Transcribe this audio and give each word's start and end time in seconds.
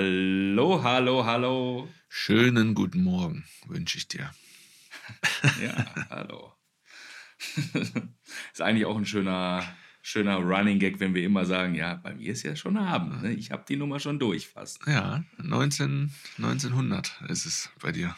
Hallo, 0.00 0.82
hallo, 0.82 1.26
hallo. 1.26 1.86
Schönen 2.08 2.74
guten 2.74 3.02
Morgen 3.02 3.44
wünsche 3.66 3.98
ich 3.98 4.08
dir. 4.08 4.30
Ja, 5.62 5.94
hallo. 6.08 6.54
ist 8.50 8.62
eigentlich 8.62 8.86
auch 8.86 8.96
ein 8.96 9.04
schöner, 9.04 9.62
schöner 10.00 10.36
Running 10.36 10.78
Gag, 10.78 11.00
wenn 11.00 11.12
wir 11.14 11.22
immer 11.22 11.44
sagen, 11.44 11.74
ja, 11.74 11.96
bei 11.96 12.14
mir 12.14 12.32
ist 12.32 12.44
ja 12.44 12.56
schon 12.56 12.78
Abend. 12.78 13.20
Ne? 13.20 13.34
Ich 13.34 13.50
habe 13.50 13.66
die 13.68 13.76
Nummer 13.76 14.00
schon 14.00 14.18
durch 14.18 14.48
fast. 14.48 14.80
Ja, 14.86 15.22
19, 15.36 16.10
1900 16.38 17.20
ist 17.28 17.44
es 17.44 17.68
bei 17.82 17.92
dir. 17.92 18.16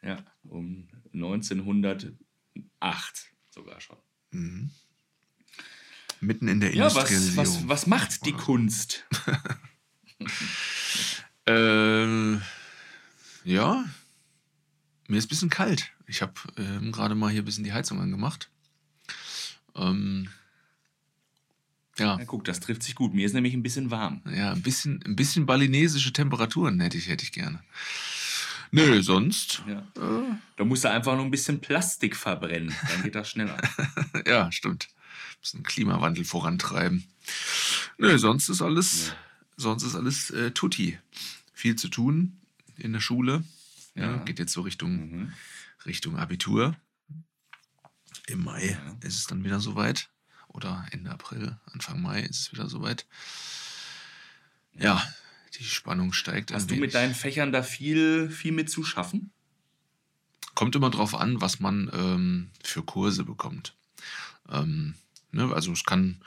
Ja, 0.00 0.24
um 0.44 0.86
1908 1.12 2.16
sogar 3.50 3.80
schon. 3.80 3.96
Mhm. 4.30 4.70
Mitten 6.20 6.46
in 6.46 6.60
der 6.60 6.72
Ja, 6.72 6.94
was, 6.94 7.36
was, 7.36 7.66
was 7.66 7.88
macht 7.88 8.24
die 8.26 8.32
Kunst? 8.32 9.04
Äh, 11.46 12.34
ja, 13.44 13.84
mir 15.08 15.18
ist 15.18 15.26
ein 15.26 15.28
bisschen 15.28 15.50
kalt. 15.50 15.90
Ich 16.06 16.22
habe 16.22 16.32
ähm, 16.56 16.92
gerade 16.92 17.14
mal 17.14 17.30
hier 17.30 17.42
ein 17.42 17.44
bisschen 17.44 17.64
die 17.64 17.72
Heizung 17.72 18.00
angemacht. 18.00 18.48
Ähm, 19.74 20.28
ja, 21.98 22.18
Ja, 22.18 22.24
guck, 22.24 22.44
das 22.44 22.60
trifft 22.60 22.82
sich 22.82 22.94
gut. 22.94 23.14
Mir 23.14 23.26
ist 23.26 23.34
nämlich 23.34 23.54
ein 23.54 23.62
bisschen 23.62 23.90
warm. 23.90 24.22
ja, 24.34 24.52
ein 24.52 24.62
bisschen, 24.62 25.02
ein 25.06 25.16
bisschen 25.16 25.46
balinesische 25.46 26.12
Temperaturen 26.12 26.80
hätte 26.80 26.96
ich, 26.96 27.08
hätte 27.08 27.24
ich 27.24 27.32
gerne. 27.32 27.62
Nö, 28.70 29.02
sonst, 29.02 29.62
Ja. 29.68 29.78
äh, 30.02 30.34
Da 30.56 30.64
musst 30.64 30.84
du 30.84 30.90
einfach 30.90 31.14
nur 31.14 31.24
ein 31.24 31.30
bisschen 31.30 31.60
Plastik 31.60 32.16
verbrennen. 32.16 32.74
Dann 32.90 33.02
geht 33.02 33.14
das 33.14 33.30
schneller. 33.30 33.56
ja, 34.26 34.50
stimmt. 34.50 34.88
Ein 34.90 35.40
bisschen 35.40 35.62
Klimawandel 35.62 36.24
vorantreiben. 36.24 37.04
Nö, 37.98 38.18
sonst 38.18 38.48
ist 38.48 38.62
alles, 38.62 39.08
Ja. 39.08 39.14
Sonst 39.56 39.82
ist 39.82 39.94
alles 39.94 40.30
äh, 40.30 40.50
tutti. 40.50 40.98
Viel 41.52 41.76
zu 41.76 41.88
tun 41.88 42.38
in 42.76 42.92
der 42.92 43.00
Schule. 43.00 43.44
Ja, 43.94 44.10
Ja. 44.12 44.16
geht 44.24 44.38
jetzt 44.38 44.52
so 44.52 44.62
Richtung, 44.62 45.10
Mhm. 45.10 45.32
Richtung 45.86 46.16
Abitur. 46.18 46.76
Im 48.26 48.42
Mai 48.44 48.70
Ja. 48.70 48.96
ist 49.06 49.16
es 49.18 49.26
dann 49.26 49.44
wieder 49.44 49.60
soweit. 49.60 50.08
Oder 50.48 50.86
Ende 50.92 51.10
April, 51.10 51.58
Anfang 51.72 52.00
Mai 52.00 52.22
ist 52.22 52.40
es 52.40 52.52
wieder 52.52 52.68
soweit. 52.68 53.06
Ja, 54.78 55.02
die 55.58 55.64
Spannung 55.64 56.12
steigt. 56.12 56.52
Hast 56.52 56.66
du 56.66 56.70
wenig. 56.70 56.80
mit 56.80 56.94
deinen 56.94 57.14
Fächern 57.14 57.52
da 57.52 57.62
viel, 57.62 58.30
viel 58.30 58.52
mit 58.52 58.70
zu 58.70 58.82
schaffen? 58.84 59.30
Kommt 60.54 60.76
immer 60.76 60.90
drauf 60.90 61.14
an, 61.14 61.40
was 61.40 61.58
man 61.60 61.90
ähm, 61.92 62.50
für 62.62 62.82
Kurse 62.84 63.24
bekommt. 63.24 63.74
Ähm, 64.48 64.94
ne, 65.32 65.52
also 65.52 65.72
es 65.72 65.84
kann 65.84 66.20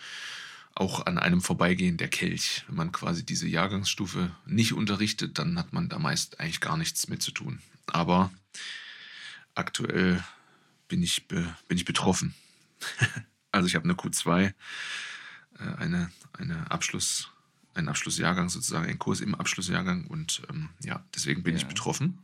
auch 0.79 1.05
an 1.05 1.17
einem 1.17 1.41
vorbeigehen, 1.41 1.97
der 1.97 2.07
Kelch. 2.07 2.63
Wenn 2.67 2.75
man 2.75 2.91
quasi 2.91 3.25
diese 3.25 3.47
Jahrgangsstufe 3.47 4.35
nicht 4.45 4.73
unterrichtet, 4.73 5.39
dann 5.39 5.57
hat 5.57 5.73
man 5.73 5.89
da 5.89 5.99
meist 5.99 6.39
eigentlich 6.39 6.61
gar 6.61 6.77
nichts 6.77 7.07
mit 7.07 7.21
zu 7.21 7.31
tun. 7.31 7.59
Aber 7.87 8.31
aktuell 9.55 10.23
bin 10.87 11.01
ich, 11.03 11.27
bin 11.27 11.47
ich 11.69 11.85
betroffen. 11.85 12.33
also 13.51 13.67
ich 13.67 13.75
habe 13.75 13.85
eine 13.85 13.93
Q2, 13.93 14.45
äh, 14.45 14.53
eine, 15.77 16.11
eine 16.33 16.69
Abschluss, 16.69 17.31
einen 17.73 17.89
Abschlussjahrgang 17.89 18.49
sozusagen, 18.49 18.85
einen 18.87 18.99
Kurs 18.99 19.21
im 19.21 19.35
Abschlussjahrgang 19.35 20.05
und 20.05 20.41
ähm, 20.49 20.69
ja, 20.83 21.03
deswegen 21.15 21.43
bin 21.43 21.55
ich 21.55 21.63
Ja. 21.63 21.67
betroffen 21.67 22.19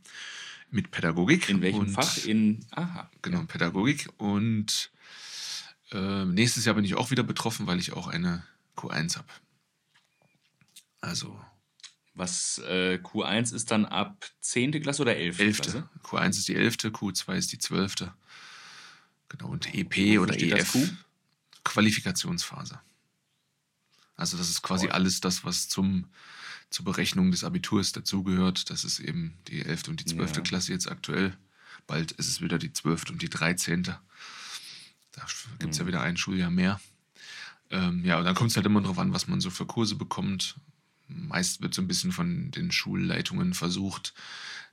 mit 0.70 0.90
Pädagogik. 0.90 1.48
In 1.48 1.60
welchem 1.60 1.80
und, 1.80 1.90
Fach? 1.90 2.24
In. 2.24 2.64
Aha. 2.70 3.10
Genau, 3.22 3.44
Pädagogik. 3.44 4.08
Und 4.18 4.90
äh, 5.94 6.24
nächstes 6.26 6.64
Jahr 6.64 6.74
bin 6.74 6.84
ich 6.84 6.94
auch 6.94 7.10
wieder 7.10 7.22
betroffen, 7.22 7.66
weil 7.66 7.78
ich 7.78 7.92
auch 7.92 8.08
eine 8.08 8.44
Q1 8.76 9.16
habe. 9.16 9.28
Also 11.00 11.38
Was 12.14 12.58
äh, 12.58 12.98
Q1 13.02 13.54
ist 13.54 13.70
dann 13.70 13.84
ab 13.86 14.26
10. 14.40 14.82
Klasse 14.82 15.02
oder 15.02 15.16
11. 15.16 15.38
11. 15.38 15.60
Klasse? 15.60 15.88
Q1 16.02 16.30
ist 16.30 16.48
die 16.48 16.54
11., 16.54 16.76
Q2 16.76 17.34
ist 17.34 17.52
die 17.52 17.58
12. 17.58 17.94
Genau, 19.28 19.48
und 19.48 19.74
EP 19.74 19.96
Wofür 19.96 20.22
oder 20.22 20.40
EF. 20.40 20.72
Q? 20.72 20.88
Qualifikationsphase. 21.64 22.80
Also 24.16 24.36
das 24.36 24.48
ist 24.48 24.62
quasi 24.62 24.86
Oh. 24.86 24.90
alles 24.90 25.20
das, 25.20 25.44
was 25.44 25.68
zum, 25.68 26.06
zur 26.70 26.84
Berechnung 26.84 27.30
des 27.32 27.42
Abiturs 27.42 27.90
dazugehört. 27.92 28.70
Das 28.70 28.84
ist 28.84 29.00
eben 29.00 29.36
die 29.48 29.62
11. 29.64 29.88
und 29.88 30.00
die 30.00 30.04
12. 30.04 30.36
Ja. 30.36 30.42
Klasse 30.42 30.72
jetzt 30.72 30.88
aktuell. 30.88 31.36
Bald 31.86 32.12
ist 32.12 32.28
es 32.28 32.40
wieder 32.40 32.58
die 32.58 32.72
12. 32.72 33.10
und 33.10 33.22
die 33.22 33.28
13. 33.28 33.94
Da 35.16 35.26
gibt 35.58 35.72
es 35.72 35.78
ja 35.78 35.84
Mhm. 35.84 35.88
wieder 35.88 36.00
ein 36.02 36.16
Schuljahr 36.16 36.50
mehr. 36.50 36.80
Ähm, 37.70 38.04
ja, 38.04 38.18
und 38.18 38.24
dann 38.24 38.34
kommt 38.34 38.50
es 38.50 38.56
halt 38.56 38.66
immer 38.66 38.80
darauf 38.80 38.98
an, 38.98 39.12
was 39.12 39.26
man 39.28 39.40
so 39.40 39.50
für 39.50 39.66
Kurse 39.66 39.94
bekommt. 39.96 40.56
Meist 41.08 41.60
wird 41.62 41.74
so 41.74 41.82
ein 41.82 41.88
bisschen 41.88 42.12
von 42.12 42.50
den 42.50 42.70
Schulleitungen 42.72 43.54
versucht, 43.54 44.14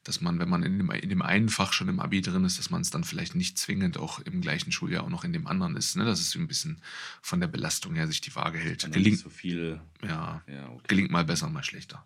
dass 0.04 0.20
man, 0.22 0.40
wenn 0.40 0.50
man 0.50 0.64
in 0.64 0.78
dem, 0.78 0.90
in 0.92 1.10
dem 1.10 1.22
einen 1.22 1.50
Fach 1.50 1.74
schon 1.74 1.88
im 1.90 2.00
Abi 2.00 2.22
drin 2.22 2.44
ist, 2.44 2.58
dass 2.58 2.70
man 2.72 2.82
es 2.82 2.90
dann 2.90 3.04
vielleicht 3.04 3.36
nicht 3.36 3.58
zwingend 3.60 3.98
auch 3.98 4.20
im 4.20 4.42
gleichen 4.42 4.72
Schuljahr 4.72 5.04
auch 5.04 5.10
noch 5.10 5.24
in 5.24 5.34
dem 5.34 5.46
anderen 5.46 5.76
ist. 5.76 5.96
Ne? 5.96 6.06
Dass 6.06 6.20
es 6.20 6.32
so 6.32 6.40
ein 6.40 6.48
bisschen 6.48 6.82
von 7.22 7.40
der 7.40 7.48
Belastung 7.48 7.94
her 7.96 8.08
sich 8.08 8.20
die 8.22 8.34
Waage 8.36 8.58
hält. 8.58 8.92
Gelingt, 8.92 9.20
so 9.20 9.30
viel. 9.30 9.80
ja, 10.04 10.42
Ja, 10.48 10.70
okay. 10.70 10.86
gelingt 10.88 11.12
mal 11.12 11.24
besser, 11.26 11.50
mal 11.50 11.64
schlechter. 11.64 12.04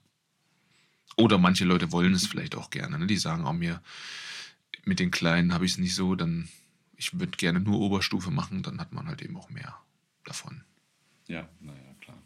Oder 1.18 1.38
manche 1.38 1.64
Leute 1.64 1.92
wollen 1.94 2.14
es 2.14 2.28
vielleicht 2.28 2.56
auch 2.56 2.70
gerne. 2.70 3.00
Ne? 3.00 3.08
Die 3.08 3.16
sagen 3.18 3.46
auch 3.46 3.54
mir, 3.54 3.82
mit 4.84 5.00
den 5.00 5.12
Kleinen 5.12 5.54
habe 5.54 5.66
ich 5.66 5.72
es 5.74 5.78
nicht 5.78 5.96
so, 5.96 6.16
dann 6.16 6.50
ich 6.98 7.20
würde 7.20 7.38
gerne 7.38 7.60
nur 7.60 7.80
Oberstufe 7.80 8.32
machen, 8.32 8.64
dann 8.64 8.80
hat 8.80 8.94
man 8.94 9.08
halt 9.08 9.22
eben 9.22 9.38
auch 9.38 9.50
mehr 9.50 9.76
davon. 10.24 10.64
Ja, 11.28 11.50
naja, 11.60 11.96
klar. 12.02 12.22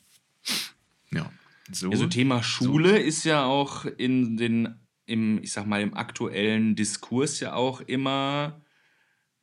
Ja. 1.12 1.32
So. 1.72 1.90
Also 1.92 2.08
Thema 2.08 2.42
Schule 2.42 2.98
ist 2.98 3.26
ja 3.26 3.46
auch 3.46 3.86
in 3.86 4.38
den, 4.38 4.76
im, 5.06 5.42
ich 5.44 5.52
sag 5.52 5.68
mal, 5.68 5.82
im 5.82 5.94
aktuellen 5.94 6.76
Diskurs 6.76 7.40
ja 7.40 7.54
auch 7.54 7.82
immer 7.82 8.62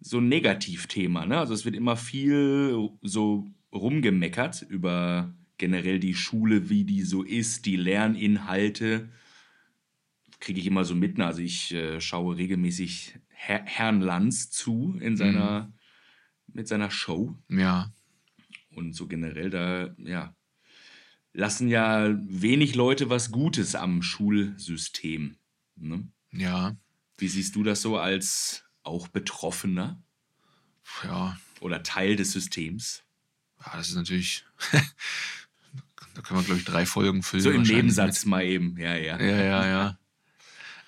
so 0.00 0.18
ein 0.18 0.28
Negativthema. 0.28 1.24
Ne? 1.26 1.38
Also 1.38 1.54
es 1.54 1.64
wird 1.64 1.76
immer 1.76 1.96
viel 1.96 2.90
so 3.02 3.46
rumgemeckert 3.72 4.62
über 4.62 5.34
generell 5.58 6.00
die 6.00 6.14
Schule, 6.14 6.68
wie 6.68 6.84
die 6.84 7.02
so 7.02 7.22
ist, 7.22 7.64
die 7.66 7.76
Lerninhalte. 7.76 9.08
Kriege 10.40 10.60
ich 10.60 10.66
immer 10.66 10.84
so 10.84 10.94
mit. 10.94 11.18
ne? 11.18 11.26
Also 11.26 11.40
ich 11.40 11.72
äh, 11.72 12.00
schaue 12.00 12.36
regelmäßig 12.36 13.14
Herr, 13.38 13.64
Herrn 13.64 14.00
Lanz 14.00 14.50
zu 14.50 14.96
in 15.00 15.16
seiner, 15.16 15.72
mit 16.46 16.66
seiner 16.66 16.90
Show. 16.90 17.36
ja, 17.48 17.92
Und 18.74 18.94
so 18.94 19.06
generell 19.06 19.50
da, 19.50 19.94
ja, 19.98 20.34
lassen 21.32 21.68
ja 21.68 22.16
wenig 22.22 22.74
Leute 22.74 23.10
was 23.10 23.30
Gutes 23.30 23.74
am 23.74 24.02
Schulsystem. 24.02 25.36
Ne? 25.76 26.08
ja, 26.32 26.74
Wie 27.18 27.28
siehst 27.28 27.54
du 27.54 27.62
das 27.62 27.82
so 27.82 27.98
als 27.98 28.64
auch 28.82 29.08
Betroffener 29.08 30.02
ja, 31.04 31.38
oder 31.60 31.82
Teil 31.82 32.16
des 32.16 32.32
Systems? 32.32 33.04
ja, 33.64 33.76
das 33.76 33.90
ist 33.90 33.96
natürlich. 33.96 34.44
da 34.72 36.22
können 36.22 36.40
wir, 36.40 36.44
glaube 36.44 36.60
ich, 36.60 36.64
drei 36.64 36.86
Folgen 36.86 37.22
füllen. 37.22 37.42
So 37.42 37.50
im 37.50 37.62
Nebensatz 37.62 38.24
mal 38.24 38.42
eben. 38.44 38.76
Ja, 38.78 38.94
ja. 38.94 39.20
Ja, 39.20 39.42
ja, 39.44 39.66
ja. 39.66 39.98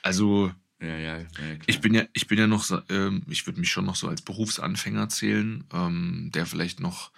Also, 0.03 0.53
Ja, 0.80 0.96
ja. 0.96 1.18
Ich 1.66 1.80
bin 1.80 1.94
ja, 1.94 2.04
ich 2.12 2.26
bin 2.28 2.38
ja 2.38 2.46
noch, 2.46 2.68
ähm, 2.88 3.22
ich 3.28 3.46
würde 3.46 3.58
mich 3.60 3.70
schon 3.70 3.84
noch 3.84 3.96
so 3.96 4.08
als 4.08 4.22
Berufsanfänger 4.22 5.08
zählen, 5.08 5.64
ähm, 5.72 6.30
der 6.32 6.46
vielleicht 6.46 6.80
noch 6.80 7.10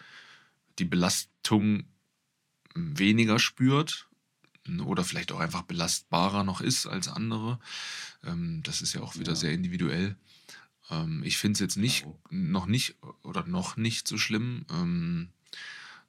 die 0.78 0.84
Belastung 0.86 1.84
weniger 2.74 3.38
spürt 3.38 4.08
oder 4.84 5.04
vielleicht 5.04 5.32
auch 5.32 5.40
einfach 5.40 5.62
belastbarer 5.62 6.44
noch 6.44 6.60
ist 6.60 6.86
als 6.86 7.08
andere. 7.08 7.58
Ähm, 8.24 8.62
das 8.62 8.82
ist 8.82 8.94
ja 8.94 9.02
auch 9.02 9.16
wieder 9.16 9.32
Ja. 9.32 9.36
sehr 9.36 9.52
individuell. 9.52 10.16
Ähm, 10.90 11.22
ich 11.24 11.38
finde 11.38 11.54
es 11.54 11.60
jetzt 11.60 11.76
nicht, 11.76 12.06
noch 12.30 12.66
nicht 12.66 12.96
oder 13.22 13.46
noch 13.46 13.76
nicht 13.76 14.08
so 14.08 14.18
schlimm. 14.18 14.66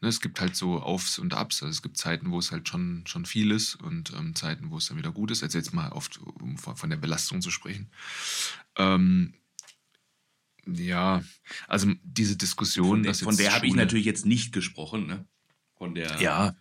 Ne, 0.02 0.08
es 0.10 0.20
gibt 0.20 0.42
halt 0.42 0.56
so 0.56 0.80
Aufs 0.82 1.20
und 1.20 1.34
Abs. 1.36 1.62
Also 1.62 1.72
es 1.72 1.82
gibt 1.84 1.96
Zeiten, 1.98 2.32
wo 2.32 2.40
es 2.40 2.52
halt 2.52 2.68
schon, 2.68 3.04
schon 3.06 3.26
viel 3.26 3.52
ist 3.52 3.76
und 3.76 4.12
ähm, 4.14 4.36
Zeiten, 4.36 4.72
wo 4.72 4.78
es 4.78 4.88
dann 4.88 4.98
wieder 4.98 5.12
gut 5.12 5.30
ist. 5.30 5.44
Also 5.44 5.58
jetzt 5.60 5.74
mal 5.74 5.92
oft, 5.92 6.20
um 6.20 6.58
von 6.58 6.90
der 6.90 6.98
Belastung 6.98 7.42
zu 7.42 7.52
sprechen. 7.52 7.92
Ähm, 8.78 9.36
ja, 10.66 11.24
also 11.68 11.92
diese 12.04 12.36
Diskussion, 12.36 12.98
Von, 12.98 13.04
der- 13.04 13.14
von 13.16 13.38
der 13.38 13.54
habe 13.54 13.68
ich 13.68 13.76
natürlich 13.76 14.06
jetzt 14.06 14.26
nicht 14.26 14.54
gesprochen. 14.54 15.06
Ne? 15.08 15.26
Von 15.76 15.94
der, 15.96 16.20
Ja, 16.22 16.56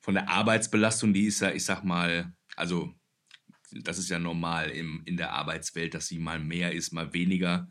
von 0.00 0.14
der 0.14 0.28
Arbeitsbelastung, 0.28 1.12
die 1.14 1.24
ist 1.26 1.40
ja, 1.40 1.50
ich 1.52 1.64
sag 1.64 1.84
mal, 1.84 2.32
also 2.56 2.94
das 3.72 3.98
ist 3.98 4.08
ja 4.08 4.18
normal 4.18 4.70
im, 4.70 5.02
in 5.04 5.16
der 5.16 5.32
Arbeitswelt, 5.32 5.94
dass 5.94 6.06
sie 6.06 6.18
mal 6.18 6.38
mehr 6.38 6.72
ist, 6.72 6.92
mal 6.92 7.12
weniger, 7.12 7.68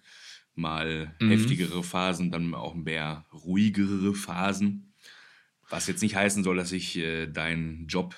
mal 0.56 1.16
Mhm. 1.20 1.30
heftigere 1.30 1.84
Phasen, 1.84 2.32
dann 2.32 2.54
auch 2.54 2.76
mehr 2.76 3.26
ruhigere 3.34 4.14
Phasen. 4.14 4.94
Was 5.70 5.88
jetzt 5.88 6.02
nicht 6.02 6.16
heißen 6.16 6.44
soll, 6.44 6.58
dass 6.58 6.72
ich 6.72 6.98
äh, 6.98 7.28
deinen 7.28 7.88
Job 7.88 8.16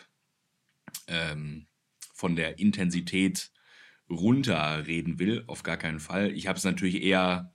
ähm, 1.08 1.68
von 2.14 2.36
der 2.36 2.60
Intensität 2.60 3.52
runterreden 4.10 5.20
will, 5.20 5.44
auf 5.48 5.64
gar 5.64 5.78
keinen 5.78 6.00
Fall. 6.00 6.32
Ich 6.32 6.48
habe 6.48 6.58
es 6.58 6.64
natürlich 6.64 7.02
eher 7.02 7.54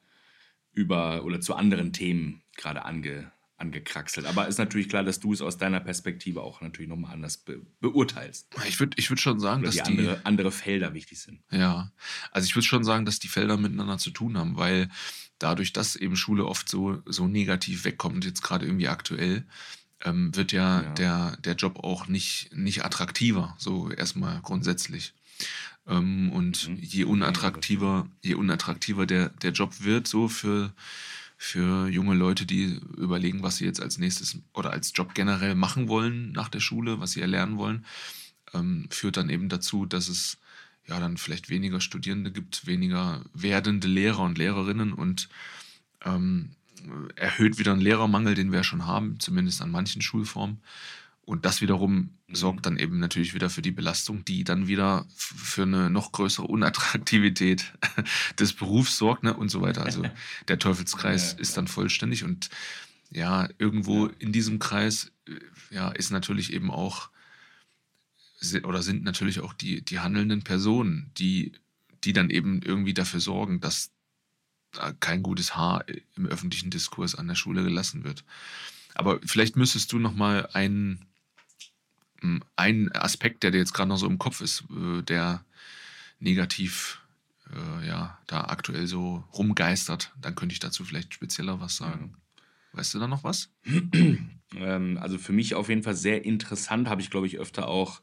über 0.73 1.25
oder 1.25 1.41
zu 1.41 1.55
anderen 1.55 1.93
Themen 1.93 2.43
gerade 2.57 2.85
ange, 2.85 3.31
angekraxelt. 3.61 4.27
Aber 4.27 4.49
ist 4.49 4.59
natürlich 4.59 4.89
klar, 4.89 5.05
dass 5.05 5.21
du 5.21 5.33
es 5.33 5.41
aus 5.41 5.59
deiner 5.59 5.81
Perspektive 5.81 6.43
auch 6.43 6.61
natürlich 6.61 6.89
nochmal 6.89 7.13
anders 7.13 7.37
be 7.39 7.61
beurteilst. 7.81 8.49
Ich 8.67 8.81
würde 8.81 8.97
ich 8.99 9.11
würd 9.11 9.21
schon 9.21 9.41
sagen, 9.41 9.61
Oder 9.63 9.69
dass 9.73 9.77
die 9.77 9.83
die. 9.83 9.99
andere, 10.01 10.21
andere 10.25 10.53
Felder 10.53 10.95
wichtig 10.95 11.21
sind. 11.21 11.41
Ja, 11.51 11.93
also 12.31 12.47
ich 12.47 12.55
würde 12.57 12.67
schon 12.67 12.85
sagen, 12.85 13.05
dass 13.05 13.19
die 13.19 13.29
Felder 13.29 13.57
miteinander 13.57 13.99
zu 13.99 14.11
tun 14.11 14.37
haben, 14.39 14.57
weil 14.57 14.89
dadurch, 15.39 15.73
dass 15.73 15.97
eben 15.97 16.17
Schule 16.17 16.45
oft 16.47 16.69
so, 16.69 17.03
so 17.07 17.27
negativ 17.29 17.85
wegkommt, 17.85 18.25
jetzt 18.25 18.43
gerade 18.43 18.67
irgendwie 18.67 18.89
aktuell, 18.89 19.45
ähm, 20.05 20.35
wird 20.35 20.53
ja, 20.53 20.83
Ja. 20.83 20.95
Der, 20.95 21.37
der 21.39 21.55
Job 21.55 21.79
auch 21.85 22.07
nicht, 22.09 22.51
nicht 22.55 22.85
attraktiver, 22.85 23.55
so 23.59 23.91
erstmal 23.91 24.41
grundsätzlich. 24.41 25.13
Ähm, 25.87 26.31
und 26.33 26.69
Mhm. 26.69 26.77
je 26.81 27.05
unattraktiver, 27.05 28.07
je 28.23 28.35
unattraktiver 28.35 29.07
der, 29.07 29.31
der 29.31 29.53
Job 29.53 29.83
wird, 29.83 30.07
so 30.07 30.29
für, 30.29 30.73
für 31.43 31.89
junge 31.89 32.15
Leute, 32.15 32.45
die 32.45 32.79
überlegen, 32.99 33.43
was 33.43 33.57
sie 33.57 33.65
jetzt 33.65 33.81
als 33.81 33.97
nächstes 33.97 34.37
oder 34.53 34.73
als 34.73 34.93
Job 34.95 35.15
generell 35.15 35.55
machen 35.55 35.89
wollen 35.89 36.33
nach 36.33 36.51
der 36.51 36.61
Schule, 36.61 37.01
was 37.01 37.13
sie 37.13 37.23
erlernen 37.23 37.57
wollen, 37.57 37.87
ähm, 38.53 38.89
führt 38.91 39.17
dann 39.17 39.31
eben 39.31 39.49
dazu, 39.49 39.87
dass 39.87 40.09
es 40.09 40.37
ja 40.87 41.01
dann 41.01 41.17
vielleicht 41.17 41.49
weniger 41.49 41.81
Studierende 41.81 42.31
gibt, 42.31 42.67
weniger 42.67 43.23
werdende 43.33 43.89
Lehrer 43.89 44.21
und 44.21 44.37
Lehrerinnen 44.37 44.93
und 44.93 45.31
ähm, 46.05 46.51
erhöht 47.17 47.57
wieder 47.57 47.73
einen 47.73 47.81
Lehrermangel, 47.81 48.35
den 48.35 48.53
wir 48.53 48.59
ja 48.59 48.65
schon 48.65 48.87
haben, 48.87 49.19
zumindest 49.19 49.63
an 49.63 49.71
manchen 49.71 50.03
Schulformen. 50.03 50.61
Und 51.31 51.45
das 51.45 51.61
wiederum 51.61 52.11
Mhm. 52.27 52.35
sorgt 52.35 52.67
dann 52.67 52.77
eben 52.77 52.99
natürlich 52.99 53.35
wieder 53.35 53.51
für 53.51 53.63
die 53.63 53.71
Belastung, 53.71 54.25
die 54.25 54.43
dann 54.43 54.67
wieder 54.67 55.07
für 55.15 55.63
eine 55.63 55.89
noch 55.89 56.11
größere 56.11 56.49
Unattraktivität 56.49 57.73
des 58.41 58.53
Berufs 58.53 58.99
sorgt 58.99 59.23
ne? 59.23 59.33
und 59.33 59.49
so 59.49 59.61
weiter. 59.61 59.85
Also 59.85 60.03
der 60.49 60.59
Teufelskreis 60.59 61.35
Ja, 61.35 61.39
ist 61.39 61.57
dann 61.57 61.69
vollständig 61.69 62.25
und 62.25 62.51
ja, 63.13 63.49
irgendwo 63.59 64.07
Ja. 64.07 64.13
in 64.19 64.33
diesem 64.33 64.59
Kreis 64.59 65.13
äh, 65.29 65.35
ja, 65.71 65.91
ist 65.91 66.11
natürlich 66.11 66.53
eben 66.53 66.69
auch 66.73 67.11
oder 68.65 68.83
sind 68.83 69.05
natürlich 69.05 69.39
auch 69.39 69.53
die, 69.53 69.83
die 69.85 70.01
handelnden 70.01 70.43
Personen, 70.43 71.13
die, 71.17 71.53
die 72.03 72.13
dann 72.13 72.31
eben 72.31 72.61
irgendwie 72.63 72.95
dafür 72.95 73.21
sorgen, 73.21 73.61
dass 73.61 73.93
da 74.73 74.93
kein 74.95 75.23
gutes 75.23 75.55
Haar 75.55 75.85
im 76.17 76.27
öffentlichen 76.27 76.71
Diskurs 76.71 77.15
an 77.15 77.29
der 77.29 77.37
Schule 77.37 77.63
gelassen 77.63 78.03
wird. 78.03 78.25
Aber 78.95 79.21
vielleicht 79.25 79.55
müsstest 79.55 79.93
du 79.93 80.01
noch 80.01 80.15
mal 80.15 80.49
einen, 80.55 81.07
m, 82.23 82.43
einen 82.57 82.91
Aspekt, 82.93 83.43
der 83.43 83.51
dir 83.51 83.59
jetzt 83.59 83.75
gerade 83.75 83.89
noch 83.89 83.97
so 83.99 84.07
im 84.07 84.19
Kopf 84.19 84.41
ist, 84.41 84.65
äh, 84.71 85.03
der 85.03 85.45
negativ 86.19 87.01
äh, 87.53 87.87
ja, 87.87 88.19
da 88.27 88.43
aktuell 88.45 88.87
so 88.87 89.25
rumgeistert, 89.33 90.13
dann 90.21 90.35
könnte 90.35 90.53
ich 90.53 90.61
dazu 90.61 90.85
vielleicht 90.85 91.15
spezieller 91.15 91.61
was 91.61 91.77
sagen. 91.77 92.15
Weißt 92.73 92.95
du 92.95 92.99
da 92.99 93.07
noch 93.09 93.25
was? 93.25 93.51
Ähm, 94.57 94.99
also 95.01 95.17
für 95.17 95.33
mich 95.33 95.55
auf 95.55 95.69
jeden 95.69 95.85
Fall 95.85 95.95
sehr 95.95 96.25
interessant, 96.25 96.89
habe 96.89 97.01
ich 97.01 97.09
glaube 97.11 97.29
ich 97.29 97.39
öfter 97.39 97.69
auch, 97.69 98.03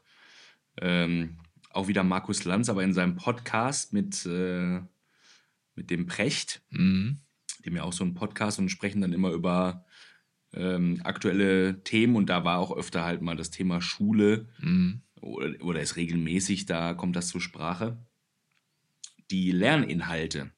ähm, 0.80 1.36
auch 1.68 1.88
wieder 1.88 2.02
Markus 2.04 2.44
Lanz, 2.44 2.70
aber 2.70 2.82
in 2.84 2.94
seinem 2.94 3.16
Podcast 3.16 3.92
mit, 3.92 4.24
äh, 4.24 4.80
mit 5.74 5.90
dem 5.90 6.06
Precht, 6.06 6.62
Mhm. 6.70 7.18
dem 7.66 7.76
ja 7.76 7.82
auch 7.82 7.92
so 7.92 8.02
ein 8.02 8.14
Podcast 8.14 8.58
und 8.58 8.70
sprechen 8.70 9.02
dann 9.02 9.12
immer 9.12 9.30
über 9.32 9.84
ähm, 10.54 11.00
aktuelle 11.04 11.82
Themen 11.84 12.16
und 12.16 12.28
da 12.30 12.44
war 12.44 12.58
auch 12.58 12.76
öfter 12.76 13.04
halt 13.04 13.22
mal 13.22 13.36
das 13.36 13.50
Thema 13.50 13.80
Schule 13.80 14.48
Mhm. 14.60 15.02
oder, 15.20 15.54
oder 15.64 15.80
ist 15.80 15.96
regelmäßig, 15.96 16.66
da 16.66 16.94
kommt 16.94 17.16
das 17.16 17.28
zur 17.28 17.40
Sprache. 17.40 17.98
Die 19.30 19.52
Lerninhalte 19.52 20.52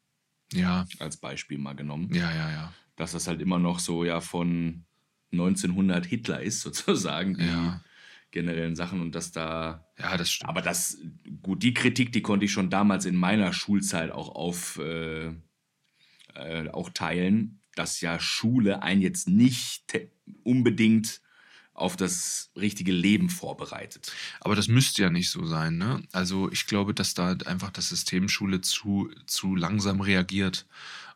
Ja, 0.53 0.87
als 0.99 1.17
Beispiel 1.17 1.59
mal 1.59 1.75
genommen. 1.75 2.11
ja, 2.13 2.33
ja, 2.33 2.51
ja. 2.51 2.73
dass 2.97 3.13
das 3.13 3.27
halt 3.27 3.41
immer 3.41 3.59
noch 3.59 3.79
so 3.79 4.05
ja 4.05 4.21
von 4.21 4.85
1900 5.33 6.07
Hitler 6.07 6.43
ist 6.43 6.61
sozusagen 6.63 7.37
die 7.37 7.47
Ja. 7.47 7.83
generellen 8.31 8.77
Sachen 8.77 9.01
und 9.01 9.15
dass 9.15 9.33
da 9.33 9.87
Ja, 9.99 10.17
das 10.17 10.31
stimmt. 10.31 10.51
aber 10.51 10.63
das 10.63 10.99
gut 11.43 11.63
die 11.63 11.75
Kritik 11.75 12.13
die 12.13 12.23
konnte 12.23 12.45
ich 12.45 12.53
schon 12.53 12.71
damals 12.71 13.07
in 13.07 13.17
meiner 13.17 13.53
Schulzeit 13.53 14.11
auch 14.13 14.29
auf 14.29 14.79
äh, 14.79 15.33
äh, 16.35 16.69
auch 16.71 16.91
teilen 16.91 17.60
dass 17.75 18.01
ja 18.01 18.19
Schule 18.21 18.83
einen 18.83 19.03
jetzt 19.03 19.29
nicht 19.29 19.85
unbedingt 20.45 21.21
auf 21.73 21.97
das 21.97 22.51
richtige 22.57 22.93
Leben 22.93 23.31
vorbereitet 23.31 24.13
Aber 24.41 24.55
das 24.55 24.69
müsste 24.69 25.03
ja 25.03 25.11
nicht 25.11 25.31
so 25.31 25.47
sein, 25.47 25.79
ne? 25.79 26.03
Also 26.13 26.51
ich 26.53 26.67
glaube, 26.67 26.93
dass 26.95 27.15
da 27.15 27.33
einfach 27.47 27.71
das 27.71 27.89
System 27.89 28.29
Schule 28.29 28.61
zu, 28.61 29.11
zu 29.27 29.55
langsam 29.57 30.01
reagiert 30.01 30.67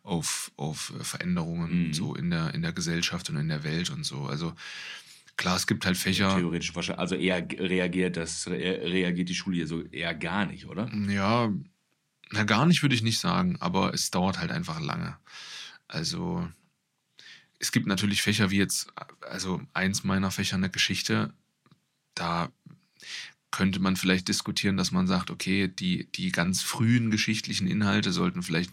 auf, 0.03 0.53
auf 0.57 0.93
Veränderungen 1.03 1.89
Mhm. 1.89 1.93
so 1.95 2.15
in 2.15 2.31
der, 2.31 2.55
in 2.55 2.63
der 2.63 2.73
Gesellschaft 2.73 3.29
und 3.31 3.37
in 3.37 3.49
der 3.49 3.63
Welt 3.65 3.91
und 3.91 4.05
so. 4.05 4.25
Also 4.27 4.55
klar, 5.37 5.57
es 5.57 5.67
gibt 5.67 5.85
halt 5.85 5.97
Fächer. 5.97 6.35
theoretisch 6.35 6.75
wahrscheinlich 6.75 7.01
also 7.01 7.15
eher 7.17 7.47
reagiert 7.59 8.17
das 8.17 8.47
re 8.47 8.81
reagiert 8.85 9.29
die 9.29 9.35
Schule 9.35 9.57
hier 9.57 9.67
so 9.67 9.83
eher 9.83 10.15
gar 10.15 10.47
nicht 10.47 10.67
oder 10.67 10.91
Ja, 11.09 11.53
na 12.31 12.45
gar 12.45 12.67
nicht 12.67 12.83
würde 12.83 12.95
ich 12.95 13.03
nicht 13.03 13.19
sagen, 13.19 13.57
aber 13.61 13.93
es 13.93 14.11
dauert 14.11 14.39
halt 14.39 14.51
einfach 14.51 14.81
lange. 14.81 15.17
Also 15.95 16.49
es 17.61 17.71
gibt 17.71 17.87
natürlich 17.87 18.21
Fächer 18.21 18.51
wie 18.51 18.59
jetzt, 18.59 18.93
also 19.21 19.63
eins 19.73 20.03
meiner 20.03 20.33
Fächer 20.33 20.57
in 20.57 20.63
der 20.63 20.71
Geschichte, 20.71 21.33
da 22.17 22.51
könnte 23.53 23.79
man 23.79 23.95
vielleicht 23.95 24.27
diskutieren, 24.27 24.77
dass 24.77 24.91
man 24.91 25.07
sagt, 25.07 25.31
okay, 25.31 25.69
die, 25.69 26.11
die 26.11 26.33
ganz 26.33 26.63
frühen 26.63 27.13
geschichtlichen 27.13 27.69
Inhalte 27.69 28.11
sollten 28.13 28.43
vielleicht 28.43 28.73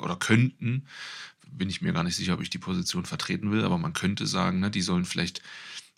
oder 0.00 0.16
könnten, 0.16 0.86
bin 1.48 1.70
ich 1.70 1.82
mir 1.82 1.92
gar 1.92 2.02
nicht 2.02 2.16
sicher, 2.16 2.34
ob 2.34 2.42
ich 2.42 2.50
die 2.50 2.58
Position 2.58 3.06
vertreten 3.06 3.52
will, 3.52 3.64
aber 3.64 3.78
man 3.78 3.92
könnte 3.92 4.26
sagen, 4.26 4.58
ne, 4.58 4.68
die 4.68 4.82
sollen 4.82 5.04
vielleicht 5.04 5.42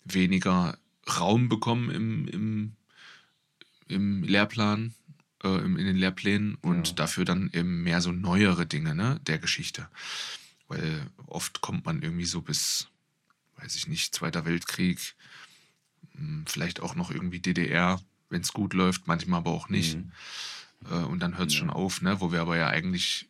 weniger 0.05 0.77
Raum 1.17 1.49
bekommen 1.49 1.89
im, 1.89 2.27
im, 2.27 2.71
im 3.87 4.21
Lehrplan, 4.23 4.93
äh, 5.43 5.65
in 5.65 5.75
den 5.77 5.97
Lehrplänen 5.97 6.55
und 6.61 6.89
Ja. 6.89 6.93
dafür 6.93 7.25
dann 7.25 7.49
eben 7.53 7.81
mehr 7.81 8.01
so 8.01 8.11
neuere 8.11 8.67
Dinge 8.67 8.93
ne, 8.93 9.19
der 9.25 9.39
Geschichte. 9.39 9.89
Weil 10.69 11.05
oft 11.27 11.59
kommt 11.61 11.85
man 11.85 12.01
irgendwie 12.01 12.25
so 12.25 12.41
bis, 12.41 12.87
weiß 13.57 13.75
ich 13.75 13.87
nicht, 13.87 14.15
Zweiter 14.15 14.45
Weltkrieg, 14.45 15.15
mh, 16.13 16.43
vielleicht 16.47 16.79
auch 16.79 16.95
noch 16.95 17.11
irgendwie 17.11 17.39
DDR, 17.39 18.01
wenn 18.29 18.41
es 18.41 18.53
gut 18.53 18.73
läuft, 18.73 19.07
manchmal 19.07 19.39
aber 19.39 19.51
auch 19.51 19.67
nicht. 19.69 19.97
Mhm. 19.97 20.11
Äh, 20.89 20.93
und 21.05 21.19
dann 21.19 21.37
hört 21.37 21.49
es 21.49 21.55
Ja. 21.55 21.59
schon 21.59 21.69
auf, 21.69 22.01
ne? 22.01 22.21
wo 22.21 22.31
wir 22.31 22.39
aber 22.41 22.55
ja 22.55 22.67
eigentlich, 22.67 23.27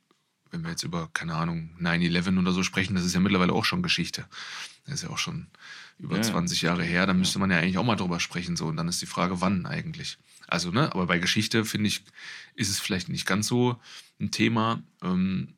wenn 0.52 0.64
wir 0.64 0.72
jetzt 0.72 0.84
über, 0.84 1.10
keine 1.14 1.36
Ahnung, 1.36 1.70
9-11 1.80 2.38
oder 2.40 2.52
so 2.52 2.62
sprechen, 2.64 2.94
das 2.96 3.06
ist 3.06 3.14
ja 3.14 3.20
mittlerweile 3.20 3.54
auch 3.54 3.66
schon 3.66 3.82
Geschichte. 3.84 4.28
Das 4.86 4.96
ist 4.96 5.04
ja 5.04 5.10
auch 5.10 5.18
schon 5.18 5.48
über 5.98 6.18
Ja. 6.18 6.24
20 6.24 6.62
Jahre 6.62 6.84
her, 6.84 7.06
da 7.08 7.14
müsste 7.14 7.40
man 7.40 7.52
ja 7.52 7.58
eigentlich 7.60 7.78
auch 7.78 7.86
mal 7.86 7.96
drüber 7.96 8.20
sprechen. 8.20 8.56
So. 8.58 8.68
Und 8.68 8.78
dann 8.78 8.88
ist 8.88 9.02
die 9.02 9.06
Frage, 9.06 9.42
wann 9.42 9.66
eigentlich. 9.66 10.18
Also, 10.48 10.72
ne, 10.72 10.92
aber 10.94 11.06
bei 11.06 11.20
Geschichte, 11.20 11.64
finde 11.64 11.88
ich, 11.88 12.04
ist 12.56 12.70
es 12.70 12.80
vielleicht 12.80 13.08
nicht 13.10 13.26
ganz 13.28 13.48
so 13.48 13.80
ein 14.20 14.32
Thema. 14.32 14.82
Ähm, 15.04 15.54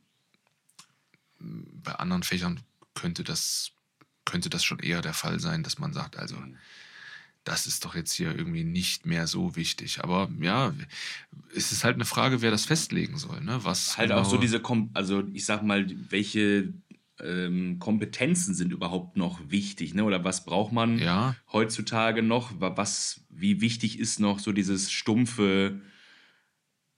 bei 1.83 1.93
anderen 1.95 2.23
Fächern 2.23 2.59
könnte 2.93 3.23
das, 3.23 3.71
könnte 4.25 4.49
das 4.49 4.63
schon 4.63 4.79
eher 4.79 5.01
der 5.01 5.13
Fall 5.13 5.39
sein, 5.39 5.63
dass 5.63 5.79
man 5.79 5.93
sagt, 5.93 6.17
also 6.17 6.37
das 7.43 7.65
ist 7.65 7.85
doch 7.85 7.95
jetzt 7.95 8.13
hier 8.13 8.35
irgendwie 8.37 8.63
nicht 8.63 9.05
mehr 9.07 9.25
so 9.25 9.55
wichtig. 9.55 10.03
Aber 10.03 10.29
ja, 10.39 10.73
es 11.55 11.71
ist 11.71 11.83
halt 11.83 11.95
eine 11.95 12.05
Frage, 12.05 12.41
wer 12.43 12.51
das 12.51 12.65
festlegen 12.65 13.17
soll. 13.17 13.41
Ne? 13.41 13.63
Was 13.63 13.97
halt 13.97 14.11
auch 14.11 14.23
so 14.25 14.31
genau- 14.31 14.41
diese, 14.41 14.59
Kom 14.59 14.91
also 14.93 15.23
ich 15.33 15.45
sag 15.45 15.63
mal, 15.63 15.87
welche 16.09 16.71
ähm, 17.19 17.79
Kompetenzen 17.79 18.53
sind 18.55 18.71
überhaupt 18.71 19.15
noch 19.17 19.39
wichtig, 19.49 19.93
ne? 19.93 20.03
Oder 20.03 20.23
was 20.23 20.43
braucht 20.45 20.71
man 20.71 20.97
Ja, 20.99 21.35
heutzutage 21.51 22.21
noch? 22.23 22.59
Wa- 22.59 22.75
Was, 22.77 23.21
wie 23.29 23.61
wichtig 23.61 23.99
ist 23.99 24.19
noch 24.19 24.39
so 24.39 24.51
dieses 24.51 24.91
stumpfe 24.91 25.81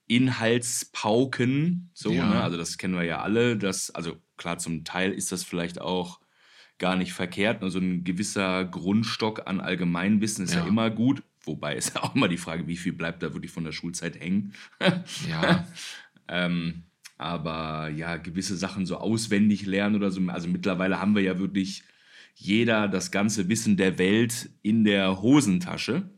Inhaltspauken? 0.07 1.89
So, 1.93 2.12
Ja. 2.13 2.27
ne? 2.29 2.41
Also 2.43 2.57
das 2.57 2.77
kennen 2.77 2.93
wir 2.95 3.03
ja 3.03 3.21
alle. 3.21 3.57
Das, 3.57 3.91
also 3.91 4.17
klar, 4.43 4.57
zum 4.59 4.83
Teil 4.83 5.12
ist 5.12 5.31
das 5.31 5.43
vielleicht 5.43 5.81
auch 5.81 6.19
gar 6.77 6.95
nicht 6.95 7.13
verkehrt. 7.13 7.63
Also 7.63 7.79
ein 7.79 8.03
gewisser 8.03 8.65
Grundstock 8.65 9.47
an 9.47 9.59
Allgemeinwissen 9.62 10.43
ist 10.45 10.53
ja, 10.53 10.62
Ja. 10.62 10.67
immer 10.67 10.89
gut. 10.89 11.23
Wobei 11.45 11.75
ist 11.75 11.95
ja 11.95 12.03
auch 12.03 12.13
immer 12.15 12.27
die 12.27 12.38
Frage, 12.38 12.67
wie 12.67 12.77
viel 12.77 12.93
bleibt 12.93 13.23
da 13.23 13.33
wirklich 13.33 13.51
von 13.51 13.63
der 13.63 13.71
Schulzeit 13.71 14.19
hängen. 14.19 14.53
ja, 15.29 15.65
Ähm, 16.27 16.83
aber 17.17 17.89
ja, 17.89 18.17
gewisse 18.17 18.57
Sachen 18.57 18.85
so 18.85 18.97
auswendig 18.97 19.65
lernen 19.65 19.95
oder 19.95 20.12
so. 20.12 20.21
Also 20.29 20.47
mittlerweile 20.47 21.00
haben 21.00 21.15
wir 21.15 21.21
ja 21.21 21.38
wirklich 21.39 21.83
jeder 22.35 22.88
das 22.88 23.12
ganze 23.12 23.47
Wissen 23.50 23.77
der 23.77 23.97
Welt 23.97 24.50
in 24.62 24.83
der 24.83 25.21
Hosentasche. 25.21 26.09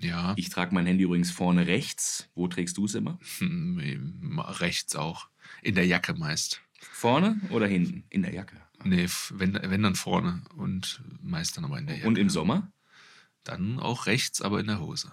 ja. 0.00 0.34
Ich 0.36 0.50
trage 0.50 0.74
mein 0.74 0.86
Handy 0.86 1.04
übrigens 1.04 1.30
vorne 1.30 1.66
rechts. 1.66 2.28
Wo 2.34 2.46
trägst 2.48 2.76
du 2.76 2.84
es 2.84 2.94
immer? 2.94 3.18
Hm, 3.38 4.38
Rechts 4.60 4.94
auch. 4.96 5.28
In 5.62 5.74
der 5.74 5.86
Jacke 5.86 6.14
meist. 6.14 6.60
Vorne 6.92 7.40
oder 7.50 7.66
hinten? 7.66 8.04
In 8.10 8.22
der 8.22 8.32
Jacke. 8.32 8.56
Nee, 8.84 9.08
wenn, 9.30 9.54
wenn 9.54 9.82
dann 9.82 9.96
vorne 9.96 10.42
und 10.56 11.02
meist 11.22 11.56
dann 11.56 11.64
aber 11.64 11.78
in 11.78 11.86
der 11.86 11.96
Jacke. 11.96 12.08
Und 12.08 12.18
im 12.18 12.30
Sommer? 12.30 12.72
Dann 13.44 13.78
auch 13.78 14.06
rechts, 14.06 14.42
aber 14.42 14.60
in 14.60 14.66
der 14.66 14.80
Hose. 14.80 15.12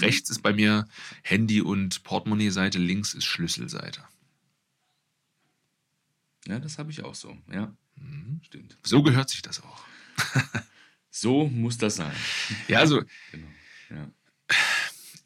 Rechts 0.00 0.30
ist 0.30 0.42
bei 0.42 0.52
mir 0.52 0.88
Handy- 1.22 1.60
und 1.60 2.02
Portemonnaie-Seite, 2.02 2.78
links 2.78 3.14
ist 3.14 3.24
Schlüsselseite. 3.24 4.02
Ja, 6.46 6.58
das 6.58 6.78
habe 6.78 6.90
ich 6.90 7.02
auch 7.04 7.14
so, 7.14 7.36
ja. 7.52 7.74
Mhm. 7.96 8.40
Stimmt. 8.44 8.76
So 8.82 9.02
gehört 9.02 9.30
sich 9.30 9.42
das 9.42 9.62
auch. 9.62 9.84
so 11.10 11.46
muss 11.46 11.78
das 11.78 11.96
sein. 11.96 12.14
Ja, 12.68 12.80
also. 12.80 13.02
Genau. 13.30 13.48
Ja. 13.90 14.08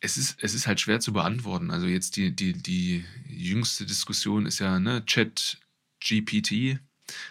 Es 0.00 0.16
ist, 0.16 0.36
es 0.40 0.54
ist 0.54 0.66
halt 0.66 0.80
schwer 0.80 1.00
zu 1.00 1.12
beantworten. 1.12 1.70
Also 1.70 1.86
jetzt 1.86 2.16
die, 2.16 2.34
die, 2.34 2.52
die 2.52 3.04
jüngste 3.28 3.84
Diskussion 3.84 4.46
ist 4.46 4.60
ja 4.60 4.78
ne, 4.78 5.04
Chat 5.06 5.58
GPT, 6.00 6.78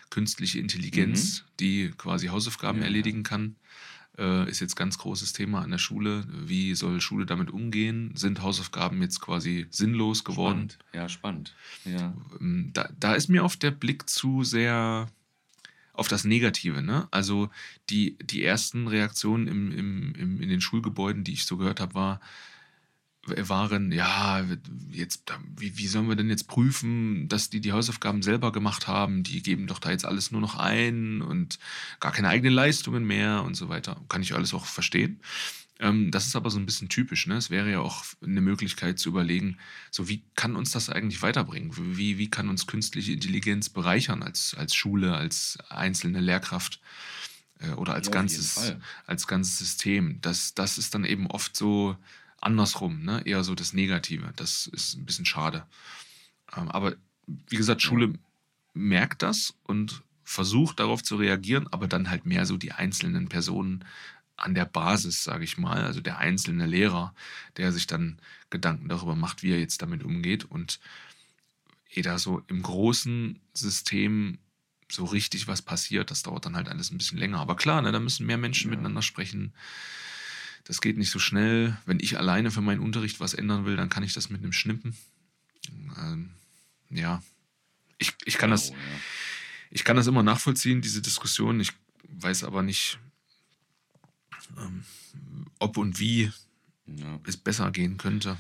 künstliche 0.10 0.60
Intelligenz, 0.60 1.42
mhm. 1.42 1.46
die 1.60 1.92
quasi 1.98 2.28
Hausaufgaben 2.28 2.80
ja, 2.80 2.86
erledigen 2.86 3.24
kann. 3.24 3.56
Äh, 4.18 4.50
ist 4.50 4.62
jetzt 4.62 4.76
ganz 4.76 4.98
großes 4.98 5.34
Thema 5.34 5.62
an 5.62 5.70
der 5.70 5.78
Schule. 5.78 6.26
Wie 6.28 6.74
soll 6.74 7.00
Schule 7.02 7.26
damit 7.26 7.52
umgehen? 7.52 8.12
Sind 8.16 8.42
Hausaufgaben 8.42 9.02
jetzt 9.02 9.22
quasi 9.22 9.68
sinnlos 9.70 10.24
geworden? 10.24 10.70
Spannend. 10.70 10.78
Ja, 10.94 11.10
spannend. 11.10 11.56
Ja. 11.86 12.14
Ähm, 12.40 12.72
da, 12.74 12.90
da 13.00 13.14
ist 13.14 13.30
mir 13.30 13.44
oft 13.44 13.62
der 13.62 13.72
Blick 13.72 14.10
zu 14.10 14.44
sehr 14.44 15.08
auf 15.94 16.08
das 16.08 16.24
Negative. 16.24 16.82
Ne? 16.82 17.08
Also 17.12 17.50
die, 17.90 18.18
die 18.20 18.44
ersten 18.44 18.88
Reaktionen 18.88 19.48
im, 19.48 19.72
im, 19.72 20.16
im, 20.16 20.42
in 20.42 20.50
den 20.50 20.62
Schulgebäuden, 20.62 21.24
die 21.24 21.34
ich 21.34 21.46
so 21.46 21.58
gehört 21.58 21.80
habe, 21.80 21.94
war, 21.96 22.22
waren, 23.28 23.92
ja, 23.92 24.46
jetzt, 24.92 25.32
wie, 25.56 25.78
wie 25.78 25.88
sollen 25.88 26.10
wir 26.10 26.16
denn 26.16 26.30
jetzt 26.30 26.48
prüfen, 26.48 27.28
dass 27.28 27.50
die 27.50 27.62
die 27.62 27.74
Hausaufgaben 27.74 28.22
selber 28.22 28.52
gemacht 28.52 28.88
haben? 28.88 29.24
Die 29.24 29.42
geben 29.42 29.68
doch 29.68 29.80
da 29.80 29.92
jetzt 29.92 30.06
alles 30.06 30.32
nur 30.32 30.42
noch 30.42 30.56
ein 30.56 31.22
und 31.22 31.60
gar 32.00 32.12
keine 32.12 32.30
eigenen 32.30 32.54
Leistungen 32.54 33.06
mehr 33.06 33.44
und 33.44 33.56
so 33.56 33.70
weiter. 33.70 34.02
Kann 34.10 34.22
ich 34.22 34.34
alles 34.34 34.54
auch 34.54 34.66
verstehen. 34.66 35.20
Ähm, 35.80 36.12
das 36.12 36.28
ist 36.28 36.36
aber 36.36 36.50
so 36.50 36.60
ein 36.60 36.66
bisschen 36.66 36.90
typisch. 36.90 37.28
Ne? 37.28 37.36
Es 37.36 37.50
wäre 37.50 37.72
ja 37.72 37.80
auch 37.80 38.04
eine 38.24 38.42
Möglichkeit 38.42 39.00
zu 39.00 39.10
überlegen, 39.10 39.58
so 39.92 40.08
wie 40.10 40.24
kann 40.36 40.56
uns 40.56 40.72
das 40.72 40.90
eigentlich 40.90 41.22
weiterbringen? 41.22 41.72
Wie, 41.98 42.18
wie 42.18 42.30
kann 42.30 42.50
uns 42.50 42.68
künstliche 42.68 43.12
Intelligenz 43.12 43.70
bereichern 43.70 44.24
als, 44.24 44.56
als 44.56 44.74
Schule, 44.74 45.16
als 45.16 45.60
einzelne 45.70 46.22
Lehrkraft? 46.22 46.80
Äh, 47.60 47.72
oder 47.72 47.94
als, 47.94 48.08
ja, 48.08 48.14
ganzes, 48.14 48.76
als 49.06 49.28
ganzes 49.28 49.58
System. 49.58 50.20
Das, 50.22 50.54
das 50.54 50.78
ist 50.78 50.94
dann 50.94 51.06
eben 51.06 51.28
oft 51.28 51.56
so, 51.56 51.98
andersrum, 52.42 53.04
ne? 53.04 53.22
eher 53.26 53.44
so 53.44 53.56
das 53.56 53.74
Negative. 53.74 54.32
Das 54.36 54.68
ist 54.68 54.96
ein 54.96 55.06
bisschen 55.06 55.26
schade. 55.26 55.66
Ähm, 56.56 56.70
aber 56.70 56.96
wie 57.26 57.58
gesagt, 57.58 57.82
Schule 57.82 58.14
merkt 58.74 59.22
das 59.22 59.56
und 59.64 60.04
versucht 60.24 60.80
darauf 60.80 61.04
zu 61.04 61.16
reagieren, 61.16 61.68
aber 61.72 61.88
dann 61.88 62.10
halt 62.10 62.26
mehr 62.26 62.46
so 62.46 62.58
die 62.58 62.74
einzelnen 62.74 63.30
Personen 63.30 63.86
an 64.36 64.54
der 64.54 64.66
Basis, 64.66 65.24
sage 65.24 65.44
ich 65.44 65.58
mal, 65.58 65.84
also 65.84 66.00
der 66.00 66.20
einzelne 66.20 66.68
Lehrer, 66.68 67.14
der 67.58 67.72
sich 67.72 67.88
dann 67.88 68.20
Gedanken 68.50 68.88
darüber 68.88 69.16
macht, 69.16 69.42
wie 69.42 69.52
er 69.52 69.60
jetzt 69.60 69.82
damit 69.82 70.04
umgeht 70.04 70.46
und 70.46 70.80
ehe 71.90 72.04
da 72.04 72.20
so 72.20 72.44
im 72.48 72.62
großen 72.62 73.40
System 73.54 74.38
so 74.90 75.06
richtig 75.06 75.48
was 75.48 75.62
passiert, 75.62 76.12
das 76.12 76.24
dauert 76.24 76.46
dann 76.46 76.56
halt 76.56 76.70
alles 76.70 76.92
ein 76.92 76.98
bisschen 76.98 77.18
länger. 77.18 77.40
Aber 77.40 77.56
klar, 77.56 77.82
ne, 77.82 77.92
da 77.92 78.00
müssen 78.00 78.26
mehr 78.26 78.38
Menschen 78.38 78.70
ja. 78.70 78.72
miteinander 78.72 79.02
sprechen 79.02 79.54
das 80.68 80.82
geht 80.82 80.98
nicht 80.98 81.10
so 81.10 81.20
schnell. 81.20 81.78
Wenn 81.86 82.02
ich 82.02 82.18
alleine 82.18 82.52
für 82.52 82.62
meinen 82.62 82.82
Unterricht 82.82 83.22
was 83.22 83.34
ändern 83.34 83.66
will, 83.66 83.78
dann 83.78 83.90
kann 83.90 84.04
ich 84.04 84.14
das 84.14 84.30
mit 84.30 84.44
einem 84.44 84.52
Schnippen. 84.52 84.98
Ähm, 85.98 86.32
ja, 86.90 87.24
ich, 87.98 88.14
ich, 88.26 88.38
kann 88.38 88.52
das, 88.52 88.74
ich 89.72 89.86
kann 89.86 89.96
das 89.96 90.08
immer 90.08 90.24
nachvollziehen, 90.24 90.82
diese 90.82 91.02
Diskussion. 91.02 91.62
Ich 91.62 91.72
weiß 92.10 92.44
aber 92.44 92.64
nicht, 92.64 93.00
ähm, 94.58 94.84
ob 95.60 95.78
und 95.78 96.00
wie 96.00 96.32
ja. 96.86 97.20
es 97.26 97.38
besser 97.38 97.72
gehen 97.72 97.98
könnte. 97.98 98.38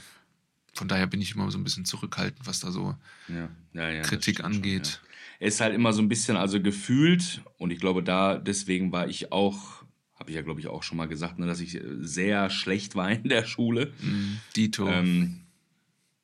Von 0.74 0.90
daher 0.90 1.08
bin 1.08 1.22
ich 1.22 1.34
immer 1.34 1.50
so 1.50 1.58
ein 1.58 1.64
bisschen 1.64 1.86
zurückhaltend, 1.86 2.46
was 2.46 2.60
da 2.60 2.72
so 2.72 2.96
ja. 3.30 3.50
Ja, 3.74 4.02
Kritik 4.02 4.44
angeht. 4.44 5.00
Schon, 5.40 5.48
ist 5.48 5.62
halt 5.62 5.74
immer 5.74 5.94
so 5.94 6.02
ein 6.02 6.10
bisschen, 6.10 6.36
also 6.36 6.62
gefühlt, 6.62 7.42
und 7.58 7.72
ich 7.72 7.80
glaube, 7.80 8.04
da 8.04 8.38
deswegen 8.38 8.92
war 8.92 9.08
ich 9.08 9.32
auch 9.32 9.86
habe 10.20 10.32
ich 10.32 10.36
ja, 10.36 10.42
glaube 10.42 10.60
ich, 10.60 10.68
auch 10.68 10.84
schon 10.84 10.98
mal 10.98 11.08
gesagt, 11.08 11.40
ne, 11.40 11.46
dass 11.46 11.60
ich 11.60 11.80
sehr 12.00 12.50
schlecht 12.50 12.96
war 12.96 13.12
in 13.12 13.30
der 13.30 13.46
Schule. 13.46 13.94
Mm, 14.02 14.38
Dito. 14.56 14.88
Ähm, 14.88 15.42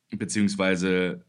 beziehungsweise 0.10 1.24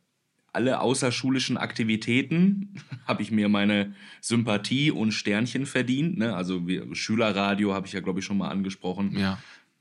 alle 0.52 0.80
außerschulischen 0.80 1.56
Aktivitäten 1.56 2.75
habe 3.06 3.23
ich 3.23 3.30
mir 3.30 3.49
meine 3.49 3.94
Sympathie 4.21 4.90
und 4.90 5.12
Sternchen 5.12 5.66
verdient. 5.66 6.16
Ne? 6.16 6.35
Also 6.35 6.66
wie, 6.66 6.83
Schülerradio 6.94 7.75
habe 7.75 7.87
ich 7.87 7.92
ja, 7.92 8.00
glaube 8.00 8.21
ich, 8.21 8.25
schon 8.25 8.38
mal 8.38 8.49
angesprochen. 8.49 9.18
Ja. 9.18 9.38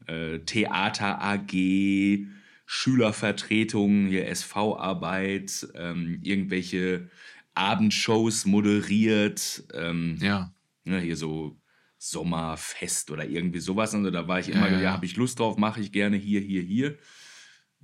Äh, 0.08 0.40
Theater 0.40 1.22
AG, 1.22 2.26
Schülervertretung, 2.66 4.08
hier 4.08 4.28
SV-Arbeit, 4.28 5.68
ähm, 5.76 6.20
irgendwelche 6.24 7.10
Abendshows 7.54 8.46
moderiert. 8.46 9.64
Ähm, 9.74 10.18
ja. 10.20 10.52
Ne, 10.86 11.00
hier 11.00 11.16
so 11.16 11.56
Sommerfest 12.06 13.12
oder 13.12 13.26
irgendwie 13.26 13.60
sowas. 13.60 13.96
Also 13.96 14.12
da 14.12 14.28
war 14.28 14.40
ich 14.40 14.50
immer, 14.50 14.70
ja, 14.70 14.80
ja. 14.82 14.92
habe 14.92 15.06
ich 15.06 15.16
Lust 15.16 15.40
drauf, 15.40 15.56
mache 15.58 15.80
ich 15.80 15.94
gerne 15.94 16.18
hier, 16.18 16.42
hier, 16.42 16.62
hier. 16.62 16.98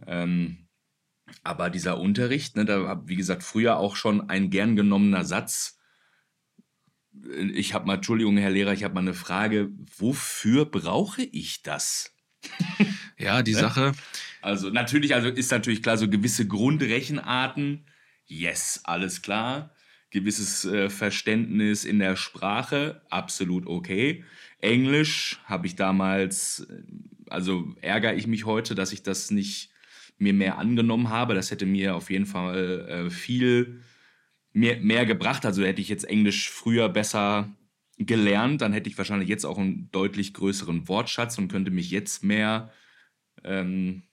Ähm, 0.06 0.68
aber 1.44 1.70
dieser 1.70 2.00
Unterricht, 2.00 2.58
ne, 2.58 2.66
da 2.66 2.86
habe, 2.86 3.08
wie 3.08 3.16
gesagt, 3.16 3.44
früher 3.44 3.78
auch 3.78 3.96
schon 3.96 4.30
ein 4.30 4.50
gern 4.50 4.76
genommener 4.76 5.24
Satz. 5.24 5.80
Ich 7.54 7.74
habe 7.74 7.86
mal, 7.86 7.96
Entschuldigung, 7.96 8.36
Herr 8.38 8.50
Lehrer, 8.50 8.74
ich 8.74 8.84
habe 8.84 8.94
mal 8.94 9.02
eine 9.02 9.14
Frage, 9.14 9.72
wofür 9.98 10.66
brauche 10.66 11.22
ich 11.22 11.64
das? 11.64 12.14
ja, 13.18 13.42
die 13.42 13.54
ne? 13.54 13.60
Sache. 13.60 13.94
Also 14.42 14.70
natürlich, 14.70 15.16
also 15.16 15.30
ist 15.30 15.52
natürlich 15.52 15.82
klar, 15.82 15.98
so 15.98 16.10
gewisse 16.10 16.46
Grundrechenarten, 16.46 17.86
yes, 18.26 18.82
alles 18.84 19.22
klar 19.22 19.74
gewisses 20.12 20.66
äh, 20.66 20.90
Verständnis 20.90 21.86
in 21.86 22.00
der 22.00 22.16
Sprache, 22.16 23.02
absolut 23.10 23.68
okay. 23.68 24.24
Englisch 24.60 25.40
habe 25.46 25.68
ich 25.68 25.76
damals, 25.76 26.68
äh, 26.70 26.84
also 27.30 27.76
ärgere 27.82 28.16
ich 28.16 28.28
mich 28.28 28.46
heute, 28.46 28.76
dass 28.76 28.92
ich 28.92 29.04
das 29.04 29.32
nicht 29.32 29.72
mir 30.18 30.34
mehr 30.34 30.58
angenommen 30.58 31.10
habe. 31.10 31.34
Das 31.34 31.52
hätte 31.52 31.66
mir 31.66 31.96
auf 31.96 32.10
jeden 32.10 32.26
Fall 32.26 32.88
äh, 32.90 33.10
viel 33.10 33.82
mehr, 34.54 34.78
mehr 34.78 35.06
gebracht. 35.06 35.46
Also 35.46 35.64
hätte 35.64 35.82
ich 35.82 35.90
jetzt 35.90 36.06
Englisch 36.06 36.50
früher 36.50 36.90
besser 36.90 37.50
gelernt, 37.98 38.62
dann 38.62 38.74
hätte 38.74 38.90
ich 38.90 38.98
wahrscheinlich 38.98 39.28
jetzt 39.28 39.46
auch 39.46 39.58
einen 39.58 39.92
deutlich 39.92 40.34
größeren 40.34 40.88
Wortschatz 40.88 41.38
und 41.38 41.50
könnte 41.50 41.70
mich 41.70 41.92
jetzt 41.92 42.24
mehr 42.24 42.72
ähm, 43.44 44.04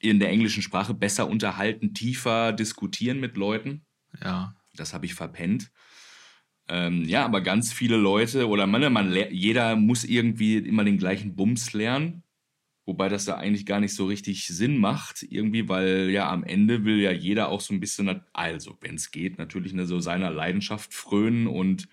in 0.00 0.18
der 0.18 0.30
englischen 0.30 0.62
Sprache 0.62 0.94
besser 0.94 1.28
unterhalten, 1.28 1.92
tiefer 1.92 2.52
diskutieren 2.52 3.20
mit 3.20 3.36
Leuten. 3.36 3.84
Ja. 4.22 4.54
Das 4.78 4.94
habe 4.94 5.06
ich 5.06 5.14
verpennt. 5.14 5.70
Ähm, 6.68 7.04
ja, 7.04 7.24
aber 7.24 7.40
ganz 7.40 7.72
viele 7.72 7.96
Leute 7.96 8.48
oder 8.48 8.66
man, 8.66 8.92
man, 8.92 9.12
jeder 9.30 9.76
muss 9.76 10.04
irgendwie 10.04 10.58
immer 10.58 10.84
den 10.84 10.98
gleichen 10.98 11.34
Bums 11.34 11.72
lernen. 11.72 12.22
Wobei 12.84 13.10
das 13.10 13.26
da 13.26 13.36
eigentlich 13.36 13.66
gar 13.66 13.80
nicht 13.80 13.94
so 13.94 14.06
richtig 14.06 14.46
Sinn 14.46 14.78
macht, 14.78 15.22
irgendwie, 15.22 15.68
weil 15.68 16.08
ja 16.08 16.30
am 16.30 16.42
Ende 16.42 16.84
will 16.84 16.98
ja 17.00 17.12
jeder 17.12 17.50
auch 17.50 17.60
so 17.60 17.74
ein 17.74 17.80
bisschen, 17.80 18.22
also 18.32 18.78
wenn 18.80 18.94
es 18.94 19.10
geht, 19.10 19.36
natürlich 19.36 19.74
eine, 19.74 19.84
so 19.84 20.00
seiner 20.00 20.30
Leidenschaft 20.30 20.94
frönen 20.94 21.48
und 21.48 21.86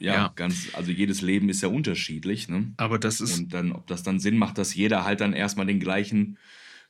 ja, 0.00 0.14
ja, 0.14 0.32
ganz, 0.34 0.70
also 0.72 0.90
jedes 0.90 1.22
Leben 1.22 1.48
ist 1.48 1.62
ja 1.62 1.68
unterschiedlich. 1.68 2.48
Ne? 2.48 2.72
Aber 2.78 2.98
das 2.98 3.20
ist. 3.20 3.38
Und 3.38 3.54
dann, 3.54 3.70
ob 3.70 3.86
das 3.86 4.02
dann 4.02 4.18
Sinn 4.18 4.36
macht, 4.36 4.58
dass 4.58 4.74
jeder 4.74 5.04
halt 5.04 5.20
dann 5.20 5.32
erstmal 5.32 5.66
den 5.66 5.78
gleichen 5.78 6.36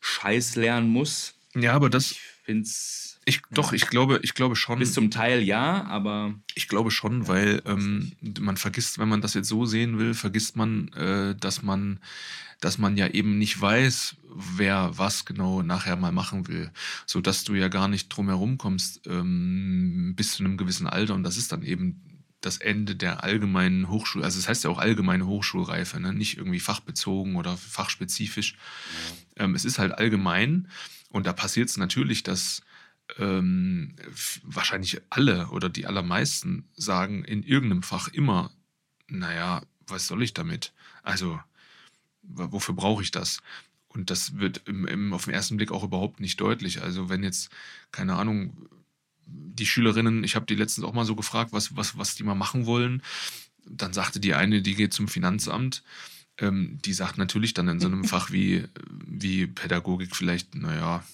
Scheiß 0.00 0.56
lernen 0.56 0.88
muss. 0.88 1.38
Ja, 1.54 1.74
aber 1.74 1.90
das. 1.90 2.12
Ich 2.12 2.20
finde 2.20 2.62
es 2.62 3.11
ich, 3.24 3.40
doch, 3.50 3.72
ich 3.72 3.86
glaube, 3.86 4.20
ich 4.22 4.34
glaube 4.34 4.56
schon. 4.56 4.78
Bis 4.78 4.94
zum 4.94 5.10
Teil 5.10 5.42
ja, 5.42 5.84
aber. 5.84 6.34
Ich 6.54 6.68
glaube 6.68 6.90
schon, 6.90 7.28
weil 7.28 7.62
ähm, 7.66 8.12
man 8.40 8.56
vergisst, 8.56 8.98
wenn 8.98 9.08
man 9.08 9.20
das 9.20 9.34
jetzt 9.34 9.48
so 9.48 9.64
sehen 9.64 9.98
will, 9.98 10.14
vergisst 10.14 10.56
man, 10.56 10.88
äh, 10.94 11.36
dass 11.36 11.62
man, 11.62 12.00
dass 12.60 12.78
man 12.78 12.96
ja 12.96 13.06
eben 13.06 13.38
nicht 13.38 13.60
weiß, 13.60 14.16
wer 14.56 14.98
was 14.98 15.24
genau 15.24 15.62
nachher 15.62 15.96
mal 15.96 16.12
machen 16.12 16.48
will. 16.48 16.72
So 17.06 17.20
dass 17.20 17.44
du 17.44 17.54
ja 17.54 17.68
gar 17.68 17.86
nicht 17.86 18.08
drum 18.08 18.28
herum 18.28 18.58
kommst 18.58 19.06
ähm, 19.06 20.14
bis 20.16 20.32
zu 20.32 20.44
einem 20.44 20.56
gewissen 20.56 20.88
Alter. 20.88 21.14
Und 21.14 21.22
das 21.22 21.36
ist 21.36 21.52
dann 21.52 21.62
eben 21.62 22.00
das 22.40 22.58
Ende 22.58 22.96
der 22.96 23.22
allgemeinen 23.22 23.88
Hochschule, 23.88 24.24
also 24.24 24.36
es 24.36 24.44
das 24.44 24.50
heißt 24.50 24.64
ja 24.64 24.70
auch 24.70 24.78
allgemeine 24.78 25.26
Hochschulreife, 25.26 26.00
ne? 26.00 26.12
nicht 26.12 26.38
irgendwie 26.38 26.58
fachbezogen 26.58 27.36
oder 27.36 27.56
fachspezifisch. 27.56 28.56
Ja. 29.36 29.44
Ähm, 29.44 29.54
es 29.54 29.64
ist 29.64 29.78
halt 29.78 29.92
allgemein 29.92 30.66
und 31.10 31.26
da 31.26 31.32
passiert 31.32 31.68
es 31.68 31.76
natürlich, 31.76 32.24
dass 32.24 32.62
ähm, 33.18 33.94
wahrscheinlich 34.42 35.00
alle 35.10 35.48
oder 35.48 35.68
die 35.68 35.86
allermeisten 35.86 36.64
sagen 36.74 37.24
in 37.24 37.42
irgendeinem 37.42 37.82
Fach 37.82 38.08
immer, 38.08 38.50
naja, 39.08 39.62
was 39.86 40.06
soll 40.06 40.22
ich 40.22 40.34
damit? 40.34 40.72
Also, 41.02 41.38
wofür 42.22 42.74
brauche 42.74 43.02
ich 43.02 43.10
das? 43.10 43.42
Und 43.88 44.10
das 44.10 44.38
wird 44.38 44.62
im, 44.66 44.86
im, 44.86 45.12
auf 45.12 45.24
den 45.26 45.34
ersten 45.34 45.56
Blick 45.56 45.70
auch 45.70 45.84
überhaupt 45.84 46.20
nicht 46.20 46.40
deutlich. 46.40 46.82
Also, 46.82 47.08
wenn 47.08 47.22
jetzt, 47.22 47.50
keine 47.90 48.16
Ahnung, 48.16 48.56
die 49.26 49.66
Schülerinnen, 49.66 50.24
ich 50.24 50.34
habe 50.34 50.46
die 50.46 50.54
letztens 50.54 50.86
auch 50.86 50.94
mal 50.94 51.04
so 51.04 51.14
gefragt, 51.14 51.52
was, 51.52 51.76
was, 51.76 51.98
was 51.98 52.14
die 52.14 52.22
mal 52.22 52.34
machen 52.34 52.66
wollen. 52.66 53.02
Dann 53.66 53.92
sagte 53.92 54.20
die 54.20 54.34
eine, 54.34 54.62
die 54.62 54.74
geht 54.74 54.92
zum 54.92 55.08
Finanzamt. 55.08 55.82
Ähm, 56.38 56.78
die 56.84 56.94
sagt 56.94 57.18
natürlich 57.18 57.54
dann 57.54 57.68
in 57.68 57.80
so 57.80 57.86
einem 57.86 58.04
Fach 58.04 58.30
wie, 58.30 58.64
wie 59.06 59.46
Pädagogik 59.46 60.16
vielleicht, 60.16 60.54
naja, 60.54 61.04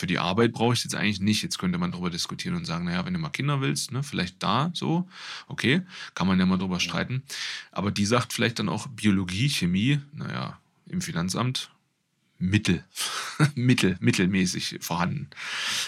für 0.00 0.06
die 0.06 0.18
Arbeit 0.18 0.52
brauche 0.52 0.72
ich 0.72 0.80
es 0.80 0.84
jetzt 0.84 0.94
eigentlich 0.94 1.20
nicht. 1.20 1.42
Jetzt 1.42 1.58
könnte 1.58 1.78
man 1.78 1.92
darüber 1.92 2.08
diskutieren 2.08 2.56
und 2.56 2.64
sagen, 2.64 2.86
naja, 2.86 3.04
wenn 3.04 3.12
du 3.12 3.20
mal 3.20 3.28
Kinder 3.28 3.60
willst, 3.60 3.92
ne, 3.92 4.02
vielleicht 4.02 4.42
da 4.42 4.70
so, 4.72 5.06
okay, 5.46 5.82
kann 6.14 6.26
man 6.26 6.38
ja 6.40 6.46
mal 6.46 6.56
drüber 6.56 6.80
streiten. 6.80 7.22
Aber 7.70 7.90
die 7.90 8.06
sagt 8.06 8.32
vielleicht 8.32 8.58
dann 8.58 8.70
auch 8.70 8.86
Biologie, 8.86 9.50
Chemie, 9.50 10.00
naja, 10.14 10.58
im 10.86 11.02
Finanzamt 11.02 11.70
mittel, 12.38 12.82
mittel, 13.54 13.98
mittelmäßig 14.00 14.78
vorhanden. 14.80 15.28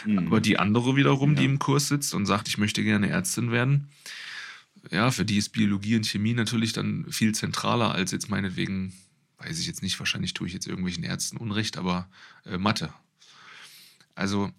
Mhm. 0.05 0.19
Aber 0.27 0.41
die 0.41 0.59
andere 0.59 0.95
wiederum, 0.95 1.31
ja. 1.31 1.41
die 1.41 1.47
im 1.47 1.59
Kurs 1.59 1.89
sitzt 1.89 2.13
und 2.13 2.27
sagt, 2.27 2.49
ich 2.49 2.59
möchte 2.59 2.85
gerne 2.85 3.09
Ärztin 3.09 3.51
werden, 3.51 3.89
ja, 4.91 5.11
für 5.11 5.25
die 5.25 5.39
ist 5.39 5.51
Biologie 5.51 5.97
und 5.97 6.07
Chemie 6.07 6.35
natürlich 6.35 6.75
dann 6.75 7.07
viel 7.11 7.35
zentraler 7.35 7.95
als 7.95 8.11
jetzt 8.11 8.29
meinetwegen, 8.29 8.93
weiß 9.39 9.59
ich 9.59 9.67
jetzt 9.67 9.83
nicht, 9.83 9.99
wahrscheinlich 9.99 10.35
tue 10.35 10.49
ich 10.49 10.53
jetzt 10.53 10.67
irgendwelchen 10.67 11.05
Ärzten 11.05 11.39
Unrecht, 11.39 11.79
aber 11.79 12.11
äh, 12.45 12.59
Mathe. 12.59 12.93
Also, 14.15 14.51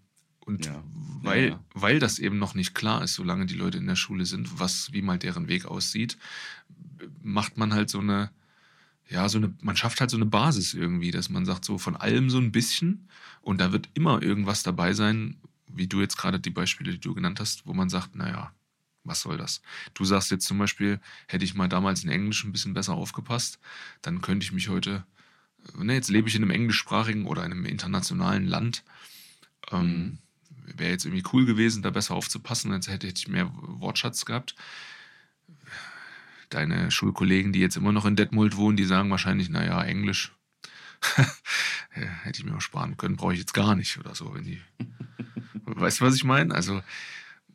und 0.45 0.65
ja. 0.65 0.83
Weil, 1.21 1.49
ja. 1.49 1.63
weil 1.73 1.99
das 1.99 2.19
eben 2.19 2.37
noch 2.37 2.53
nicht 2.53 2.75
klar 2.75 3.03
ist, 3.03 3.13
solange 3.13 3.45
die 3.45 3.53
Leute 3.53 3.77
in 3.77 3.87
der 3.87 3.95
Schule 3.95 4.25
sind, 4.25 4.59
was, 4.59 4.91
wie 4.91 5.01
mal 5.01 5.17
deren 5.17 5.47
Weg 5.47 5.65
aussieht, 5.65 6.17
macht 7.21 7.57
man 7.57 7.73
halt 7.73 7.89
so 7.89 7.99
eine, 7.99 8.29
ja, 9.09 9.29
so 9.29 9.37
eine, 9.37 9.53
man 9.61 9.77
schafft 9.77 10.01
halt 10.01 10.09
so 10.09 10.17
eine 10.17 10.25
Basis 10.25 10.73
irgendwie, 10.73 11.11
dass 11.11 11.29
man 11.29 11.45
sagt, 11.45 11.63
so 11.63 11.77
von 11.77 11.95
allem 11.95 12.29
so 12.29 12.39
ein 12.39 12.51
bisschen 12.51 13.07
und 13.41 13.61
da 13.61 13.71
wird 13.71 13.89
immer 13.93 14.21
irgendwas 14.21 14.63
dabei 14.63 14.93
sein, 14.93 15.37
wie 15.67 15.87
du 15.87 16.01
jetzt 16.01 16.17
gerade 16.17 16.39
die 16.39 16.49
Beispiele, 16.49 16.91
die 16.91 16.99
du 16.99 17.13
genannt 17.13 17.39
hast, 17.39 17.65
wo 17.65 17.73
man 17.73 17.89
sagt, 17.89 18.15
naja, 18.15 18.53
was 19.03 19.21
soll 19.21 19.37
das? 19.37 19.61
Du 19.93 20.05
sagst 20.05 20.31
jetzt 20.31 20.45
zum 20.45 20.57
Beispiel, 20.57 20.99
hätte 21.27 21.45
ich 21.45 21.55
mal 21.55 21.67
damals 21.67 22.03
in 22.03 22.09
Englisch 22.09 22.43
ein 22.43 22.51
bisschen 22.51 22.73
besser 22.73 22.93
aufgepasst, 22.93 23.59
dann 24.01 24.21
könnte 24.21 24.45
ich 24.45 24.51
mich 24.51 24.69
heute, 24.69 25.03
ne, 25.77 25.93
jetzt 25.93 26.09
lebe 26.09 26.27
ich 26.27 26.35
in 26.35 26.43
einem 26.43 26.51
englischsprachigen 26.51 27.25
oder 27.25 27.43
einem 27.43 27.65
internationalen 27.65 28.45
Land. 28.47 28.83
Ähm, 29.71 29.87
mhm. 29.87 30.17
Wäre 30.77 30.91
jetzt 30.91 31.05
irgendwie 31.05 31.25
cool 31.33 31.45
gewesen, 31.45 31.83
da 31.83 31.89
besser 31.89 32.15
aufzupassen, 32.15 32.71
jetzt 32.71 32.87
hätte 32.87 33.07
ich 33.07 33.27
mehr 33.27 33.51
Wortschatz 33.53 34.25
gehabt 34.25 34.55
deine 36.53 36.91
Schulkollegen, 36.91 37.51
die 37.51 37.59
jetzt 37.59 37.77
immer 37.77 37.91
noch 37.91 38.05
in 38.05 38.15
Detmold 38.15 38.55
wohnen, 38.57 38.77
die 38.77 38.83
sagen 38.83 39.09
wahrscheinlich, 39.09 39.49
naja, 39.49 39.81
Englisch 39.83 40.31
hätte 41.89 42.39
ich 42.39 42.45
mir 42.45 42.55
auch 42.55 42.61
sparen 42.61 42.97
können, 42.97 43.17
brauche 43.17 43.33
ich 43.33 43.39
jetzt 43.39 43.53
gar 43.53 43.75
nicht 43.75 43.97
oder 43.97 44.15
so. 44.15 44.33
Wenn 44.33 44.43
die, 44.43 44.61
weißt 45.65 45.99
du, 45.99 46.05
was 46.05 46.15
ich 46.15 46.23
meine? 46.23 46.53
Also 46.53 46.81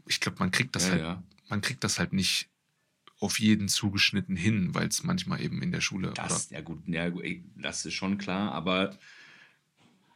ich 0.06 0.20
glaube, 0.20 0.38
man 0.40 0.50
kriegt 0.50 0.74
das 0.76 0.86
ja, 0.86 0.90
halt, 0.90 1.02
ja. 1.02 1.22
man 1.48 1.60
kriegt 1.60 1.84
das 1.84 1.98
halt 1.98 2.12
nicht 2.12 2.48
auf 3.20 3.40
jeden 3.40 3.68
zugeschnitten 3.68 4.36
hin, 4.36 4.74
weil 4.74 4.86
es 4.88 5.02
manchmal 5.02 5.40
eben 5.40 5.60
in 5.62 5.72
der 5.72 5.80
Schule. 5.80 6.12
Das, 6.14 6.50
ja 6.50 6.60
gut, 6.60 6.86
ja, 6.86 7.10
das 7.56 7.84
ist 7.84 7.94
schon 7.94 8.18
klar, 8.18 8.52
aber 8.52 8.96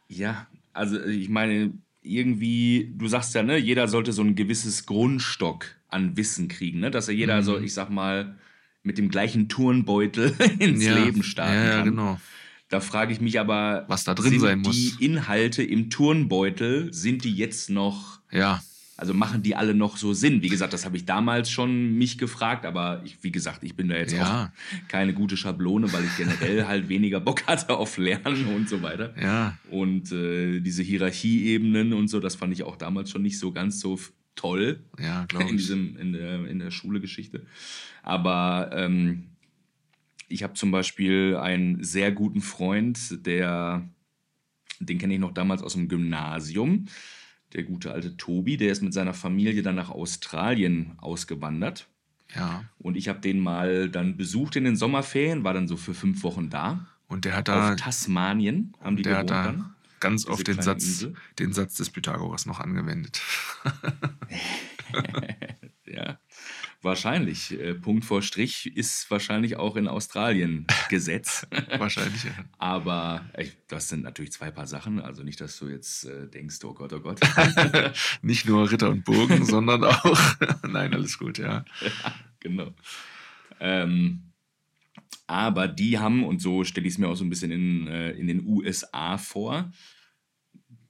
ja, 0.07 0.47
also 0.73 1.01
ich 1.03 1.29
meine, 1.29 1.73
irgendwie, 2.01 2.93
du 2.95 3.07
sagst 3.07 3.33
ja, 3.35 3.43
ne, 3.43 3.57
jeder 3.57 3.87
sollte 3.87 4.11
so 4.11 4.21
ein 4.21 4.35
gewisses 4.35 4.85
Grundstock 4.85 5.65
an 5.87 6.17
Wissen 6.17 6.47
kriegen, 6.47 6.79
ne? 6.79 6.91
Dass 6.91 7.07
er 7.07 7.13
jeder 7.13 7.37
mhm. 7.37 7.45
so, 7.45 7.59
ich 7.59 7.73
sag 7.73 7.89
mal, 7.89 8.37
mit 8.83 8.97
dem 8.97 9.09
gleichen 9.09 9.47
Turnbeutel 9.47 10.35
ins 10.59 10.83
ja, 10.83 10.97
Leben 10.97 11.23
starten 11.23 11.53
ja, 11.53 11.75
kann. 11.77 11.85
genau. 11.85 12.19
Da 12.69 12.79
frage 12.79 13.13
ich 13.13 13.21
mich 13.21 13.39
aber, 13.39 13.85
was 13.87 14.03
da 14.03 14.15
drin 14.15 14.39
sein 14.39 14.59
muss. 14.59 14.75
Die 14.75 15.05
Inhalte 15.05 15.61
im 15.63 15.89
Turnbeutel, 15.89 16.91
sind 16.91 17.23
die 17.23 17.33
jetzt 17.33 17.69
noch. 17.69 18.19
Ja. 18.31 18.61
Also 18.95 19.13
machen 19.15 19.41
die 19.41 19.55
alle 19.55 19.73
noch 19.73 19.97
so 19.97 20.13
Sinn? 20.13 20.43
Wie 20.43 20.49
gesagt, 20.49 20.71
das 20.71 20.85
habe 20.85 20.97
ich 20.97 21.05
damals 21.05 21.49
schon 21.49 21.97
mich 21.97 22.19
gefragt, 22.19 22.63
aber 22.63 23.01
ich, 23.03 23.23
wie 23.23 23.31
gesagt, 23.31 23.63
ich 23.63 23.75
bin 23.75 23.87
da 23.87 23.95
jetzt 23.95 24.13
ja. 24.13 24.51
auch 24.53 24.87
keine 24.87 25.15
gute 25.15 25.35
Schablone, 25.35 25.91
weil 25.91 26.03
ich 26.05 26.15
generell 26.15 26.65
halt 26.67 26.89
weniger 26.89 27.19
Bock 27.19 27.47
hatte 27.47 27.75
auf 27.75 27.97
Lernen 27.97 28.47
und 28.55 28.69
so 28.69 28.83
weiter. 28.83 29.15
Ja. 29.19 29.57
Und 29.71 30.11
äh, 30.11 30.59
diese 30.59 30.83
Hierarchieebenen 30.83 31.93
und 31.93 32.07
so, 32.07 32.19
das 32.19 32.35
fand 32.35 32.53
ich 32.53 32.63
auch 32.63 32.75
damals 32.75 33.09
schon 33.09 33.23
nicht 33.23 33.39
so 33.39 33.51
ganz 33.51 33.79
so 33.79 33.99
toll. 34.35 34.83
Ja, 34.99 35.25
glaube 35.25 35.45
ich. 35.45 35.51
In, 35.51 35.57
diesem, 35.57 35.97
in 35.97 36.13
der, 36.13 36.45
in 36.45 36.59
der 36.59 36.69
Schule-Geschichte. 36.69 37.47
Aber 38.03 38.69
ähm, 38.75 39.29
ich 40.27 40.43
habe 40.43 40.53
zum 40.53 40.69
Beispiel 40.69 41.37
einen 41.37 41.83
sehr 41.83 42.11
guten 42.11 42.41
Freund, 42.41 43.25
der, 43.25 43.89
den 44.79 44.99
kenne 44.99 45.15
ich 45.15 45.19
noch 45.19 45.33
damals 45.33 45.63
aus 45.63 45.73
dem 45.73 45.87
Gymnasium. 45.87 46.85
Der 47.53 47.63
gute 47.63 47.91
alte 47.91 48.17
Tobi, 48.17 48.57
der 48.57 48.71
ist 48.71 48.81
mit 48.81 48.93
seiner 48.93 49.13
Familie 49.13 49.61
dann 49.61 49.75
nach 49.75 49.89
Australien 49.89 50.93
ausgewandert. 50.97 51.87
Ja. 52.35 52.63
Und 52.79 52.97
ich 52.97 53.07
habe 53.07 53.19
den 53.19 53.39
mal 53.39 53.89
dann 53.89 54.17
besucht 54.17 54.55
in 54.55 54.63
den 54.63 54.75
Sommerferien, 54.75 55.43
war 55.43 55.53
dann 55.53 55.67
so 55.67 55.77
für 55.77 55.93
fünf 55.93 56.23
Wochen 56.23 56.49
da. 56.49 56.87
Und 57.07 57.25
der 57.25 57.35
hat 57.35 57.47
da. 57.47 57.73
Auf 57.73 57.75
Tasmanien 57.75 58.73
haben 58.81 58.95
die 58.97 59.03
der 59.03 59.13
gewohnt 59.13 59.31
hat 59.31 59.45
da 59.45 59.51
dann. 59.51 59.75
Ganz 59.99 60.25
oft 60.25 60.47
den 60.47 60.61
Satz, 60.61 61.07
den 61.39 61.53
Satz 61.53 61.75
des 61.75 61.89
Pythagoras 61.89 62.45
noch 62.45 62.59
angewendet. 62.59 63.21
ja. 65.85 66.17
Wahrscheinlich. 66.83 67.57
Äh, 67.57 67.75
Punkt 67.75 68.03
vor 68.03 68.21
Strich 68.21 68.75
ist 68.75 69.09
wahrscheinlich 69.09 69.55
auch 69.55 69.77
in 69.77 69.87
Australien 69.87 70.67
Gesetz. 70.89 71.47
wahrscheinlich, 71.77 72.25
ja. 72.25 72.31
Aber 72.57 73.25
das 73.69 73.87
sind 73.87 74.03
natürlich 74.03 74.33
zwei 74.33 74.51
Paar 74.51 74.67
Sachen. 74.67 74.99
Also 74.99 75.23
nicht, 75.23 75.39
dass 75.39 75.57
du 75.57 75.69
jetzt 75.69 76.05
äh, 76.05 76.27
denkst, 76.27 76.57
oh 76.65 76.73
Gott, 76.73 76.91
oh 76.91 76.99
Gott. 76.99 77.21
nicht 78.21 78.45
nur 78.45 78.69
Ritter 78.69 78.89
und 78.89 79.05
Burgen, 79.05 79.45
sondern 79.45 79.85
auch. 79.85 80.35
Nein, 80.67 80.93
alles 80.93 81.17
gut, 81.17 81.37
ja. 81.37 81.63
ja 81.81 82.13
genau. 82.41 82.73
Ähm, 83.61 84.33
aber 85.25 85.69
die 85.69 85.99
haben, 85.99 86.25
und 86.25 86.41
so 86.41 86.65
stelle 86.65 86.85
ich 86.85 86.93
es 86.93 86.97
mir 86.99 87.07
auch 87.07 87.15
so 87.15 87.23
ein 87.23 87.29
bisschen 87.29 87.51
in, 87.51 87.87
äh, 87.87 88.11
in 88.11 88.27
den 88.27 88.45
USA 88.45 89.17
vor, 89.17 89.71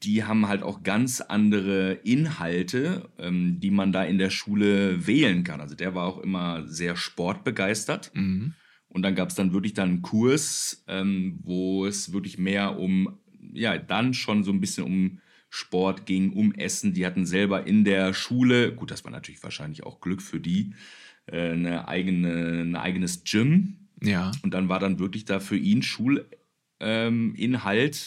die 0.03 0.23
haben 0.23 0.47
halt 0.47 0.63
auch 0.63 0.83
ganz 0.83 1.21
andere 1.21 1.93
Inhalte, 2.03 3.09
ähm, 3.17 3.59
die 3.59 3.71
man 3.71 3.91
da 3.91 4.03
in 4.03 4.17
der 4.17 4.29
Schule 4.29 5.07
wählen 5.07 5.43
kann. 5.43 5.61
Also 5.61 5.75
der 5.75 5.95
war 5.95 6.05
auch 6.05 6.19
immer 6.19 6.67
sehr 6.67 6.95
sportbegeistert. 6.95 8.11
Mhm. 8.13 8.53
Und 8.87 9.01
dann 9.01 9.15
gab 9.15 9.29
es 9.29 9.35
dann 9.35 9.53
wirklich 9.53 9.73
dann 9.73 9.89
einen 9.89 10.01
Kurs, 10.01 10.83
ähm, 10.87 11.39
wo 11.43 11.85
es 11.85 12.13
wirklich 12.13 12.37
mehr 12.37 12.77
um, 12.77 13.17
ja, 13.53 13.77
dann 13.77 14.13
schon 14.13 14.43
so 14.43 14.51
ein 14.51 14.61
bisschen 14.61 14.83
um 14.83 15.19
Sport 15.49 16.05
ging, 16.05 16.33
um 16.33 16.53
Essen. 16.53 16.93
Die 16.93 17.05
hatten 17.05 17.25
selber 17.25 17.65
in 17.65 17.83
der 17.85 18.13
Schule, 18.13 18.73
gut, 18.73 18.91
das 18.91 19.03
war 19.03 19.11
natürlich 19.11 19.41
wahrscheinlich 19.43 19.83
auch 19.83 19.99
Glück 19.99 20.21
für 20.21 20.39
die, 20.39 20.73
äh, 21.25 21.51
eine 21.51 21.87
eigene, 21.87 22.61
ein 22.61 22.75
eigenes 22.75 23.23
Gym. 23.23 23.87
Ja. 24.01 24.31
Und 24.43 24.53
dann 24.53 24.69
war 24.69 24.79
dann 24.79 24.99
wirklich 24.99 25.25
da 25.25 25.39
für 25.39 25.57
ihn 25.57 25.81
Schulinhalt, 25.81 26.25
ähm, 26.81 27.35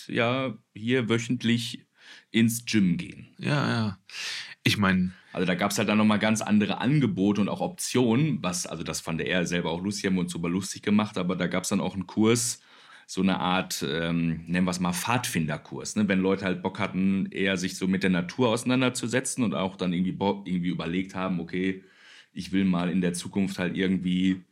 ja, 0.09 0.59
hier 0.75 1.09
wöchentlich 1.09 1.86
ins 2.37 2.66
Gym 2.66 2.99
gehen. 2.99 3.29
Ja, 3.38 3.68
ja. 3.68 3.99
Ich 4.62 4.77
meine. 4.77 5.12
Also 5.33 5.46
da 5.46 5.55
gab 5.55 5.70
es 5.70 5.79
halt 5.79 5.88
dann 5.88 5.99
nochmal 5.99 6.18
ganz 6.18 6.42
andere 6.42 6.81
Angebote 6.81 7.40
und 7.40 7.49
auch 7.49 7.61
Optionen, 7.61 8.42
was, 8.42 8.66
also 8.66 8.83
das 8.83 9.01
fand 9.01 9.20
er 9.20 9.46
selber 9.46 9.70
auch 9.70 9.83
lustig, 9.83 10.07
haben 10.07 10.14
wir 10.14 10.22
uns 10.22 10.33
super 10.33 10.49
lustig 10.49 10.83
gemacht, 10.83 11.18
aber 11.18 11.37
da 11.37 11.46
gab 11.46 11.64
es 11.64 11.68
dann 11.68 11.81
auch 11.81 11.94
einen 11.94 12.07
Kurs, 12.07 12.62
so 13.07 13.22
eine 13.22 13.38
Art, 13.38 13.85
ähm, 13.88 14.44
nennen 14.46 14.66
wir 14.66 14.70
es 14.70 14.81
mal 14.81 14.92
Pfadfinderkurs, 14.92 15.96
ne? 15.96 16.09
wenn 16.09 16.20
Leute 16.20 16.44
halt 16.44 16.62
Bock 16.62 16.79
hatten, 16.79 17.27
eher 17.31 17.57
sich 17.57 17.77
so 17.77 17.87
mit 17.87 18.03
der 18.03 18.11
Natur 18.11 18.49
auseinanderzusetzen 18.49 19.44
und 19.44 19.55
auch 19.55 19.77
dann 19.77 19.92
irgendwie, 19.92 20.16
irgendwie 20.18 20.68
überlegt 20.68 21.14
haben, 21.14 21.38
okay, 21.38 21.85
ich 22.33 22.53
will 22.53 22.64
mal 22.64 22.90
in 22.90 23.03
der 23.03 23.12
Zukunft 23.12 23.59
halt 23.59 23.77
irgendwie 23.77 24.42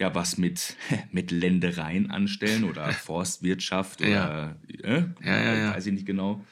ja 0.00 0.14
was 0.14 0.36
mit, 0.36 0.76
mit 1.12 1.30
Ländereien 1.30 2.10
anstellen 2.10 2.64
oder 2.64 2.88
Forstwirtschaft 2.92 4.00
oder 4.00 4.10
ja. 4.10 4.56
Äh, 4.82 5.04
ja, 5.24 5.42
ja, 5.42 5.54
ja. 5.54 5.74
weiß 5.74 5.86
ich 5.86 5.92
nicht 5.92 6.06
genau 6.06 6.44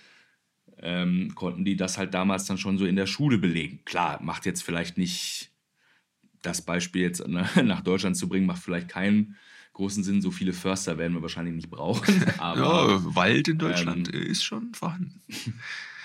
ähm, 0.82 1.34
konnten 1.34 1.64
die 1.64 1.76
das 1.76 1.96
halt 1.96 2.12
damals 2.12 2.44
dann 2.46 2.58
schon 2.58 2.78
so 2.78 2.84
in 2.84 2.96
der 2.96 3.06
Schule 3.06 3.38
belegen. 3.38 3.80
Klar, 3.84 4.20
macht 4.22 4.46
jetzt 4.46 4.62
vielleicht 4.62 4.98
nicht 4.98 5.50
das 6.42 6.62
Beispiel 6.62 7.02
jetzt 7.02 7.26
nach 7.28 7.80
Deutschland 7.80 8.16
zu 8.16 8.28
bringen, 8.28 8.46
macht 8.46 8.62
vielleicht 8.62 8.88
keinen 8.88 9.36
großen 9.72 10.02
Sinn. 10.02 10.20
So 10.20 10.30
viele 10.30 10.52
Förster 10.52 10.98
werden 10.98 11.14
wir 11.14 11.22
wahrscheinlich 11.22 11.54
nicht 11.54 11.70
brauchen. 11.70 12.24
Aber, 12.38 12.92
ja, 12.92 13.14
Wald 13.14 13.48
in 13.48 13.58
Deutschland 13.58 14.12
ähm, 14.12 14.22
ist 14.22 14.44
schon 14.44 14.74
vorhanden. 14.74 15.22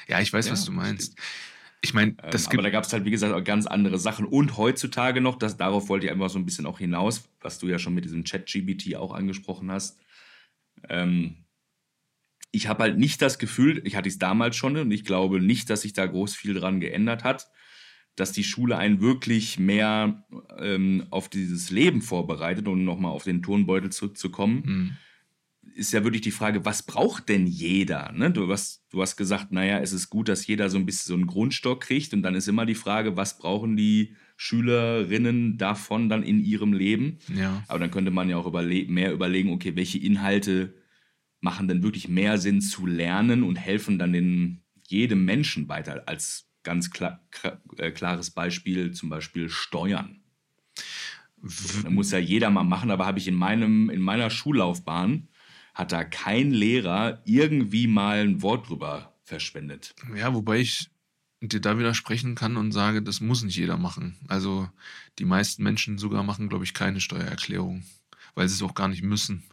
ja, 0.07 0.21
ich 0.21 0.31
weiß, 0.31 0.45
ja, 0.47 0.53
was 0.53 0.65
du 0.65 0.71
meinst. 0.71 1.17
Ich 1.81 1.93
meine, 1.93 2.15
ähm, 2.23 2.45
aber 2.47 2.63
da 2.63 2.69
gab 2.71 2.85
es 2.85 2.93
halt, 2.93 3.05
wie 3.05 3.11
gesagt, 3.11 3.33
auch 3.33 3.43
ganz 3.43 3.67
andere 3.67 3.99
Sachen. 3.99 4.25
Und 4.25 4.57
heutzutage 4.57 5.21
noch, 5.21 5.35
das, 5.35 5.57
darauf 5.57 5.89
wollte 5.89 6.07
ich 6.07 6.11
einfach 6.11 6.29
so 6.29 6.39
ein 6.39 6.45
bisschen 6.45 6.65
auch 6.65 6.79
hinaus, 6.79 7.29
was 7.39 7.59
du 7.59 7.67
ja 7.67 7.77
schon 7.77 7.93
mit 7.93 8.03
diesem 8.03 8.23
Chat-GBT 8.23 8.95
auch 8.95 9.13
angesprochen 9.13 9.71
hast. 9.71 9.99
Ähm, 10.89 11.45
ich 12.57 12.67
habe 12.67 12.83
halt 12.83 12.97
nicht 12.97 13.21
das 13.21 13.37
Gefühl, 13.37 13.81
ich 13.85 13.95
hatte 13.95 14.09
es 14.09 14.17
damals 14.17 14.55
schon 14.55 14.75
und 14.77 14.91
ich 14.91 15.05
glaube 15.05 15.39
nicht, 15.39 15.69
dass 15.69 15.83
sich 15.83 15.93
da 15.93 16.05
groß 16.05 16.35
viel 16.35 16.55
dran 16.55 16.79
geändert 16.79 17.23
hat, 17.23 17.47
dass 18.15 18.31
die 18.31 18.43
Schule 18.43 18.77
einen 18.77 18.99
wirklich 18.99 19.59
mehr 19.59 20.25
ähm, 20.57 21.05
auf 21.11 21.29
dieses 21.29 21.69
Leben 21.69 22.01
vorbereitet, 22.01 22.67
um 22.67 22.83
nochmal 22.83 23.11
auf 23.11 23.23
den 23.23 23.43
Turnbeutel 23.43 23.91
zurückzukommen. 23.91 24.63
Mhm. 24.65 24.97
Ist 25.75 25.93
ja 25.93 26.03
wirklich 26.03 26.23
die 26.23 26.31
Frage, 26.31 26.65
was 26.65 26.81
braucht 26.81 27.29
denn 27.29 27.45
jeder? 27.45 28.11
Ne? 28.13 28.31
Du, 28.31 28.51
hast, 28.51 28.83
du 28.89 29.03
hast 29.03 29.17
gesagt, 29.17 29.51
naja, 29.51 29.79
es 29.79 29.93
ist 29.93 30.09
gut, 30.09 30.27
dass 30.27 30.47
jeder 30.47 30.71
so 30.71 30.79
ein 30.79 30.87
bisschen 30.87 31.09
so 31.09 31.13
einen 31.13 31.27
Grundstock 31.27 31.81
kriegt 31.81 32.11
und 32.13 32.23
dann 32.23 32.33
ist 32.33 32.47
immer 32.47 32.65
die 32.65 32.73
Frage, 32.73 33.15
was 33.15 33.37
brauchen 33.37 33.77
die 33.77 34.15
Schülerinnen 34.35 35.59
davon 35.59 36.09
dann 36.09 36.23
in 36.23 36.39
ihrem 36.39 36.73
Leben? 36.73 37.19
Ja. 37.35 37.63
Aber 37.67 37.77
dann 37.77 37.91
könnte 37.91 38.09
man 38.09 38.29
ja 38.29 38.37
auch 38.37 38.47
überle 38.47 38.85
mehr 38.85 39.13
überlegen, 39.13 39.51
okay, 39.51 39.75
welche 39.75 39.99
Inhalte 39.99 40.73
machen 41.41 41.67
dann 41.67 41.83
wirklich 41.83 42.07
mehr 42.07 42.37
Sinn 42.37 42.61
zu 42.61 42.85
lernen 42.85 43.43
und 43.43 43.55
helfen 43.55 43.99
dann 43.99 44.13
den 44.13 44.61
jedem 44.87 45.25
Menschen 45.25 45.67
weiter. 45.67 46.03
Als 46.07 46.49
ganz 46.63 46.91
klar, 46.91 47.25
äh, 47.77 47.91
klares 47.91 48.31
Beispiel 48.31 48.91
zum 48.91 49.09
Beispiel 49.09 49.49
Steuern. 49.49 50.21
Da 51.83 51.89
muss 51.89 52.11
ja 52.11 52.17
jeder 52.17 52.49
mal 52.49 52.63
machen, 52.63 52.91
aber 52.91 53.05
habe 53.05 53.19
ich 53.19 53.27
in, 53.27 53.35
meinem, 53.35 53.89
in 53.89 54.01
meiner 54.01 54.29
Schullaufbahn, 54.29 55.27
hat 55.73 55.91
da 55.91 56.03
kein 56.03 56.51
Lehrer 56.51 57.21
irgendwie 57.25 57.87
mal 57.87 58.19
ein 58.19 58.41
Wort 58.41 58.67
drüber 58.67 59.13
verschwendet. 59.23 59.93
Ja, 60.15 60.33
wobei 60.33 60.59
ich 60.59 60.89
dir 61.41 61.61
da 61.61 61.77
widersprechen 61.77 62.33
kann 62.35 62.57
und 62.57 62.71
sage, 62.71 63.03
das 63.03 63.21
muss 63.21 63.43
nicht 63.43 63.57
jeder 63.57 63.77
machen. 63.77 64.17
Also 64.27 64.67
die 65.19 65.25
meisten 65.25 65.63
Menschen 65.63 65.99
sogar 65.99 66.23
machen, 66.23 66.49
glaube 66.49 66.63
ich, 66.63 66.73
keine 66.73 66.99
Steuererklärung, 66.99 67.83
weil 68.33 68.47
sie 68.49 68.55
es 68.55 68.63
auch 68.63 68.73
gar 68.73 68.87
nicht 68.87 69.03
müssen. 69.03 69.43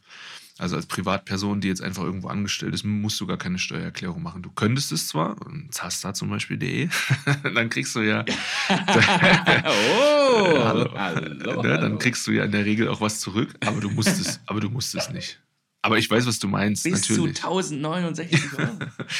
Also 0.56 0.76
als 0.76 0.86
Privatperson, 0.86 1.60
die 1.60 1.66
jetzt 1.66 1.82
einfach 1.82 2.04
irgendwo 2.04 2.28
angestellt 2.28 2.74
ist, 2.74 2.84
musst 2.84 3.20
du 3.20 3.26
gar 3.26 3.36
keine 3.36 3.58
Steuererklärung 3.58 4.22
machen. 4.22 4.42
Du 4.42 4.52
könntest 4.52 4.92
es 4.92 5.08
zwar, 5.08 5.36
Zasta 5.70 6.14
zum 6.14 6.30
Beispiel.de, 6.30 6.88
dann 7.54 7.68
kriegst 7.70 7.96
du 7.96 8.00
ja. 8.00 8.24
oh, 8.68 10.58
hallo, 10.58 10.90
hallo, 10.94 11.62
ne, 11.62 11.78
dann 11.80 11.98
kriegst 11.98 12.24
du 12.28 12.30
ja 12.30 12.44
in 12.44 12.52
der 12.52 12.64
Regel 12.64 12.88
auch 12.88 13.00
was 13.00 13.18
zurück, 13.18 13.52
aber 13.66 13.80
du 13.80 13.90
musst 13.90 14.20
es, 14.20 14.40
aber 14.46 14.60
du 14.60 14.70
musst 14.70 14.94
es 14.94 15.10
nicht. 15.10 15.40
Aber 15.82 15.98
ich 15.98 16.10
weiß, 16.10 16.26
was 16.26 16.38
du 16.38 16.48
meinst. 16.48 16.84
Bis 16.84 17.10
natürlich. 17.10 17.36
zu 17.36 17.48
1069 17.48 18.58
Euro. 18.58 18.78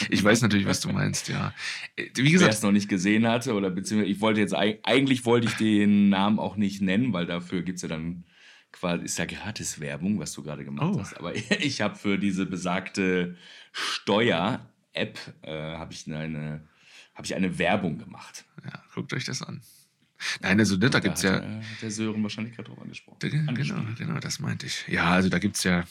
ich 0.09 0.25
weiß 0.25 0.40
natürlich, 0.40 0.66
was 0.66 0.81
du 0.81 0.88
meinst, 0.88 1.29
ja. 1.29 1.53
Wie 2.14 2.31
gesagt, 2.31 2.49
Wer 2.49 2.57
es 2.57 2.62
noch 2.62 2.73
nicht 2.73 2.88
gesehen 2.88 3.27
hatte, 3.27 3.53
oder 3.53 3.68
beziehungsweise 3.68 4.11
ich 4.11 4.20
wollte 4.23 4.40
jetzt 4.40 4.55
eigentlich 4.55 5.27
wollte 5.27 5.49
ich 5.49 5.55
den 5.57 6.09
Namen 6.09 6.38
auch 6.38 6.57
nicht 6.57 6.81
nennen, 6.81 7.12
weil 7.12 7.27
dafür 7.27 7.61
gibt 7.62 7.77
es 7.77 7.83
ja 7.83 7.88
dann 7.88 8.25
quasi, 8.74 9.04
ist 9.04 9.18
ja 9.18 9.24
gratis 9.24 9.80
Werbung, 9.80 10.18
was 10.18 10.32
du 10.32 10.42
gerade 10.42 10.64
gemacht 10.64 10.94
oh. 10.94 11.00
hast. 11.00 11.16
Aber 11.16 11.34
ich 11.60 11.80
habe 11.80 11.96
für 11.96 12.18
diese 12.18 12.46
besagte 12.46 13.37
Steuer-App 13.72 15.18
äh, 15.42 15.76
habe 15.76 15.92
ich 15.92 16.06
eine, 16.06 16.66
habe 17.14 17.26
ich 17.26 17.34
eine 17.34 17.58
Werbung 17.58 17.98
gemacht. 17.98 18.44
Ja, 18.64 18.82
guckt 18.94 19.12
euch 19.12 19.24
das 19.24 19.42
an. 19.42 19.62
Nein, 20.40 20.58
also 20.58 20.74
ne, 20.76 20.80
da, 20.80 20.88
da 20.88 21.00
gibt 21.00 21.16
es 21.16 21.22
ja. 21.22 21.38
Äh, 21.38 21.62
der 21.82 21.90
Sören 21.90 22.22
wahrscheinlich 22.22 22.54
gerade 22.54 22.68
drauf 22.68 22.80
angesprochen. 22.80 23.18
Da, 23.20 23.28
genau, 23.28 23.82
genau, 23.96 24.18
das 24.20 24.38
meinte 24.38 24.66
ich. 24.66 24.87
Ja, 24.88 25.10
also 25.10 25.28
da 25.28 25.38
gibt 25.38 25.56
es 25.56 25.64
ja, 25.64 25.84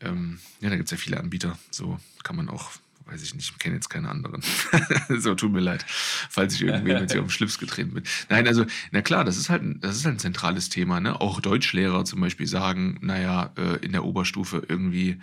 ähm, 0.00 0.38
ja, 0.60 0.70
da 0.70 0.76
gibt 0.76 0.86
es 0.86 0.92
ja 0.92 0.96
viele 0.96 1.18
Anbieter. 1.18 1.58
So 1.70 1.98
kann 2.22 2.36
man 2.36 2.48
auch 2.48 2.70
weiß 3.08 3.22
ich 3.22 3.34
nicht, 3.34 3.50
ich 3.50 3.58
kenne 3.58 3.74
jetzt 3.76 3.88
keine 3.88 4.08
anderen. 4.08 4.42
so, 5.18 5.34
tut 5.34 5.52
mir 5.52 5.60
leid, 5.60 5.84
falls 5.88 6.54
ich 6.54 6.62
irgendwie 6.62 6.92
mit 6.92 7.12
dir 7.12 7.20
auf 7.20 7.26
den 7.26 7.30
Schlips 7.30 7.58
getreten 7.58 7.94
bin. 7.94 8.02
Nein, 8.28 8.46
also, 8.46 8.64
na 8.90 9.02
klar, 9.02 9.24
das 9.24 9.36
ist 9.36 9.50
halt, 9.50 9.62
das 9.80 9.96
ist 9.96 10.04
halt 10.04 10.16
ein 10.16 10.20
zentrales 10.20 10.68
Thema. 10.68 11.00
Ne? 11.00 11.20
Auch 11.20 11.40
Deutschlehrer 11.40 12.04
zum 12.04 12.20
Beispiel 12.20 12.46
sagen, 12.46 12.98
naja, 13.00 13.52
äh, 13.56 13.76
in 13.84 13.92
der 13.92 14.04
Oberstufe 14.04 14.62
irgendwie 14.68 15.20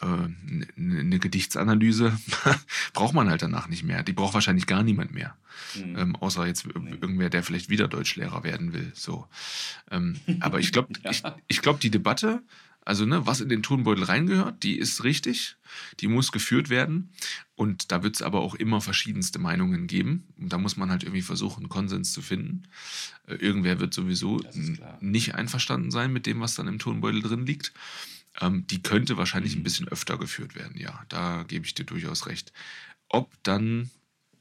eine 0.00 0.26
äh, 0.76 0.80
ne 0.80 1.18
Gedichtsanalyse 1.18 2.16
braucht 2.92 3.14
man 3.14 3.30
halt 3.30 3.42
danach 3.42 3.68
nicht 3.68 3.84
mehr. 3.84 4.02
Die 4.02 4.12
braucht 4.12 4.34
wahrscheinlich 4.34 4.66
gar 4.66 4.82
niemand 4.82 5.12
mehr. 5.12 5.36
Mhm. 5.76 5.98
Ähm, 5.98 6.16
außer 6.16 6.46
jetzt 6.46 6.66
nee. 6.66 6.90
irgendwer, 6.90 7.30
der 7.30 7.42
vielleicht 7.42 7.70
wieder 7.70 7.88
Deutschlehrer 7.88 8.42
werden 8.42 8.72
will. 8.72 8.90
So. 8.94 9.26
Ähm, 9.90 10.20
aber 10.40 10.58
ich 10.58 10.72
glaube, 10.72 10.88
ja. 11.02 11.10
ich, 11.10 11.22
ich 11.46 11.62
glaube, 11.62 11.78
die 11.78 11.90
Debatte 11.90 12.42
also, 12.84 13.06
ne, 13.06 13.26
was 13.26 13.40
in 13.40 13.48
den 13.48 13.62
Turnbeutel 13.62 14.04
reingehört, 14.04 14.62
die 14.62 14.78
ist 14.78 15.04
richtig, 15.04 15.56
die 16.00 16.08
muss 16.08 16.32
geführt 16.32 16.68
werden. 16.68 17.10
Und 17.54 17.92
da 17.92 18.02
wird 18.02 18.16
es 18.16 18.22
aber 18.22 18.40
auch 18.40 18.54
immer 18.54 18.80
verschiedenste 18.80 19.38
Meinungen 19.38 19.86
geben. 19.86 20.24
Und 20.36 20.52
da 20.52 20.58
muss 20.58 20.76
man 20.76 20.90
halt 20.90 21.02
irgendwie 21.02 21.22
versuchen, 21.22 21.68
Konsens 21.68 22.12
zu 22.12 22.20
finden. 22.20 22.64
Äh, 23.26 23.36
irgendwer 23.36 23.80
wird 23.80 23.94
sowieso 23.94 24.42
nicht 25.00 25.34
einverstanden 25.34 25.90
sein 25.90 26.12
mit 26.12 26.26
dem, 26.26 26.40
was 26.40 26.56
dann 26.56 26.68
im 26.68 26.78
Turnbeutel 26.78 27.22
drin 27.22 27.46
liegt. 27.46 27.72
Ähm, 28.40 28.66
die 28.66 28.82
könnte 28.82 29.16
wahrscheinlich 29.16 29.54
mhm. 29.54 29.60
ein 29.60 29.64
bisschen 29.64 29.88
öfter 29.88 30.18
geführt 30.18 30.54
werden, 30.54 30.76
ja. 30.76 31.04
Da 31.08 31.44
gebe 31.48 31.64
ich 31.64 31.74
dir 31.74 31.84
durchaus 31.84 32.26
recht. 32.26 32.52
Ob 33.08 33.32
dann 33.44 33.90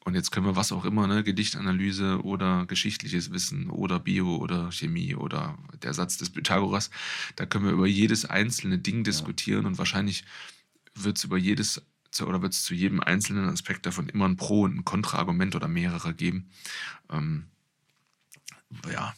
und 0.06 0.16
jetzt 0.16 0.32
können 0.32 0.46
wir 0.46 0.56
was 0.56 0.72
auch 0.72 0.86
immer, 0.86 1.08
ne, 1.08 1.24
Gedichtanalyse 1.24 2.22
oder 2.24 2.66
geschichtliches 2.66 3.32
Wissen 3.32 3.70
oder 3.70 4.00
Bio 4.00 4.36
oder 4.36 4.72
Chemie 4.72 5.16
oder 5.16 5.58
der 5.82 5.94
Satz 5.94 6.18
des 6.18 6.30
Pythagoras, 6.30 6.90
da 7.36 7.46
können 7.46 7.66
wir 7.66 7.72
über 7.72 7.88
jedes 7.88 8.26
einzelne 8.26 8.80
Ding 8.80 9.04
diskutieren 9.04 9.64
ja. 9.64 9.68
und 9.70 9.78
wahrscheinlich 9.78 10.26
wird 10.96 11.18
es 11.18 11.24
über 11.24 11.38
jedes 11.38 11.82
oder 12.22 12.44
wird 12.44 12.54
es 12.54 12.64
zu 12.64 12.76
jedem 12.76 13.00
einzelnen 13.00 13.50
Aspekt 13.50 13.88
davon 13.88 14.08
immer 14.08 14.28
ein 14.28 14.38
Pro- 14.38 14.64
und 14.64 14.76
ein 14.76 14.86
Kontraargument 14.86 15.56
oder 15.56 15.68
mehrere 15.68 16.14
geben. 16.14 16.52
Ähm, 17.10 17.46
ja. 18.92 19.16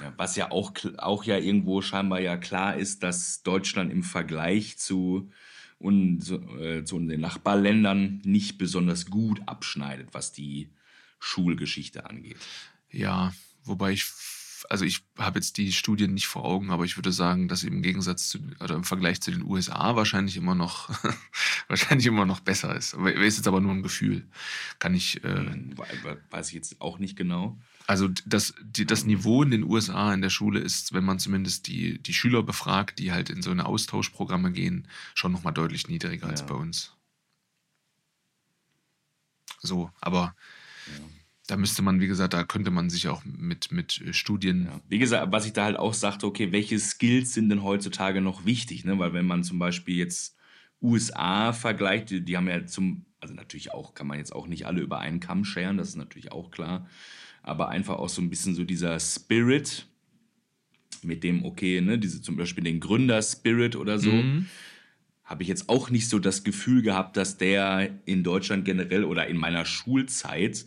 ja. 0.00 0.12
Was 0.18 0.36
ja 0.36 0.50
auch, 0.50 0.72
auch 0.98 1.24
ja 1.24 1.38
irgendwo 1.38 1.80
scheinbar 1.80 2.20
ja 2.20 2.36
klar 2.36 2.76
ist, 2.76 3.02
dass 3.02 3.42
Deutschland 3.42 3.90
im 3.90 4.02
Vergleich 4.02 4.76
zu 4.76 5.30
und 5.78 6.20
so, 6.20 6.36
äh, 6.58 6.78
in 6.78 7.08
den 7.08 7.20
Nachbarländern 7.20 8.22
nicht 8.24 8.58
besonders 8.58 9.06
gut 9.06 9.40
abschneidet, 9.46 10.08
was 10.12 10.32
die 10.32 10.70
Schulgeschichte 11.18 12.08
angeht. 12.08 12.36
Ja, 12.90 13.32
wobei 13.64 13.92
ich, 13.92 14.06
also 14.70 14.84
ich 14.84 15.04
habe 15.18 15.38
jetzt 15.38 15.58
die 15.58 15.72
Studien 15.72 16.14
nicht 16.14 16.28
vor 16.28 16.44
Augen, 16.44 16.70
aber 16.70 16.84
ich 16.84 16.96
würde 16.96 17.12
sagen, 17.12 17.48
dass 17.48 17.62
im 17.62 17.82
Gegensatz 17.82 18.28
zu, 18.28 18.38
oder 18.60 18.74
im 18.74 18.84
Vergleich 18.84 19.20
zu 19.20 19.30
den 19.30 19.42
USA 19.42 19.96
wahrscheinlich 19.96 20.36
immer 20.36 20.54
noch, 20.54 20.88
wahrscheinlich 21.68 22.06
immer 22.06 22.24
noch 22.24 22.40
besser 22.40 22.74
ist. 22.74 22.94
Ist 22.94 23.36
jetzt 23.36 23.48
aber 23.48 23.60
nur 23.60 23.72
ein 23.72 23.82
Gefühl. 23.82 24.26
Kann 24.78 24.94
ich. 24.94 25.22
Äh, 25.24 25.36
hm, 25.36 25.74
Weiß 26.30 26.48
ich 26.48 26.54
jetzt 26.54 26.80
auch 26.80 26.98
nicht 26.98 27.16
genau. 27.16 27.58
Also 27.86 28.08
das, 28.26 28.54
die, 28.60 28.84
das 28.84 29.04
Niveau 29.04 29.42
in 29.42 29.52
den 29.52 29.62
USA 29.62 30.12
in 30.12 30.20
der 30.20 30.30
Schule 30.30 30.58
ist, 30.58 30.92
wenn 30.92 31.04
man 31.04 31.20
zumindest 31.20 31.68
die, 31.68 32.02
die 32.02 32.14
Schüler 32.14 32.42
befragt, 32.42 32.98
die 32.98 33.12
halt 33.12 33.30
in 33.30 33.42
so 33.42 33.50
eine 33.50 33.66
Austauschprogramme 33.66 34.50
gehen, 34.50 34.88
schon 35.14 35.30
nochmal 35.30 35.54
deutlich 35.54 35.88
niedriger 35.88 36.26
ja. 36.26 36.30
als 36.30 36.44
bei 36.44 36.54
uns. 36.54 36.92
So, 39.60 39.90
aber 40.00 40.34
ja. 40.88 41.04
da 41.46 41.56
müsste 41.56 41.82
man, 41.82 42.00
wie 42.00 42.08
gesagt, 42.08 42.34
da 42.34 42.42
könnte 42.42 42.72
man 42.72 42.90
sich 42.90 43.08
auch 43.08 43.24
mit, 43.24 43.70
mit 43.70 44.00
äh, 44.00 44.12
Studien. 44.12 44.64
Ja. 44.64 44.80
Wie 44.88 44.98
gesagt, 44.98 45.30
was 45.30 45.46
ich 45.46 45.52
da 45.52 45.64
halt 45.64 45.76
auch 45.76 45.94
sagte, 45.94 46.26
okay, 46.26 46.50
welche 46.50 46.78
Skills 46.80 47.34
sind 47.34 47.50
denn 47.50 47.62
heutzutage 47.62 48.20
noch 48.20 48.44
wichtig? 48.44 48.84
Ne? 48.84 48.98
Weil 48.98 49.12
wenn 49.12 49.26
man 49.26 49.44
zum 49.44 49.60
Beispiel 49.60 49.96
jetzt 49.96 50.36
USA 50.82 51.52
vergleicht, 51.52 52.10
die, 52.10 52.24
die 52.24 52.36
haben 52.36 52.48
ja 52.48 52.66
zum, 52.66 53.06
also 53.20 53.32
natürlich 53.32 53.72
auch, 53.72 53.94
kann 53.94 54.08
man 54.08 54.18
jetzt 54.18 54.34
auch 54.34 54.48
nicht 54.48 54.66
alle 54.66 54.80
über 54.80 54.98
einen 54.98 55.20
Kamm 55.20 55.44
scheren, 55.44 55.76
das 55.76 55.90
ist 55.90 55.96
natürlich 55.96 56.32
auch 56.32 56.50
klar 56.50 56.88
aber 57.46 57.68
einfach 57.68 57.94
auch 57.94 58.08
so 58.08 58.20
ein 58.20 58.28
bisschen 58.28 58.54
so 58.54 58.64
dieser 58.64 58.98
Spirit, 59.00 59.86
mit 61.02 61.22
dem, 61.22 61.44
okay, 61.44 61.80
ne, 61.80 61.98
diese 61.98 62.20
zum 62.20 62.36
Beispiel 62.36 62.64
den 62.64 62.80
Gründer-Spirit 62.80 63.76
oder 63.76 63.98
so, 63.98 64.10
mhm. 64.10 64.46
habe 65.24 65.42
ich 65.42 65.48
jetzt 65.48 65.68
auch 65.68 65.88
nicht 65.88 66.08
so 66.08 66.18
das 66.18 66.42
Gefühl 66.42 66.82
gehabt, 66.82 67.16
dass 67.16 67.38
der 67.38 67.90
in 68.04 68.24
Deutschland 68.24 68.64
generell 68.64 69.04
oder 69.04 69.28
in 69.28 69.36
meiner 69.36 69.64
Schulzeit 69.64 70.66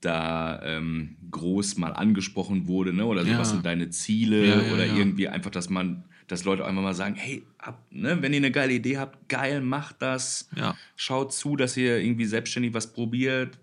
da 0.00 0.62
ähm, 0.62 1.16
groß 1.30 1.78
mal 1.78 1.92
angesprochen 1.92 2.68
wurde, 2.68 2.92
ne? 2.92 3.06
Oder 3.06 3.24
so, 3.24 3.30
ja. 3.30 3.38
was 3.38 3.50
sind 3.50 3.64
deine 3.64 3.90
Ziele? 3.90 4.46
Ja, 4.46 4.62
ja, 4.62 4.72
oder 4.72 4.86
irgendwie 4.86 5.28
einfach, 5.28 5.50
dass 5.50 5.70
man, 5.70 6.04
dass 6.26 6.44
Leute 6.44 6.64
einfach 6.64 6.82
mal 6.82 6.94
sagen, 6.94 7.14
hey, 7.14 7.42
ab, 7.58 7.82
ne, 7.90 8.20
wenn 8.20 8.32
ihr 8.32 8.38
eine 8.38 8.52
geile 8.52 8.74
Idee 8.74 8.98
habt, 8.98 9.28
geil, 9.28 9.62
macht 9.62 10.02
das. 10.02 10.50
Schaut 10.94 11.32
zu, 11.32 11.56
dass 11.56 11.76
ihr 11.76 11.98
irgendwie 11.98 12.26
selbstständig 12.26 12.74
was 12.74 12.92
probiert, 12.92 13.58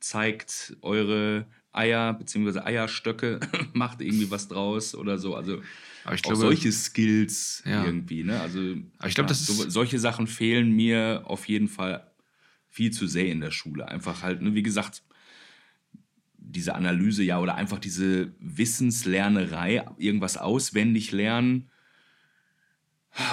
zeigt 0.00 0.76
eure 0.82 1.46
Eier 1.72 2.14
bzw. 2.14 2.60
Eierstöcke, 2.60 3.40
macht 3.72 4.00
irgendwie 4.00 4.30
was 4.30 4.48
draus 4.48 4.94
oder 4.94 5.18
so. 5.18 5.34
Also 5.34 5.60
aber 6.04 6.14
ich 6.14 6.22
glaube, 6.22 6.36
solche 6.36 6.72
Skills 6.72 7.62
ja. 7.66 7.84
irgendwie. 7.84 8.24
Ne? 8.24 8.40
Also 8.40 8.58
aber 8.98 9.08
ich 9.08 9.14
glaube, 9.14 9.28
ja, 9.28 9.34
so, 9.34 9.68
solche 9.68 9.98
Sachen 9.98 10.26
fehlen 10.26 10.72
mir 10.72 11.22
auf 11.26 11.48
jeden 11.48 11.68
Fall 11.68 12.06
viel 12.68 12.90
zu 12.90 13.06
sehr 13.06 13.26
in 13.26 13.40
der 13.40 13.50
Schule. 13.50 13.88
Einfach 13.88 14.22
halt, 14.22 14.42
ne, 14.42 14.54
wie 14.54 14.62
gesagt, 14.62 15.02
diese 16.36 16.74
Analyse 16.74 17.22
ja 17.22 17.38
oder 17.38 17.54
einfach 17.54 17.78
diese 17.78 18.32
Wissenslernerei, 18.40 19.84
irgendwas 19.98 20.36
auswendig 20.36 21.12
lernen 21.12 21.69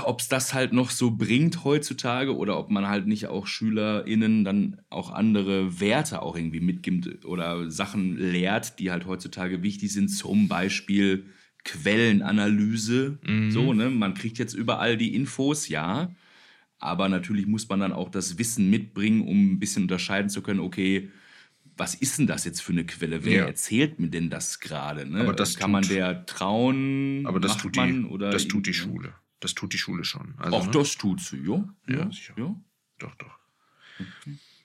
ob 0.05 0.21
es 0.21 0.27
das 0.27 0.53
halt 0.53 0.73
noch 0.73 0.89
so 0.89 1.11
bringt 1.11 1.63
heutzutage 1.63 2.35
oder 2.35 2.57
ob 2.57 2.71
man 2.71 2.87
halt 2.87 3.07
nicht 3.07 3.27
auch 3.27 3.45
SchülerInnen 3.45 4.43
dann 4.43 4.81
auch 4.89 5.11
andere 5.11 5.79
Werte 5.79 6.21
auch 6.21 6.35
irgendwie 6.35 6.59
mitgibt 6.59 7.25
oder 7.25 7.69
Sachen 7.69 8.17
lehrt, 8.17 8.79
die 8.79 8.91
halt 8.91 9.05
heutzutage 9.05 9.61
wichtig 9.61 9.93
sind, 9.93 10.09
zum 10.09 10.47
Beispiel 10.47 11.27
Quellenanalyse. 11.63 13.19
Mhm. 13.27 13.51
So, 13.51 13.73
ne? 13.73 13.89
Man 13.89 14.13
kriegt 14.13 14.39
jetzt 14.39 14.53
überall 14.53 14.97
die 14.97 15.15
Infos, 15.15 15.67
ja. 15.67 16.11
Aber 16.79 17.09
natürlich 17.09 17.47
muss 17.47 17.67
man 17.69 17.79
dann 17.79 17.93
auch 17.93 18.09
das 18.09 18.37
Wissen 18.37 18.69
mitbringen, 18.69 19.21
um 19.21 19.53
ein 19.53 19.59
bisschen 19.59 19.83
unterscheiden 19.83 20.29
zu 20.29 20.41
können, 20.41 20.59
okay, 20.59 21.09
was 21.75 21.93
ist 21.93 22.17
denn 22.17 22.27
das 22.27 22.45
jetzt 22.45 22.61
für 22.61 22.71
eine 22.71 22.85
Quelle? 22.85 23.23
Wer 23.23 23.39
ja. 23.39 23.45
erzählt 23.45 23.99
mir 23.99 24.09
denn 24.09 24.29
das 24.29 24.59
gerade? 24.59 25.05
Ne? 25.05 25.21
Aber 25.21 25.33
das 25.33 25.55
kann 25.55 25.67
tut, 25.67 25.71
man 25.71 25.83
der 25.87 26.25
trauen? 26.25 27.25
Aber 27.25 27.39
das 27.39 27.57
tut 27.57 27.75
die, 27.75 28.03
oder 28.03 28.31
das 28.31 28.47
tut 28.47 28.65
die 28.65 28.73
Schule. 28.73 29.13
Das 29.39 29.53
tut 29.53 29.73
die 29.73 29.77
Schule 29.77 30.03
schon. 30.03 30.33
Also, 30.37 30.57
Auch 30.57 30.65
ne? 30.65 30.71
das 30.71 30.95
tut 30.95 31.21
sie, 31.21 31.37
ja? 31.37 31.63
Ja, 31.87 32.11
sicher. 32.11 32.33
Ja? 32.37 32.55
Doch, 32.97 33.15
doch. 33.15 33.37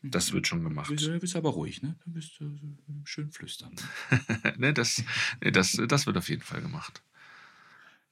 Das 0.02 0.32
wird 0.32 0.46
schon 0.46 0.64
gemacht. 0.64 0.90
Du 0.90 1.18
bist 1.18 1.36
aber 1.36 1.50
ruhig, 1.50 1.82
ne? 1.82 1.96
Du 2.04 2.10
bist 2.10 2.40
äh, 2.40 2.44
schön 3.04 3.30
flüstern. 3.30 3.74
ne, 4.56 4.72
das, 4.72 5.04
ne, 5.40 5.52
das, 5.52 5.80
das 5.86 6.06
wird 6.06 6.16
auf 6.16 6.28
jeden 6.28 6.42
Fall 6.42 6.60
gemacht. 6.60 7.02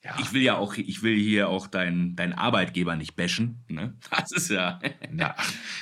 Ja. 0.02 0.16
Ich 0.18 0.32
will 0.32 0.40
ja 0.40 0.56
auch, 0.56 0.74
ich 0.76 1.02
will 1.02 1.18
hier 1.18 1.48
auch 1.48 1.66
deinen 1.66 2.16
dein 2.16 2.32
Arbeitgeber 2.32 2.96
nicht 2.96 3.16
bashen. 3.16 3.62
Ne? 3.68 3.94
Das 4.10 4.32
ist 4.32 4.48
ja. 4.48 4.80
ja 5.14 5.36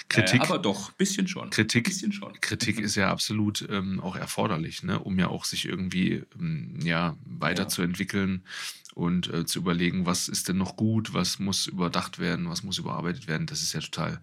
Kritik. 0.08 0.40
Äh, 0.40 0.44
aber 0.44 0.58
doch, 0.58 0.90
bisschen 0.92 1.28
schon. 1.28 1.50
Kritik, 1.50 1.84
bisschen 1.84 2.12
schon. 2.12 2.32
Kritik 2.40 2.80
ist 2.80 2.96
ja 2.96 3.10
absolut 3.10 3.66
ähm, 3.70 4.00
auch 4.00 4.16
erforderlich, 4.16 4.82
ne? 4.82 4.98
um 4.98 5.18
ja 5.18 5.28
auch 5.28 5.44
sich 5.44 5.66
irgendwie 5.66 6.24
ähm, 6.38 6.80
ja, 6.82 7.16
weiterzuentwickeln. 7.24 8.44
Und 8.98 9.32
äh, 9.32 9.46
zu 9.46 9.60
überlegen, 9.60 10.06
was 10.06 10.26
ist 10.26 10.48
denn 10.48 10.56
noch 10.56 10.74
gut, 10.74 11.14
was 11.14 11.38
muss 11.38 11.68
überdacht 11.68 12.18
werden, 12.18 12.50
was 12.50 12.64
muss 12.64 12.78
überarbeitet 12.78 13.28
werden. 13.28 13.46
Das 13.46 13.62
ist 13.62 13.72
ja 13.72 13.78
total 13.78 14.20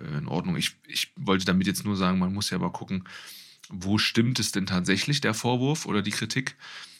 äh, 0.00 0.16
in 0.16 0.28
Ordnung. 0.28 0.54
Ich, 0.54 0.76
ich 0.86 1.12
wollte 1.16 1.44
damit 1.44 1.66
jetzt 1.66 1.84
nur 1.84 1.96
sagen, 1.96 2.20
man 2.20 2.32
muss 2.32 2.48
ja 2.50 2.58
mal 2.58 2.70
gucken, 2.70 3.02
wo 3.68 3.98
stimmt 3.98 4.38
es 4.38 4.52
denn 4.52 4.64
tatsächlich, 4.64 5.20
der 5.20 5.34
Vorwurf 5.34 5.86
oder 5.86 6.02
die 6.02 6.12
Kritik? 6.12 6.56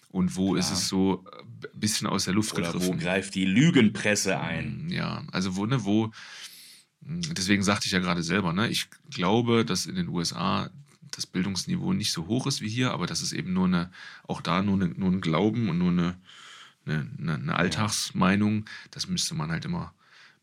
Und 0.09 0.35
wo 0.35 0.49
Klar. 0.49 0.59
ist 0.59 0.73
es 0.73 0.89
so 0.89 1.25
ein 1.25 1.49
äh, 1.63 1.69
bisschen 1.75 2.09
aus 2.09 2.25
der 2.25 2.35
Luft 2.35 2.55
Oder 2.55 2.73
gegriffen? 2.73 2.95
Wo 2.95 3.01
greift 3.01 3.37
die 3.37 3.45
Lügenpresse 3.45 4.41
ein? 4.41 4.89
Mm, 4.89 4.91
ja, 4.91 5.23
also 5.31 5.55
wo, 5.55 5.65
ne, 5.65 5.85
wo, 5.85 6.09
mm, 7.03 7.21
deswegen 7.37 7.63
sagte 7.63 7.87
ich 7.87 7.93
ja 7.93 8.01
gerade 8.01 8.25
selber, 8.25 8.53
ne, 8.53 8.69
ich 8.69 8.89
glaube, 9.11 9.65
dass 9.65 9.87
in 9.87 9.95
den 9.95 10.09
USA 10.09 10.71
das 11.13 11.27
Bildungsniveau 11.27 11.93
nicht 11.93 12.11
so 12.11 12.27
hoch 12.27 12.49
ist 12.49 12.61
wie 12.63 12.69
hier, 12.69 12.91
aber 12.91 13.07
das 13.07 13.23
ist 13.23 13.33
eben 13.33 13.53
nur 13.53 13.67
eine, 13.67 13.93
auch 14.27 14.41
da 14.41 14.61
nur, 14.61 14.75
eine, 14.75 14.89
nur 14.89 15.13
ein 15.13 15.21
Glauben 15.21 15.69
und 15.69 15.79
nur 15.79 15.91
eine, 15.91 16.17
eine, 16.87 17.35
eine 17.35 17.57
Alltagsmeinung. 17.57 18.67
Das 18.91 19.09
müsste 19.09 19.35
man 19.35 19.51
halt 19.51 19.65
immer 19.65 19.95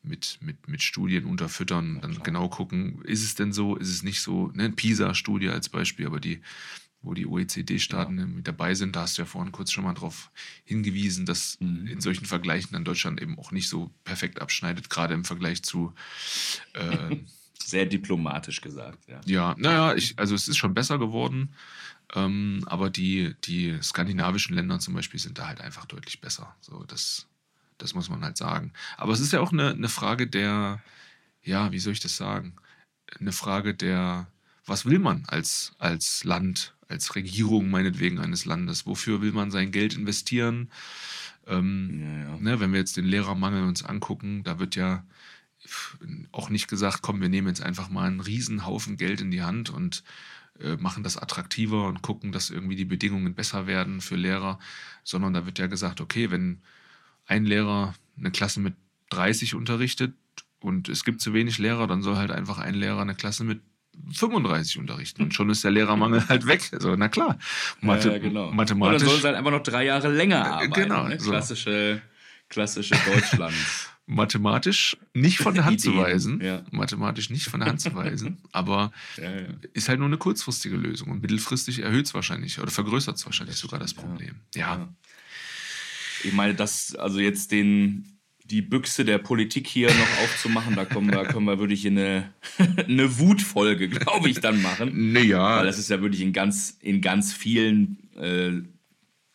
mit, 0.01 0.39
mit, 0.41 0.67
mit 0.67 0.81
Studien 0.81 1.25
unterfüttern 1.25 1.95
und 1.95 2.03
dann 2.03 2.13
ja, 2.13 2.19
genau 2.19 2.47
gucken, 2.47 3.01
ist 3.03 3.23
es 3.23 3.35
denn 3.35 3.51
so, 3.51 3.75
ist 3.75 3.89
es 3.89 4.03
nicht 4.03 4.21
so, 4.21 4.47
ne, 4.53 4.69
PISA-Studie 4.69 5.49
als 5.49 5.69
Beispiel, 5.69 6.05
aber 6.05 6.19
die 6.19 6.41
wo 7.01 7.13
die 7.13 7.25
OECD-Staaten 7.25 8.19
ja. 8.19 8.25
mit 8.25 8.47
dabei 8.47 8.75
sind. 8.75 8.95
Da 8.95 9.01
hast 9.01 9.17
du 9.17 9.21
ja 9.21 9.25
vorhin 9.25 9.51
kurz 9.51 9.71
schon 9.71 9.83
mal 9.83 9.93
darauf 9.93 10.31
hingewiesen, 10.65 11.25
dass 11.25 11.57
mhm. 11.59 11.87
in 11.87 12.01
solchen 12.01 12.25
Vergleichen 12.25 12.73
dann 12.73 12.83
Deutschland 12.83 13.21
eben 13.21 13.39
auch 13.39 13.51
nicht 13.51 13.69
so 13.69 13.91
perfekt 14.03 14.41
abschneidet, 14.41 14.89
gerade 14.89 15.13
im 15.13 15.23
Vergleich 15.23 15.63
zu. 15.63 15.93
Äh, 16.73 17.17
Sehr 17.63 17.85
diplomatisch 17.85 18.61
gesagt, 18.61 19.07
ja. 19.07 19.21
Ja, 19.25 19.55
naja, 19.57 19.93
ich, 19.93 20.17
also 20.17 20.33
es 20.33 20.47
ist 20.47 20.57
schon 20.57 20.73
besser 20.73 20.97
geworden, 20.97 21.53
ähm, 22.15 22.63
aber 22.65 22.89
die, 22.89 23.35
die 23.43 23.77
skandinavischen 23.81 24.55
Länder 24.55 24.79
zum 24.79 24.93
Beispiel 24.93 25.19
sind 25.19 25.37
da 25.37 25.47
halt 25.47 25.61
einfach 25.61 25.85
deutlich 25.85 26.21
besser. 26.21 26.55
So, 26.61 26.83
das, 26.83 27.27
das 27.77 27.93
muss 27.93 28.09
man 28.09 28.23
halt 28.23 28.37
sagen. 28.37 28.73
Aber 28.97 29.13
es 29.13 29.19
ist 29.19 29.33
ja 29.33 29.41
auch 29.41 29.51
eine, 29.51 29.71
eine 29.71 29.89
Frage 29.89 30.27
der, 30.27 30.81
ja, 31.43 31.71
wie 31.71 31.79
soll 31.79 31.93
ich 31.93 31.99
das 31.99 32.17
sagen? 32.17 32.55
Eine 33.19 33.31
Frage 33.31 33.75
der, 33.75 34.27
was 34.65 34.85
will 34.85 34.99
man 34.99 35.23
als, 35.27 35.73
als 35.77 36.23
Land, 36.23 36.73
als 36.87 37.15
Regierung 37.15 37.69
meinetwegen 37.69 38.19
eines 38.19 38.45
Landes? 38.45 38.85
Wofür 38.85 39.21
will 39.21 39.31
man 39.31 39.51
sein 39.51 39.71
Geld 39.71 39.95
investieren? 39.95 40.71
Ähm, 41.45 42.01
ja, 42.01 42.31
ja. 42.31 42.37
Ne, 42.37 42.59
wenn 42.59 42.71
wir 42.71 42.79
jetzt 42.79 42.97
den 42.97 43.05
Lehrermangel 43.05 43.63
uns 43.63 43.83
angucken, 43.83 44.43
da 44.43 44.59
wird 44.59 44.75
ja 44.75 45.03
auch 46.31 46.49
nicht 46.49 46.67
gesagt, 46.67 47.01
komm, 47.01 47.21
wir 47.21 47.29
nehmen 47.29 47.47
jetzt 47.47 47.61
einfach 47.61 47.89
mal 47.89 48.07
einen 48.07 48.21
Riesenhaufen 48.21 48.97
Geld 48.97 49.21
in 49.21 49.29
die 49.29 49.43
Hand 49.43 49.69
und 49.69 50.03
machen 50.77 51.03
das 51.03 51.17
attraktiver 51.17 51.87
und 51.87 52.01
gucken, 52.01 52.31
dass 52.31 52.49
irgendwie 52.49 52.75
die 52.75 52.85
Bedingungen 52.85 53.33
besser 53.33 53.67
werden 53.67 54.01
für 54.01 54.15
Lehrer, 54.15 54.59
sondern 55.03 55.33
da 55.33 55.45
wird 55.45 55.59
ja 55.59 55.67
gesagt, 55.67 56.01
okay, 56.01 56.31
wenn 56.31 56.61
ein 57.25 57.45
Lehrer 57.45 57.93
eine 58.17 58.31
Klasse 58.31 58.59
mit 58.59 58.75
30 59.11 59.55
unterrichtet 59.55 60.13
und 60.59 60.89
es 60.89 61.03
gibt 61.03 61.21
zu 61.21 61.33
wenig 61.33 61.57
Lehrer, 61.57 61.87
dann 61.87 62.01
soll 62.01 62.17
halt 62.17 62.31
einfach 62.31 62.57
ein 62.57 62.73
Lehrer 62.73 63.01
eine 63.01 63.15
Klasse 63.15 63.43
mit 63.43 63.61
35 64.13 64.79
unterrichten 64.79 65.23
und 65.23 65.33
schon 65.33 65.49
ist 65.49 65.63
der 65.63 65.71
Lehrermangel 65.71 66.27
halt 66.29 66.47
weg. 66.47 66.69
Also, 66.71 66.95
na 66.95 67.09
klar. 67.09 67.37
Mathe, 67.81 68.11
ja, 68.11 68.17
genau. 68.17 68.51
Mathematisch. 68.51 69.01
Oder 69.01 69.09
soll 69.09 69.19
es 69.19 69.23
halt 69.23 69.35
einfach 69.35 69.51
noch 69.51 69.63
drei 69.63 69.85
Jahre 69.85 70.09
länger 70.09 70.37
äh, 70.37 70.47
arbeiten. 70.47 70.73
Genau. 70.73 71.07
Ne? 71.07 71.17
Klassische, 71.17 72.01
klassische 72.49 72.95
Deutschland. 73.05 73.53
Mathematisch 74.11 74.97
nicht 75.13 75.37
von 75.37 75.53
der 75.53 75.65
Hand 75.65 75.79
zu 75.79 75.95
weisen. 75.97 76.41
Ja. 76.41 76.63
Mathematisch 76.71 77.29
nicht 77.29 77.45
von 77.45 77.59
der 77.59 77.69
Hand 77.69 77.79
zu 77.79 77.93
weisen. 77.93 78.39
aber 78.51 78.91
ja, 79.17 79.29
ist 79.73 79.87
halt 79.87 79.99
nur 79.99 80.07
eine 80.07 80.17
kurzfristige 80.17 80.75
Lösung. 80.75 81.11
Und 81.11 81.21
mittelfristig 81.21 81.79
erhöht 81.79 82.07
es 82.07 82.13
wahrscheinlich 82.15 82.59
oder 82.59 82.71
vergrößert 82.71 83.17
es 83.17 83.25
wahrscheinlich 83.25 83.55
das 83.55 83.61
sogar 83.61 83.79
das 83.79 83.93
Problem. 83.93 84.35
ja. 84.55 84.89
Ich 86.21 86.33
meine, 86.33 86.53
das, 86.53 86.95
also 86.95 87.19
jetzt 87.19 87.53
den 87.53 88.19
die 88.43 88.61
Büchse 88.61 89.05
der 89.05 89.19
Politik 89.19 89.67
hier 89.67 89.87
noch 89.89 90.19
aufzumachen. 90.23 90.75
Da 90.75 90.85
kommen 90.85 91.11
wir, 91.11 91.23
können 91.25 91.45
wir 91.45 91.59
wirklich 91.59 91.85
eine, 91.85 92.33
eine 92.57 93.19
Wutfolge, 93.19 93.89
glaube 93.89 94.29
ich, 94.29 94.39
dann 94.39 94.61
machen. 94.61 95.13
Naja. 95.13 95.57
Weil 95.57 95.65
das 95.65 95.77
ist 95.77 95.89
ja 95.89 96.01
wirklich 96.01 96.21
in 96.21 96.33
ganz, 96.33 96.77
in 96.81 97.01
ganz 97.01 97.31
vielen 97.31 98.09
äh, 98.17 98.63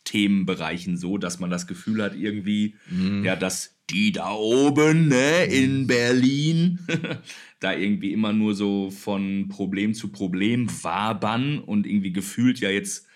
Themenbereichen 0.04 0.96
so, 0.96 1.18
dass 1.18 1.40
man 1.40 1.50
das 1.50 1.66
Gefühl 1.66 2.02
hat, 2.02 2.14
irgendwie, 2.14 2.76
mhm. 2.90 3.24
ja, 3.24 3.36
dass 3.36 3.76
die 3.90 4.12
da 4.12 4.32
oben, 4.32 5.08
ne, 5.08 5.44
in 5.44 5.86
Berlin, 5.86 6.78
da 7.60 7.74
irgendwie 7.74 8.12
immer 8.12 8.32
nur 8.32 8.54
so 8.54 8.90
von 8.90 9.48
Problem 9.48 9.94
zu 9.94 10.08
Problem 10.08 10.68
wabern 10.82 11.58
und 11.58 11.86
irgendwie 11.86 12.12
gefühlt 12.12 12.60
ja 12.60 12.70
jetzt 12.70 13.06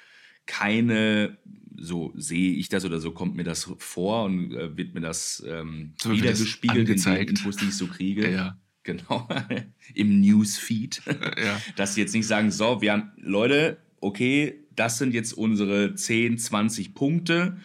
keine 0.46 1.38
so 1.80 2.12
sehe 2.16 2.52
ich 2.54 2.68
das 2.68 2.84
oder 2.84 2.98
so 2.98 3.12
kommt 3.12 3.36
mir 3.36 3.44
das 3.44 3.70
vor 3.78 4.24
und 4.24 4.52
äh, 4.52 4.76
wird 4.76 4.94
mir 4.94 5.00
das 5.00 5.44
ähm, 5.46 5.94
so 6.00 6.10
wiedergespiegelt 6.10 6.88
in 6.88 7.00
den 7.00 7.28
Infos, 7.28 7.56
die 7.56 7.66
ich 7.66 7.76
so 7.76 7.86
kriege. 7.86 8.30
Ja. 8.30 8.58
Genau, 8.82 9.28
im 9.94 10.20
Newsfeed. 10.20 11.02
Ja. 11.06 11.60
Dass 11.76 11.94
sie 11.94 12.00
jetzt 12.00 12.14
nicht 12.14 12.26
sagen, 12.26 12.50
so, 12.50 12.80
wir 12.80 12.92
haben, 12.92 13.12
Leute, 13.16 13.78
okay, 14.00 14.64
das 14.78 14.98
sind 14.98 15.14
jetzt 15.14 15.32
unsere 15.32 15.94
10, 15.94 16.38
20 16.38 16.94
Punkte, 16.94 17.58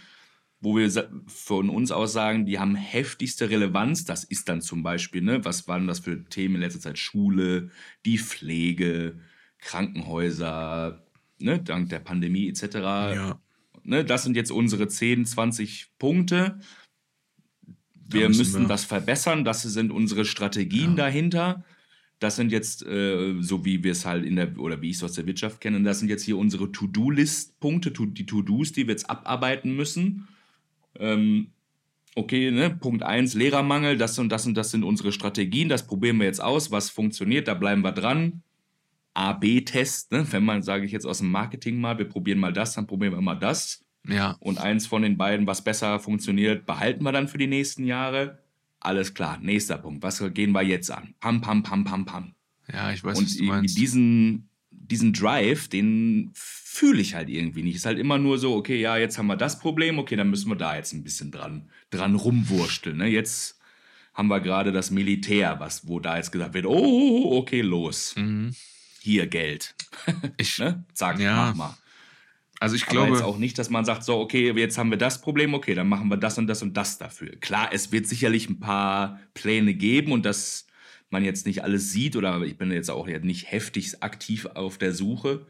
wo 0.59 0.77
wir 0.77 0.89
von 1.27 1.69
uns 1.69 1.91
aus 1.91 2.13
sagen, 2.13 2.45
die 2.45 2.59
haben 2.59 2.75
heftigste 2.75 3.49
Relevanz. 3.49 4.05
Das 4.05 4.23
ist 4.23 4.47
dann 4.49 4.61
zum 4.61 4.81
Beispiel, 4.83 5.21
ne, 5.21 5.43
was 5.43 5.67
waren 5.67 5.87
das 5.87 5.99
für 5.99 6.23
Themen 6.25 6.55
in 6.55 6.61
letzter 6.61 6.79
Zeit? 6.79 6.97
Schule, 6.97 7.69
die 8.05 8.17
Pflege, 8.17 9.19
Krankenhäuser, 9.59 11.05
ne, 11.39 11.59
dank 11.59 11.89
der 11.89 11.99
Pandemie 11.99 12.47
etc. 12.49 12.75
Ja 12.75 13.39
ne, 13.83 14.03
das 14.03 14.23
sind 14.23 14.35
jetzt 14.35 14.51
unsere 14.51 14.87
10, 14.87 15.25
20 15.25 15.91
Punkte. 15.99 16.59
Wir 17.95 18.27
müssen, 18.27 18.39
müssen 18.39 18.61
wir. 18.63 18.67
das 18.67 18.85
verbessern, 18.85 19.45
das 19.45 19.63
sind 19.63 19.91
unsere 19.91 20.25
Strategien 20.25 20.91
ja. 20.91 21.05
dahinter. 21.05 21.63
Das 22.23 22.37
sind 22.37 22.51
jetzt, 22.51 22.85
äh, 22.85 23.35
so 23.41 23.65
wie 23.65 23.83
wir 23.83 23.91
es 23.91 24.05
halt 24.05 24.25
in 24.25 24.37
der, 24.37 24.57
oder 24.57 24.81
wie 24.81 24.89
ich 24.89 24.95
es 24.95 25.03
aus 25.03 25.13
der 25.13 25.25
Wirtschaft 25.25 25.59
kenne, 25.59 25.81
das 25.83 25.99
sind 25.99 26.09
jetzt 26.09 26.23
hier 26.23 26.37
unsere 26.37 26.71
To-Do-List-Punkte, 26.71 27.91
to, 27.91 28.05
die 28.05 28.25
To-Dos, 28.25 28.71
die 28.71 28.87
wir 28.87 28.93
jetzt 28.93 29.09
abarbeiten 29.09 29.75
müssen. 29.75 30.27
Ähm, 30.97 31.47
okay, 32.15 32.49
ne, 32.51 32.69
Punkt 32.69 33.03
1, 33.03 33.33
Lehrermangel, 33.33 33.97
das 33.97 34.17
und 34.19 34.29
das 34.29 34.45
und 34.45 34.55
das 34.55 34.71
sind 34.71 34.83
unsere 34.83 35.11
Strategien, 35.11 35.67
das 35.67 35.85
probieren 35.85 36.17
wir 36.17 36.25
jetzt 36.25 36.41
aus, 36.41 36.71
was 36.71 36.89
funktioniert, 36.89 37.47
da 37.47 37.55
bleiben 37.55 37.81
wir 37.81 37.91
dran. 37.91 38.41
A-B-Test, 39.15 40.11
ne? 40.11 40.25
wenn 40.31 40.45
man, 40.45 40.63
sage 40.63 40.85
ich 40.85 40.91
jetzt 40.91 41.05
aus 41.05 41.19
dem 41.19 41.29
Marketing 41.29 41.79
mal, 41.79 41.97
wir 41.97 42.07
probieren 42.07 42.39
mal 42.39 42.53
das, 42.53 42.73
dann 42.73 42.87
probieren 42.87 43.13
wir 43.13 43.21
mal 43.21 43.35
das. 43.35 43.83
Ja. 44.07 44.37
Und 44.39 44.59
eins 44.59 44.87
von 44.87 45.01
den 45.01 45.17
beiden, 45.17 45.45
was 45.45 45.63
besser 45.63 45.99
funktioniert, 45.99 46.65
behalten 46.65 47.03
wir 47.03 47.11
dann 47.11 47.27
für 47.27 47.37
die 47.37 47.47
nächsten 47.47 47.85
Jahre. 47.85 48.42
Alles 48.83 49.13
klar, 49.13 49.39
nächster 49.39 49.77
Punkt. 49.77 50.03
Was 50.03 50.23
gehen 50.33 50.51
wir 50.51 50.61
jetzt 50.61 50.91
an? 50.91 51.15
Pam, 51.19 51.41
pam, 51.41 51.63
pam, 51.63 51.83
pam, 51.83 52.05
pam. 52.05 52.35
Ja, 52.71 52.91
ich 52.91 53.03
weiß, 53.03 53.17
Und 53.17 53.25
was 53.25 53.37
du 53.37 53.43
meinst. 53.43 53.77
diesen, 53.77 54.49
diesen 54.71 55.13
Drive, 55.13 55.67
den 55.67 56.31
fühle 56.33 57.01
ich 57.01 57.15
halt 57.15 57.29
irgendwie 57.29 57.63
nicht. 57.63 57.75
Ist 57.75 57.85
halt 57.85 57.99
immer 57.99 58.17
nur 58.17 58.37
so, 58.37 58.55
okay, 58.55 58.79
ja, 58.79 58.97
jetzt 58.97 59.17
haben 59.17 59.27
wir 59.27 59.35
das 59.35 59.59
Problem, 59.59 59.99
okay, 59.99 60.15
dann 60.15 60.29
müssen 60.29 60.49
wir 60.49 60.55
da 60.55 60.75
jetzt 60.75 60.93
ein 60.93 61.03
bisschen 61.03 61.31
dran, 61.31 61.69
dran 61.89 62.15
rumwursteln. 62.15 62.97
Ne? 62.97 63.07
Jetzt 63.07 63.59
haben 64.13 64.27
wir 64.27 64.39
gerade 64.39 64.71
das 64.71 64.91
Militär, 64.91 65.59
was, 65.59 65.87
wo 65.87 65.99
da 65.99 66.17
jetzt 66.17 66.31
gesagt 66.31 66.53
wird, 66.53 66.65
oh, 66.65 67.37
okay, 67.37 67.61
los. 67.61 68.15
Mhm 68.17 68.53
hier 69.03 69.27
Geld. 69.27 69.75
Ich, 70.37 70.57
ne? 70.59 70.85
Zack, 70.93 71.19
ja. 71.19 71.35
mach 71.35 71.55
mal. 71.55 71.77
Also 72.63 72.77
ich 72.77 72.85
glaube. 72.85 73.07
Aber 73.07 73.15
jetzt 73.17 73.25
auch 73.25 73.37
nicht, 73.37 73.57
dass 73.59 73.69
man 73.69 73.83
sagt, 73.83 74.05
so, 74.05 74.17
okay, 74.19 74.53
jetzt 74.57 74.77
haben 74.77 74.89
wir 74.89 74.97
das 74.97 75.19
Problem, 75.19 75.53
okay, 75.53 75.75
dann 75.75 75.89
machen 75.89 76.07
wir 76.07 76.15
das 76.15 76.37
und 76.37 76.47
das 76.47 76.61
und 76.61 76.77
das 76.77 76.97
dafür. 76.97 77.35
Klar, 77.41 77.71
es 77.73 77.91
wird 77.91 78.07
sicherlich 78.07 78.49
ein 78.49 78.61
paar 78.61 79.19
Pläne 79.33 79.73
geben 79.73 80.13
und 80.13 80.25
dass 80.25 80.65
man 81.09 81.25
jetzt 81.25 81.45
nicht 81.45 81.61
alles 81.65 81.91
sieht 81.91 82.15
oder 82.15 82.41
ich 82.43 82.57
bin 82.57 82.71
jetzt 82.71 82.89
auch 82.89 83.05
nicht 83.05 83.51
heftig 83.51 84.01
aktiv 84.01 84.45
auf 84.45 84.77
der 84.77 84.93
Suche. 84.93 85.45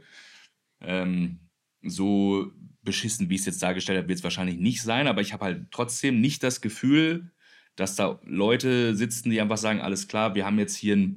Ähm, 0.81 1.37
so 1.83 2.51
beschissen, 2.81 3.29
wie 3.29 3.35
ich 3.35 3.41
es 3.41 3.45
jetzt 3.45 3.61
dargestellt 3.61 3.99
habe, 3.99 4.07
wird 4.07 4.17
es 4.17 4.23
wahrscheinlich 4.23 4.57
nicht 4.57 4.81
sein, 4.81 5.05
aber 5.05 5.21
ich 5.21 5.33
habe 5.33 5.45
halt 5.45 5.67
trotzdem 5.69 6.19
nicht 6.19 6.41
das 6.41 6.61
Gefühl, 6.61 7.31
dass 7.75 7.95
da 7.95 8.19
Leute 8.23 8.95
sitzen, 8.95 9.29
die 9.29 9.39
einfach 9.39 9.57
sagen, 9.57 9.81
alles 9.81 10.07
klar, 10.07 10.33
wir 10.33 10.47
haben 10.47 10.57
jetzt 10.57 10.75
hier 10.75 11.15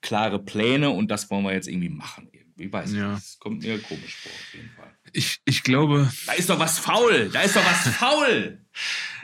klare 0.00 0.38
Pläne 0.38 0.90
und 0.90 1.10
das 1.10 1.28
wollen 1.28 1.42
wir 1.42 1.52
jetzt 1.52 1.66
irgendwie 1.66 1.88
machen. 1.88 2.30
Ich 2.56 2.72
weiß 2.72 2.90
nicht, 2.90 3.00
ja. 3.00 3.14
das 3.14 3.38
kommt 3.38 3.62
mir 3.62 3.80
komisch 3.80 4.16
vor, 4.16 4.32
auf 4.32 4.54
jeden 4.54 4.70
Fall. 4.70 4.94
Ich, 5.12 5.40
ich 5.44 5.62
glaube. 5.62 6.10
Da 6.26 6.32
ist 6.34 6.50
doch 6.50 6.58
was 6.58 6.78
faul! 6.78 7.30
Da 7.32 7.42
ist 7.42 7.56
doch 7.56 7.64
was 7.64 7.88
faul! 7.96 8.58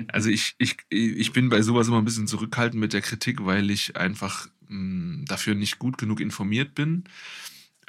Also 0.09 0.31
ich, 0.31 0.55
ich, 0.59 0.77
ich 0.89 1.33
bin 1.33 1.49
bei 1.49 1.63
sowas 1.63 1.89
immer 1.89 1.99
ein 1.99 2.05
bisschen 2.05 2.27
zurückhaltend 2.27 2.81
mit 2.81 2.93
der 2.93 3.03
Kritik, 3.03 3.45
weil 3.45 3.71
ich 3.71 3.97
einfach 3.97 4.49
mh, 4.63 4.69
hm, 4.69 5.25
dafür 5.27 5.55
nicht 5.55 5.79
gut 5.79 5.99
genug 5.99 6.21
informiert 6.21 6.75
bin. 6.75 7.05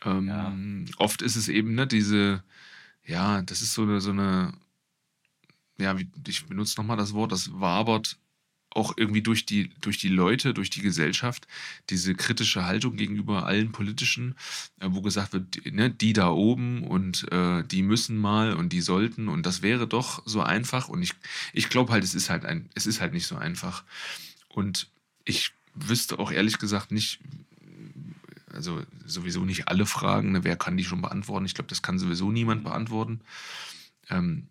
Ähm, 0.03 0.27
ja. 0.27 0.55
Oft 0.97 1.21
ist 1.21 1.35
es 1.35 1.47
eben, 1.47 1.75
ne, 1.75 1.87
diese, 1.87 2.43
ja, 3.05 3.41
das 3.41 3.61
ist 3.61 3.73
so 3.73 3.83
eine, 3.83 4.01
so 4.01 4.11
eine 4.11 4.53
ja, 5.81 5.95
ich 6.27 6.45
benutze 6.45 6.79
nochmal 6.79 6.97
das 6.97 7.13
Wort, 7.13 7.31
das 7.31 7.51
wabert 7.59 8.17
auch 8.73 8.93
irgendwie 8.95 9.21
durch 9.21 9.45
die, 9.45 9.69
durch 9.81 9.97
die 9.97 10.07
Leute, 10.07 10.53
durch 10.53 10.69
die 10.69 10.81
Gesellschaft, 10.81 11.47
diese 11.89 12.15
kritische 12.15 12.65
Haltung 12.65 12.95
gegenüber 12.95 13.45
allen 13.45 13.71
Politischen, 13.71 14.35
äh, 14.79 14.87
wo 14.89 15.01
gesagt 15.01 15.33
wird, 15.33 15.73
ne, 15.73 15.89
die 15.89 16.13
da 16.13 16.29
oben 16.29 16.83
und 16.83 17.31
äh, 17.31 17.63
die 17.63 17.83
müssen 17.83 18.17
mal 18.17 18.53
und 18.53 18.69
die 18.73 18.81
sollten 18.81 19.27
und 19.27 19.45
das 19.45 19.61
wäre 19.61 19.87
doch 19.87 20.23
so 20.25 20.41
einfach. 20.41 20.87
Und 20.87 21.03
ich, 21.03 21.13
ich 21.53 21.69
glaube 21.69 21.91
halt, 21.91 22.03
es 22.03 22.15
ist 22.15 22.29
halt 22.29 22.45
ein, 22.45 22.69
es 22.73 22.85
ist 22.85 23.01
halt 23.01 23.13
nicht 23.13 23.27
so 23.27 23.35
einfach. 23.35 23.83
Und 24.47 24.87
ich 25.25 25.51
wüsste 25.75 26.19
auch 26.19 26.31
ehrlich 26.31 26.57
gesagt 26.57 26.91
nicht, 26.91 27.19
also 28.53 28.83
sowieso 29.05 29.45
nicht 29.45 29.67
alle 29.67 29.85
Fragen, 29.85 30.31
ne, 30.31 30.43
wer 30.43 30.55
kann 30.55 30.77
die 30.77 30.83
schon 30.83 31.01
beantworten? 31.01 31.45
Ich 31.45 31.55
glaube, 31.55 31.69
das 31.69 31.81
kann 31.81 31.99
sowieso 31.99 32.31
niemand 32.31 32.63
beantworten. 32.63 33.21
Ähm, 34.09 34.47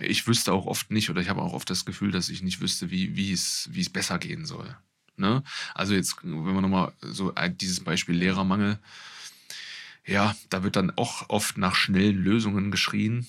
ich 0.00 0.26
wüsste 0.26 0.52
auch 0.52 0.66
oft 0.66 0.90
nicht 0.90 1.10
oder 1.10 1.20
ich 1.20 1.28
habe 1.28 1.42
auch 1.42 1.52
oft 1.52 1.70
das 1.70 1.84
Gefühl, 1.84 2.10
dass 2.10 2.28
ich 2.28 2.42
nicht 2.42 2.60
wüsste, 2.60 2.90
wie, 2.90 3.16
wie, 3.16 3.32
es, 3.32 3.68
wie 3.72 3.80
es 3.80 3.90
besser 3.90 4.18
gehen 4.18 4.44
soll. 4.44 4.76
Ne? 5.16 5.42
Also 5.74 5.94
jetzt, 5.94 6.16
wenn 6.22 6.54
man 6.54 6.62
nochmal 6.62 6.92
so 7.02 7.32
dieses 7.60 7.80
Beispiel 7.80 8.16
Lehrermangel, 8.16 8.78
ja, 10.06 10.34
da 10.48 10.62
wird 10.62 10.76
dann 10.76 10.92
auch 10.96 11.28
oft 11.28 11.58
nach 11.58 11.74
schnellen 11.74 12.16
Lösungen 12.16 12.70
geschrien. 12.70 13.26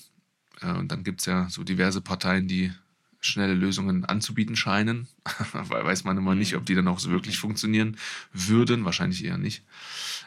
Äh, 0.60 0.72
und 0.72 0.90
dann 0.90 1.04
gibt 1.04 1.20
es 1.20 1.26
ja 1.26 1.48
so 1.50 1.64
diverse 1.64 2.00
Parteien, 2.00 2.48
die 2.48 2.72
schnelle 3.20 3.54
Lösungen 3.54 4.04
anzubieten 4.04 4.56
scheinen. 4.56 5.06
Weil 5.52 5.84
weiß 5.84 6.04
man 6.04 6.16
immer 6.16 6.34
nicht, 6.34 6.56
ob 6.56 6.66
die 6.66 6.74
dann 6.74 6.88
auch 6.88 6.98
so 6.98 7.10
wirklich 7.10 7.38
funktionieren 7.38 7.98
würden. 8.32 8.84
Wahrscheinlich 8.84 9.24
eher 9.24 9.38
nicht. 9.38 9.62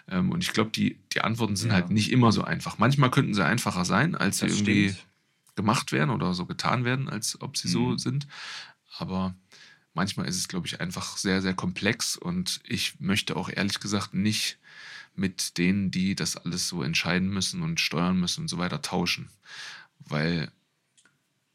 Ähm, 0.07 0.31
und 0.31 0.43
ich 0.43 0.53
glaube, 0.53 0.69
die, 0.69 0.99
die 1.13 1.21
Antworten 1.21 1.55
sind 1.55 1.69
ja. 1.69 1.75
halt 1.75 1.89
nicht 1.89 2.11
immer 2.11 2.31
so 2.31 2.43
einfach. 2.43 2.77
Manchmal 2.77 3.11
könnten 3.11 3.33
sie 3.33 3.43
einfacher 3.43 3.83
sein, 3.83 4.15
als 4.15 4.37
sie 4.37 4.47
das 4.47 4.55
irgendwie 4.55 4.89
stimmt 4.89 5.05
gemacht 5.55 5.91
werden 5.91 6.09
oder 6.09 6.33
so 6.33 6.45
getan 6.45 6.85
werden, 6.85 7.09
als 7.09 7.41
ob 7.41 7.57
sie 7.57 7.67
mhm. 7.69 7.71
so 7.71 7.97
sind. 7.97 8.27
Aber 8.97 9.35
manchmal 9.93 10.27
ist 10.27 10.37
es, 10.37 10.47
glaube 10.47 10.67
ich, 10.67 10.81
einfach 10.81 11.17
sehr, 11.17 11.41
sehr 11.41 11.53
komplex 11.53 12.17
und 12.17 12.59
ich 12.63 12.99
möchte 12.99 13.35
auch 13.35 13.49
ehrlich 13.49 13.79
gesagt 13.79 14.13
nicht 14.13 14.59
mit 15.15 15.57
denen, 15.57 15.91
die 15.91 16.15
das 16.15 16.35
alles 16.35 16.67
so 16.67 16.83
entscheiden 16.83 17.29
müssen 17.29 17.61
und 17.61 17.79
steuern 17.79 18.19
müssen 18.19 18.41
und 18.41 18.47
so 18.49 18.57
weiter 18.57 18.81
tauschen. 18.81 19.29
Weil 19.99 20.51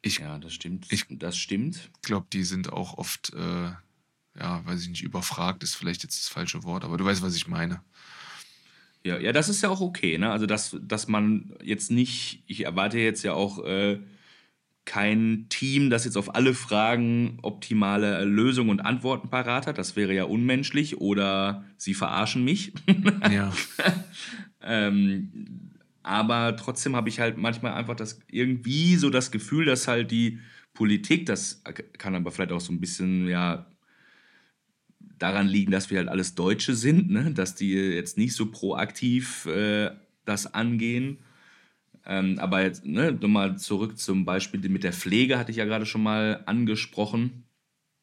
ich. 0.02 0.18
Ja, 0.18 0.38
das 0.38 0.54
stimmt. 0.54 0.86
Ich, 0.90 1.06
das 1.10 1.36
stimmt. 1.36 1.90
glaube, 2.02 2.26
die 2.32 2.44
sind 2.44 2.72
auch 2.72 2.94
oft, 2.94 3.32
äh, 3.34 3.72
ja, 4.38 4.66
weiß 4.66 4.82
ich 4.82 4.88
nicht, 4.88 5.02
überfragt 5.02 5.62
ist 5.62 5.74
vielleicht 5.74 6.02
jetzt 6.02 6.18
das 6.18 6.28
falsche 6.28 6.64
Wort, 6.64 6.84
aber 6.84 6.96
du 6.96 7.04
weißt, 7.04 7.22
was 7.22 7.36
ich 7.36 7.48
meine. 7.48 7.82
Ja, 9.04 9.18
ja, 9.18 9.32
das 9.32 9.48
ist 9.48 9.62
ja 9.62 9.70
auch 9.70 9.80
okay, 9.80 10.18
ne? 10.18 10.30
Also, 10.30 10.46
dass, 10.46 10.76
dass 10.82 11.08
man 11.08 11.54
jetzt 11.62 11.90
nicht, 11.90 12.42
ich 12.46 12.64
erwarte 12.66 12.98
jetzt 12.98 13.22
ja 13.22 13.32
auch 13.32 13.64
äh, 13.64 13.98
kein 14.84 15.46
Team, 15.48 15.88
das 15.88 16.04
jetzt 16.04 16.16
auf 16.16 16.34
alle 16.34 16.52
Fragen 16.52 17.38
optimale 17.42 18.24
Lösungen 18.24 18.70
und 18.70 18.80
Antworten 18.80 19.30
parat 19.30 19.66
hat. 19.66 19.78
Das 19.78 19.96
wäre 19.96 20.12
ja 20.12 20.24
unmenschlich 20.24 21.00
oder 21.00 21.64
sie 21.76 21.94
verarschen 21.94 22.44
mich. 22.44 22.72
Ja. 23.30 23.52
ähm, 24.62 25.70
aber 26.02 26.56
trotzdem 26.56 26.96
habe 26.96 27.08
ich 27.08 27.20
halt 27.20 27.36
manchmal 27.36 27.74
einfach 27.74 27.94
das 27.94 28.20
irgendwie 28.30 28.96
so 28.96 29.10
das 29.10 29.30
Gefühl, 29.30 29.64
dass 29.64 29.86
halt 29.86 30.10
die 30.10 30.40
Politik, 30.74 31.26
das 31.26 31.62
kann 31.98 32.14
aber 32.14 32.30
vielleicht 32.30 32.52
auch 32.52 32.60
so 32.60 32.72
ein 32.72 32.80
bisschen 32.80 33.28
ja 33.28 33.66
daran 35.18 35.48
liegen, 35.48 35.70
dass 35.70 35.90
wir 35.90 35.98
halt 35.98 36.08
alles 36.08 36.34
Deutsche 36.34 36.74
sind, 36.74 37.10
ne? 37.10 37.32
dass 37.32 37.54
die 37.54 37.72
jetzt 37.72 38.18
nicht 38.18 38.34
so 38.34 38.50
proaktiv 38.50 39.46
äh, 39.46 39.90
das 40.24 40.52
angehen. 40.52 41.18
Ähm, 42.06 42.38
aber 42.38 42.62
jetzt 42.62 42.84
ne, 42.86 43.12
nochmal 43.12 43.58
zurück 43.58 43.98
zum 43.98 44.24
Beispiel 44.24 44.66
mit 44.68 44.82
der 44.82 44.92
Pflege, 44.92 45.38
hatte 45.38 45.50
ich 45.50 45.58
ja 45.58 45.66
gerade 45.66 45.86
schon 45.86 46.02
mal 46.02 46.42
angesprochen. 46.46 47.44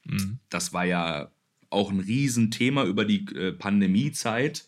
Mhm. 0.05 0.39
Das 0.49 0.73
war 0.73 0.85
ja 0.85 1.31
auch 1.69 1.91
ein 1.91 1.99
Riesenthema 1.99 2.85
über 2.85 3.03
die 3.03 3.25
äh, 3.35 3.51
Pandemiezeit. 3.51 4.67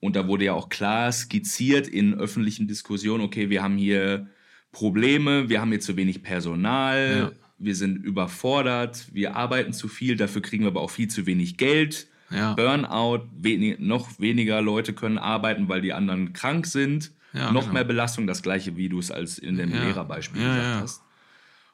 Und 0.00 0.16
da 0.16 0.26
wurde 0.26 0.46
ja 0.46 0.54
auch 0.54 0.70
klar 0.70 1.12
skizziert 1.12 1.86
in 1.86 2.14
öffentlichen 2.14 2.66
Diskussionen, 2.66 3.22
okay, 3.22 3.50
wir 3.50 3.62
haben 3.62 3.76
hier 3.76 4.28
Probleme, 4.72 5.50
wir 5.50 5.60
haben 5.60 5.70
hier 5.70 5.80
zu 5.80 5.96
wenig 5.96 6.22
Personal, 6.22 7.32
ja 7.32 7.49
wir 7.60 7.76
sind 7.76 8.04
überfordert, 8.04 9.06
wir 9.12 9.36
arbeiten 9.36 9.72
zu 9.72 9.86
viel, 9.86 10.16
dafür 10.16 10.42
kriegen 10.42 10.64
wir 10.64 10.68
aber 10.68 10.80
auch 10.80 10.90
viel 10.90 11.08
zu 11.08 11.26
wenig 11.26 11.56
Geld. 11.56 12.08
Ja. 12.30 12.54
Burnout, 12.54 13.28
wenig, 13.36 13.78
noch 13.80 14.18
weniger 14.18 14.62
Leute 14.62 14.92
können 14.92 15.18
arbeiten, 15.18 15.68
weil 15.68 15.80
die 15.80 15.92
anderen 15.92 16.32
krank 16.32 16.66
sind. 16.66 17.12
Ja, 17.32 17.52
noch 17.52 17.62
genau. 17.62 17.74
mehr 17.74 17.84
Belastung, 17.84 18.26
das 18.26 18.42
gleiche, 18.42 18.76
wie 18.76 18.88
du 18.88 18.98
es 18.98 19.10
als 19.10 19.38
in 19.38 19.56
dem 19.56 19.72
ja. 19.72 19.84
Lehrerbeispiel 19.84 20.42
gesagt 20.42 20.82
hast. 20.82 21.02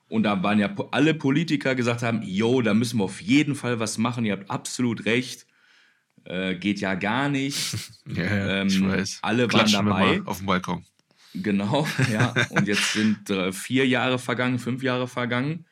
Und 0.09 0.23
da 0.23 0.43
waren 0.43 0.59
ja 0.59 0.75
alle 0.91 1.15
Politiker 1.15 1.75
gesagt 1.75 2.03
haben, 2.03 2.23
yo, 2.23 2.63
da 2.63 2.75
müssen 2.75 2.99
wir 2.99 3.05
auf 3.05 3.21
jeden 3.21 3.55
Fall 3.55 3.81
was 3.81 3.99
machen, 3.99 4.25
ihr 4.25 4.33
habt 4.33 4.51
absolut 4.51 5.05
recht. 5.05 5.47
Äh, 6.25 6.57
geht 6.57 6.81
ja 6.81 6.95
gar 6.95 7.29
nicht. 7.29 7.77
ja, 8.07 8.61
ähm, 8.61 8.67
ich 8.67 8.83
weiß. 8.83 9.19
Alle 9.23 9.47
Klatschen 9.47 9.87
waren 9.87 10.17
dabei. 10.17 10.29
auf 10.29 10.39
dem 10.39 10.47
Balkon. 10.47 10.85
Genau, 11.35 11.87
ja. 12.13 12.35
Und 12.51 12.67
jetzt 12.67 12.93
sind 12.93 13.31
äh, 13.31 13.53
vier 13.53 13.87
Jahre 13.87 14.19
vergangen, 14.19 14.59
fünf 14.59 14.83
Jahre 14.83 15.07
vergangen. 15.07 15.67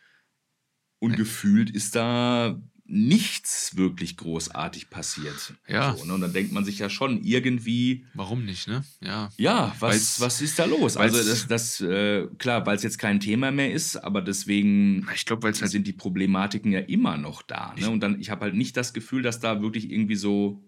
Und 1.05 1.17
gefühlt 1.17 1.71
ist 1.71 1.95
da 1.95 2.61
nichts 2.87 3.77
wirklich 3.77 4.17
großartig 4.17 4.91
passiert. 4.91 5.55
Ja. 5.67 5.97
So, 5.97 6.05
ne? 6.05 6.15
Und 6.15 6.21
dann 6.21 6.33
denkt 6.33 6.53
man 6.53 6.65
sich 6.65 6.79
ja 6.79 6.91
schon 6.91 7.23
irgendwie. 7.23 8.05
Warum 8.13 8.45
nicht, 8.45 8.69
ne? 8.69 8.85
Ja. 9.01 9.31
Ja, 9.37 9.75
was, 9.81 10.21
was 10.21 10.43
ist 10.43 10.59
da 10.59 10.67
los? 10.67 10.97
Also, 10.97 11.17
das, 11.17 11.47
das 11.47 11.81
äh, 11.81 12.27
klar, 12.39 12.67
weil 12.67 12.77
es 12.77 12.83
jetzt 12.83 12.99
kein 12.99 13.21
Thema 13.21 13.51
mehr 13.51 13.73
ist, 13.73 13.97
aber 13.97 14.21
deswegen 14.21 15.07
ich 15.15 15.25
glaub, 15.25 15.43
halt 15.45 15.57
sind 15.57 15.87
die 15.87 15.93
Problematiken 15.93 16.73
ja 16.73 16.81
immer 16.81 17.17
noch 17.17 17.43
da. 17.43 17.75
Ne? 17.79 17.89
Und 17.89 18.01
dann, 18.01 18.21
ich 18.21 18.31
habe 18.31 18.43
halt 18.43 18.55
nicht 18.55 18.77
das 18.77 18.93
Gefühl, 18.93 19.23
dass 19.23 19.41
da 19.41 19.63
wirklich 19.63 19.91
irgendwie 19.91 20.17
so. 20.17 20.63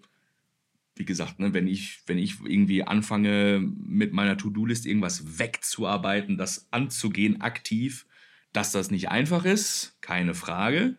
Wie 0.98 1.04
gesagt, 1.04 1.38
ne, 1.40 1.52
wenn, 1.52 1.66
ich, 1.66 2.00
wenn 2.06 2.16
ich 2.16 2.36
irgendwie 2.42 2.82
anfange, 2.82 3.60
mit 3.60 4.14
meiner 4.14 4.38
To-Do-List 4.38 4.86
irgendwas 4.86 5.38
wegzuarbeiten, 5.38 6.38
das 6.38 6.68
anzugehen, 6.70 7.42
aktiv, 7.42 8.06
dass 8.56 8.72
das 8.72 8.90
nicht 8.90 9.10
einfach 9.10 9.44
ist, 9.44 9.98
keine 10.00 10.34
Frage. 10.34 10.96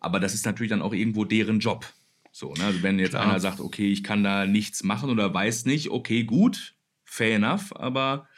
Aber 0.00 0.18
das 0.18 0.32
ist 0.32 0.46
natürlich 0.46 0.70
dann 0.70 0.82
auch 0.82 0.94
irgendwo 0.94 1.24
deren 1.24 1.60
Job. 1.60 1.86
So, 2.32 2.54
ne? 2.54 2.64
Also 2.64 2.82
wenn 2.82 2.98
jetzt 2.98 3.10
Klar. 3.10 3.24
einer 3.24 3.40
sagt, 3.40 3.60
okay, 3.60 3.90
ich 3.90 4.02
kann 4.02 4.24
da 4.24 4.46
nichts 4.46 4.82
machen 4.82 5.10
oder 5.10 5.32
weiß 5.32 5.66
nicht, 5.66 5.90
okay, 5.90 6.24
gut, 6.24 6.74
fair 7.04 7.36
enough, 7.36 7.74
aber 7.76 8.28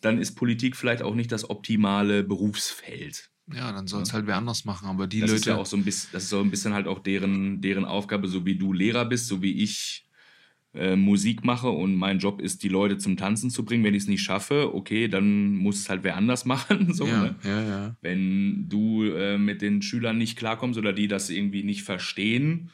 dann 0.00 0.18
ist 0.18 0.34
Politik 0.34 0.76
vielleicht 0.76 1.02
auch 1.02 1.14
nicht 1.14 1.32
das 1.32 1.48
optimale 1.48 2.22
Berufsfeld. 2.22 3.30
Ja, 3.54 3.72
dann 3.72 3.86
soll 3.86 4.02
es 4.02 4.12
halt 4.12 4.26
wer 4.26 4.36
anders 4.36 4.64
machen. 4.66 4.86
Aber 4.88 5.06
die 5.06 5.20
das 5.20 5.30
Leute. 5.30 5.40
Ist 5.40 5.46
ja 5.46 5.56
auch 5.56 5.66
so 5.66 5.76
ein 5.76 5.84
bisschen, 5.84 6.10
das 6.12 6.24
ist 6.24 6.28
so 6.28 6.40
ein 6.40 6.50
bisschen 6.50 6.74
halt 6.74 6.86
auch 6.86 6.98
deren, 6.98 7.62
deren 7.62 7.86
Aufgabe, 7.86 8.28
so 8.28 8.44
wie 8.44 8.56
du 8.56 8.74
Lehrer 8.74 9.06
bist, 9.06 9.26
so 9.26 9.40
wie 9.40 9.62
ich 9.62 10.07
äh, 10.78 10.96
Musik 10.96 11.44
mache 11.44 11.68
und 11.68 11.94
mein 11.96 12.18
Job 12.18 12.40
ist, 12.40 12.62
die 12.62 12.68
Leute 12.68 12.98
zum 12.98 13.16
Tanzen 13.16 13.50
zu 13.50 13.64
bringen. 13.64 13.84
Wenn 13.84 13.94
ich 13.94 14.04
es 14.04 14.08
nicht 14.08 14.22
schaffe, 14.22 14.74
okay, 14.74 15.08
dann 15.08 15.54
muss 15.54 15.80
es 15.80 15.88
halt 15.88 16.04
wer 16.04 16.16
anders 16.16 16.44
machen. 16.44 16.92
so, 16.94 17.06
ja, 17.06 17.22
ne? 17.22 17.34
ja, 17.44 17.62
ja. 17.62 17.96
Wenn 18.00 18.68
du 18.68 19.04
äh, 19.04 19.38
mit 19.38 19.62
den 19.62 19.82
Schülern 19.82 20.18
nicht 20.18 20.38
klarkommst 20.38 20.78
oder 20.78 20.92
die 20.92 21.08
das 21.08 21.30
irgendwie 21.30 21.62
nicht 21.62 21.82
verstehen, 21.82 22.70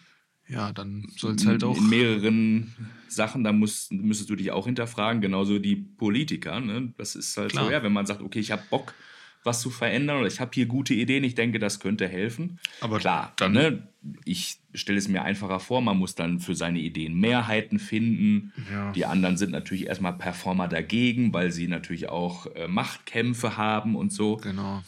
ja, 0.48 0.72
dann 0.72 1.06
soll 1.16 1.36
es 1.36 1.46
halt 1.46 1.64
auch. 1.64 1.76
In 1.76 1.88
mehreren 1.88 2.74
Sachen, 3.08 3.44
da 3.44 3.52
musst, 3.52 3.92
müsstest 3.92 4.28
du 4.28 4.36
dich 4.36 4.50
auch 4.50 4.66
hinterfragen, 4.66 5.22
genauso 5.22 5.58
die 5.58 5.76
Politiker. 5.76 6.60
Ne? 6.60 6.92
Das 6.98 7.16
ist 7.16 7.36
halt 7.36 7.52
Klar. 7.52 7.64
so, 7.64 7.70
ja, 7.70 7.82
wenn 7.82 7.92
man 7.92 8.06
sagt, 8.06 8.20
okay, 8.20 8.40
ich 8.40 8.50
habe 8.50 8.62
Bock, 8.68 8.94
was 9.44 9.60
zu 9.60 9.70
verändern 9.70 10.18
oder 10.18 10.26
ich 10.26 10.40
habe 10.40 10.50
hier 10.54 10.66
gute 10.66 10.94
Ideen, 10.94 11.22
ich 11.22 11.34
denke, 11.34 11.58
das 11.58 11.78
könnte 11.78 12.08
helfen. 12.08 12.58
Aber 12.80 12.98
klar, 12.98 13.32
dann, 13.36 13.52
ne, 13.52 13.88
ich 14.24 14.58
stelle 14.72 14.98
es 14.98 15.08
mir 15.08 15.22
einfacher 15.22 15.60
vor, 15.60 15.82
man 15.82 15.98
muss 15.98 16.14
dann 16.14 16.40
für 16.40 16.54
seine 16.54 16.80
Ideen 16.80 17.14
Mehrheiten 17.20 17.78
finden. 17.78 18.52
Ja. 18.72 18.92
Die 18.92 19.06
anderen 19.06 19.36
sind 19.36 19.52
natürlich 19.52 19.86
erstmal 19.86 20.14
Performer 20.14 20.66
dagegen, 20.66 21.32
weil 21.32 21.52
sie 21.52 21.68
natürlich 21.68 22.08
auch 22.08 22.46
äh, 22.54 22.68
Machtkämpfe 22.68 23.56
haben 23.56 23.96
und 23.96 24.12
so. 24.12 24.36
Genau. 24.36 24.82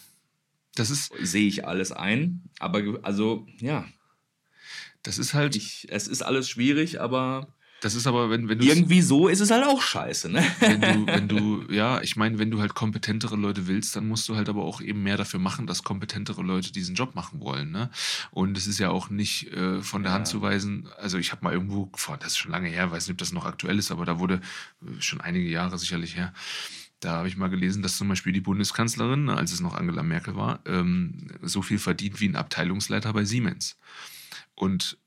Das 0.75 0.91
ist 0.91 1.13
sehe 1.21 1.47
ich 1.47 1.67
alles 1.67 1.93
ein, 1.93 2.43
aber 2.59 2.83
also 3.03 3.47
ja. 3.61 3.87
Das 5.03 5.19
ist 5.19 5.35
halt 5.35 5.55
ich, 5.55 5.87
es 5.91 6.09
ist 6.09 6.23
alles 6.23 6.49
schwierig, 6.49 7.01
aber 7.01 7.49
das 7.87 7.95
ist 7.95 8.09
aber, 8.09 8.31
wenn, 8.31 8.49
wenn 8.49 8.59
du. 8.59 8.65
Irgendwie 8.65 9.01
so 9.01 9.29
ist 9.29 9.39
es 9.39 9.53
halt 9.53 9.65
auch 9.65 9.81
scheiße, 9.81 10.29
ne? 10.29 10.45
Wenn 10.59 10.81
du, 10.81 11.07
wenn 11.07 11.29
du, 11.29 11.65
ja, 11.73 12.01
ich 12.01 12.17
meine, 12.17 12.41
wenn 12.41 12.51
du 12.51 12.61
halt 12.61 12.75
kompetentere 12.75 13.37
Leute 13.37 13.69
willst, 13.69 13.95
dann 13.95 14.09
musst 14.09 14.29
du 14.29 14.35
halt 14.35 14.49
aber 14.49 14.65
auch 14.65 14.81
eben 14.81 15.05
mehr 15.05 15.17
dafür 15.17 15.39
machen, 15.39 15.69
dass 15.69 15.85
kompetentere 15.85 16.43
Leute 16.43 16.73
diesen 16.73 16.97
Job 16.97 17.15
machen 17.15 17.41
wollen, 17.41 17.71
ne? 17.71 17.91
Und 18.33 18.59
es 18.59 18.67
ist 18.67 18.81
ja 18.81 18.91
auch 18.91 19.09
nicht 19.09 19.53
äh, 19.53 19.81
von 19.83 20.03
der 20.03 20.11
ja. 20.11 20.17
Hand 20.17 20.27
zu 20.27 20.43
weisen. 20.43 20.89
Also, 20.99 21.17
ich 21.17 21.31
habe 21.31 21.45
mal 21.45 21.53
irgendwo, 21.53 21.89
das 22.19 22.33
ist 22.33 22.39
schon 22.39 22.51
lange 22.51 22.69
her, 22.69 22.91
weiß 22.91 23.07
nicht, 23.07 23.15
ob 23.15 23.19
das 23.19 23.33
noch 23.33 23.47
aktuell 23.47 23.79
ist, 23.79 23.93
aber 23.93 24.05
da 24.05 24.19
wurde 24.19 24.41
äh, 24.83 25.01
schon 25.01 25.21
einige 25.21 25.49
Jahre 25.49 25.79
sicherlich 25.79 26.17
her. 26.17 26.35
Da 26.99 27.13
habe 27.13 27.29
ich 27.29 27.37
mal 27.37 27.51
gelesen, 27.51 27.85
dass 27.85 27.97
zum 27.97 28.09
Beispiel 28.09 28.33
die 28.33 28.41
Bundeskanzlerin, 28.41 29.31
als 29.31 29.53
es 29.53 29.61
noch 29.61 29.75
Angela 29.75 30.03
Merkel 30.03 30.35
war, 30.35 30.59
ähm, 30.67 31.29
so 31.41 31.63
viel 31.63 31.79
verdient 31.79 32.21
wie 32.21 32.29
ein 32.29 32.35
Abteilungsleiter 32.35 33.13
bei 33.13 33.25
Siemens. 33.25 33.79
Und 34.57 34.99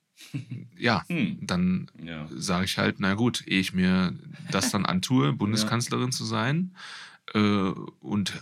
ja, 0.78 1.04
hm. 1.08 1.38
dann 1.42 1.88
ja. 2.04 2.28
sage 2.36 2.66
ich 2.66 2.78
halt, 2.78 3.00
na 3.00 3.14
gut, 3.14 3.44
ehe 3.48 3.60
ich 3.60 3.74
mir 3.74 4.14
das 4.52 4.72
dann 4.72 4.86
antue, 4.86 5.34
Bundeskanzlerin 5.38 6.06
ja. 6.06 6.12
zu 6.12 6.26
sein 6.26 6.72
äh, 7.34 7.40
und 8.02 8.42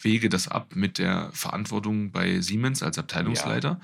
wege 0.00 0.28
das 0.28 0.48
ab 0.48 0.74
mit 0.74 0.98
der 0.98 1.30
Verantwortung 1.32 2.10
bei 2.10 2.40
Siemens 2.40 2.82
als 2.82 2.98
Abteilungsleiter. 2.98 3.68
Ja. 3.68 3.80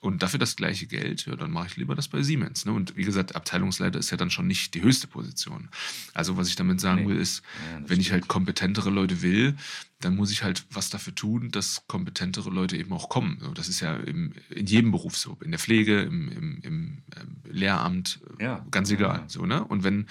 Und 0.00 0.22
dafür 0.22 0.38
das 0.38 0.54
gleiche 0.54 0.86
Geld, 0.86 1.26
ja, 1.26 1.34
dann 1.34 1.50
mache 1.50 1.66
ich 1.66 1.76
lieber 1.76 1.96
das 1.96 2.06
bei 2.06 2.22
Siemens. 2.22 2.64
Ne? 2.64 2.72
Und 2.72 2.96
wie 2.96 3.02
gesagt, 3.02 3.34
Abteilungsleiter 3.34 3.98
ist 3.98 4.10
ja 4.10 4.16
dann 4.16 4.30
schon 4.30 4.46
nicht 4.46 4.74
die 4.74 4.82
höchste 4.82 5.08
Position. 5.08 5.68
Also 6.14 6.36
was 6.36 6.48
ich 6.48 6.54
damit 6.54 6.80
sagen 6.80 7.02
nee. 7.02 7.08
will, 7.08 7.16
ist, 7.16 7.42
ja, 7.42 7.78
wenn 7.78 7.84
stimmt. 7.86 8.00
ich 8.00 8.12
halt 8.12 8.28
kompetentere 8.28 8.90
Leute 8.90 9.22
will, 9.22 9.56
dann 9.98 10.14
muss 10.14 10.30
ich 10.30 10.44
halt 10.44 10.64
was 10.70 10.88
dafür 10.90 11.16
tun, 11.16 11.50
dass 11.50 11.84
kompetentere 11.88 12.48
Leute 12.48 12.76
eben 12.76 12.92
auch 12.92 13.08
kommen. 13.08 13.42
Das 13.54 13.68
ist 13.68 13.80
ja 13.80 13.96
im, 13.96 14.34
in 14.50 14.66
jedem 14.66 14.92
Beruf 14.92 15.16
so, 15.16 15.36
in 15.42 15.50
der 15.50 15.58
Pflege, 15.58 16.02
im, 16.02 16.30
im, 16.30 16.60
im 16.62 17.02
ähm, 17.16 17.36
Lehramt, 17.50 18.20
ja. 18.38 18.64
ganz 18.70 18.92
egal. 18.92 19.24
So, 19.26 19.46
ne? 19.46 19.64
Und 19.64 19.82
wenn 19.82 20.06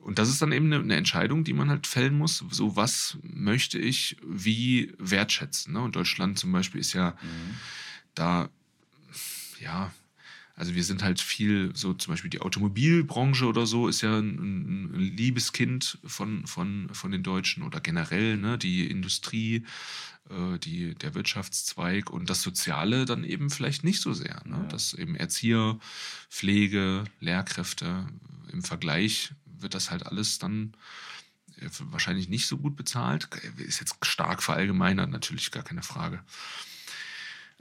und 0.00 0.18
das 0.18 0.30
ist 0.30 0.40
dann 0.40 0.52
eben 0.52 0.72
eine, 0.72 0.82
eine, 0.82 0.96
Entscheidung, 0.96 1.44
die 1.44 1.52
man 1.52 1.68
halt 1.68 1.86
fällen 1.86 2.16
muss. 2.16 2.42
So, 2.50 2.74
was 2.74 3.18
möchte 3.22 3.78
ich 3.78 4.16
wie 4.26 4.94
wertschätzen? 4.98 5.74
Ne? 5.74 5.82
Und 5.82 5.94
Deutschland 5.94 6.38
zum 6.38 6.50
Beispiel 6.52 6.80
ist 6.80 6.94
ja 6.94 7.10
mhm. 7.10 7.56
da 8.14 8.48
ja, 9.60 9.92
also 10.60 10.74
wir 10.74 10.84
sind 10.84 11.02
halt 11.02 11.20
viel, 11.22 11.74
so 11.74 11.94
zum 11.94 12.12
Beispiel 12.12 12.28
die 12.28 12.42
Automobilbranche 12.42 13.46
oder 13.46 13.66
so 13.66 13.88
ist 13.88 14.02
ja 14.02 14.18
ein, 14.18 14.90
ein 14.92 14.94
Liebeskind 14.94 15.98
von, 16.04 16.46
von, 16.46 16.90
von 16.92 17.10
den 17.10 17.22
Deutschen 17.22 17.62
oder 17.62 17.80
generell, 17.80 18.36
ne, 18.36 18.58
die 18.58 18.90
Industrie, 18.90 19.64
äh, 20.28 20.58
die, 20.58 20.94
der 20.96 21.14
Wirtschaftszweig 21.14 22.10
und 22.10 22.28
das 22.28 22.42
Soziale 22.42 23.06
dann 23.06 23.24
eben 23.24 23.48
vielleicht 23.48 23.84
nicht 23.84 24.02
so 24.02 24.12
sehr. 24.12 24.42
Ne? 24.44 24.58
Ja. 24.58 24.62
Dass 24.64 24.92
eben 24.92 25.16
Erzieher, 25.16 25.78
Pflege, 26.28 27.04
Lehrkräfte 27.20 28.06
im 28.52 28.62
Vergleich 28.62 29.32
wird 29.46 29.74
das 29.74 29.90
halt 29.90 30.06
alles 30.06 30.38
dann 30.38 30.74
äh, 31.56 31.70
wahrscheinlich 31.90 32.28
nicht 32.28 32.46
so 32.46 32.58
gut 32.58 32.76
bezahlt. 32.76 33.28
Ist 33.56 33.80
jetzt 33.80 33.96
stark 34.02 34.42
verallgemeinert, 34.42 35.10
natürlich 35.10 35.50
gar 35.50 35.62
keine 35.62 35.82
Frage. 35.82 36.22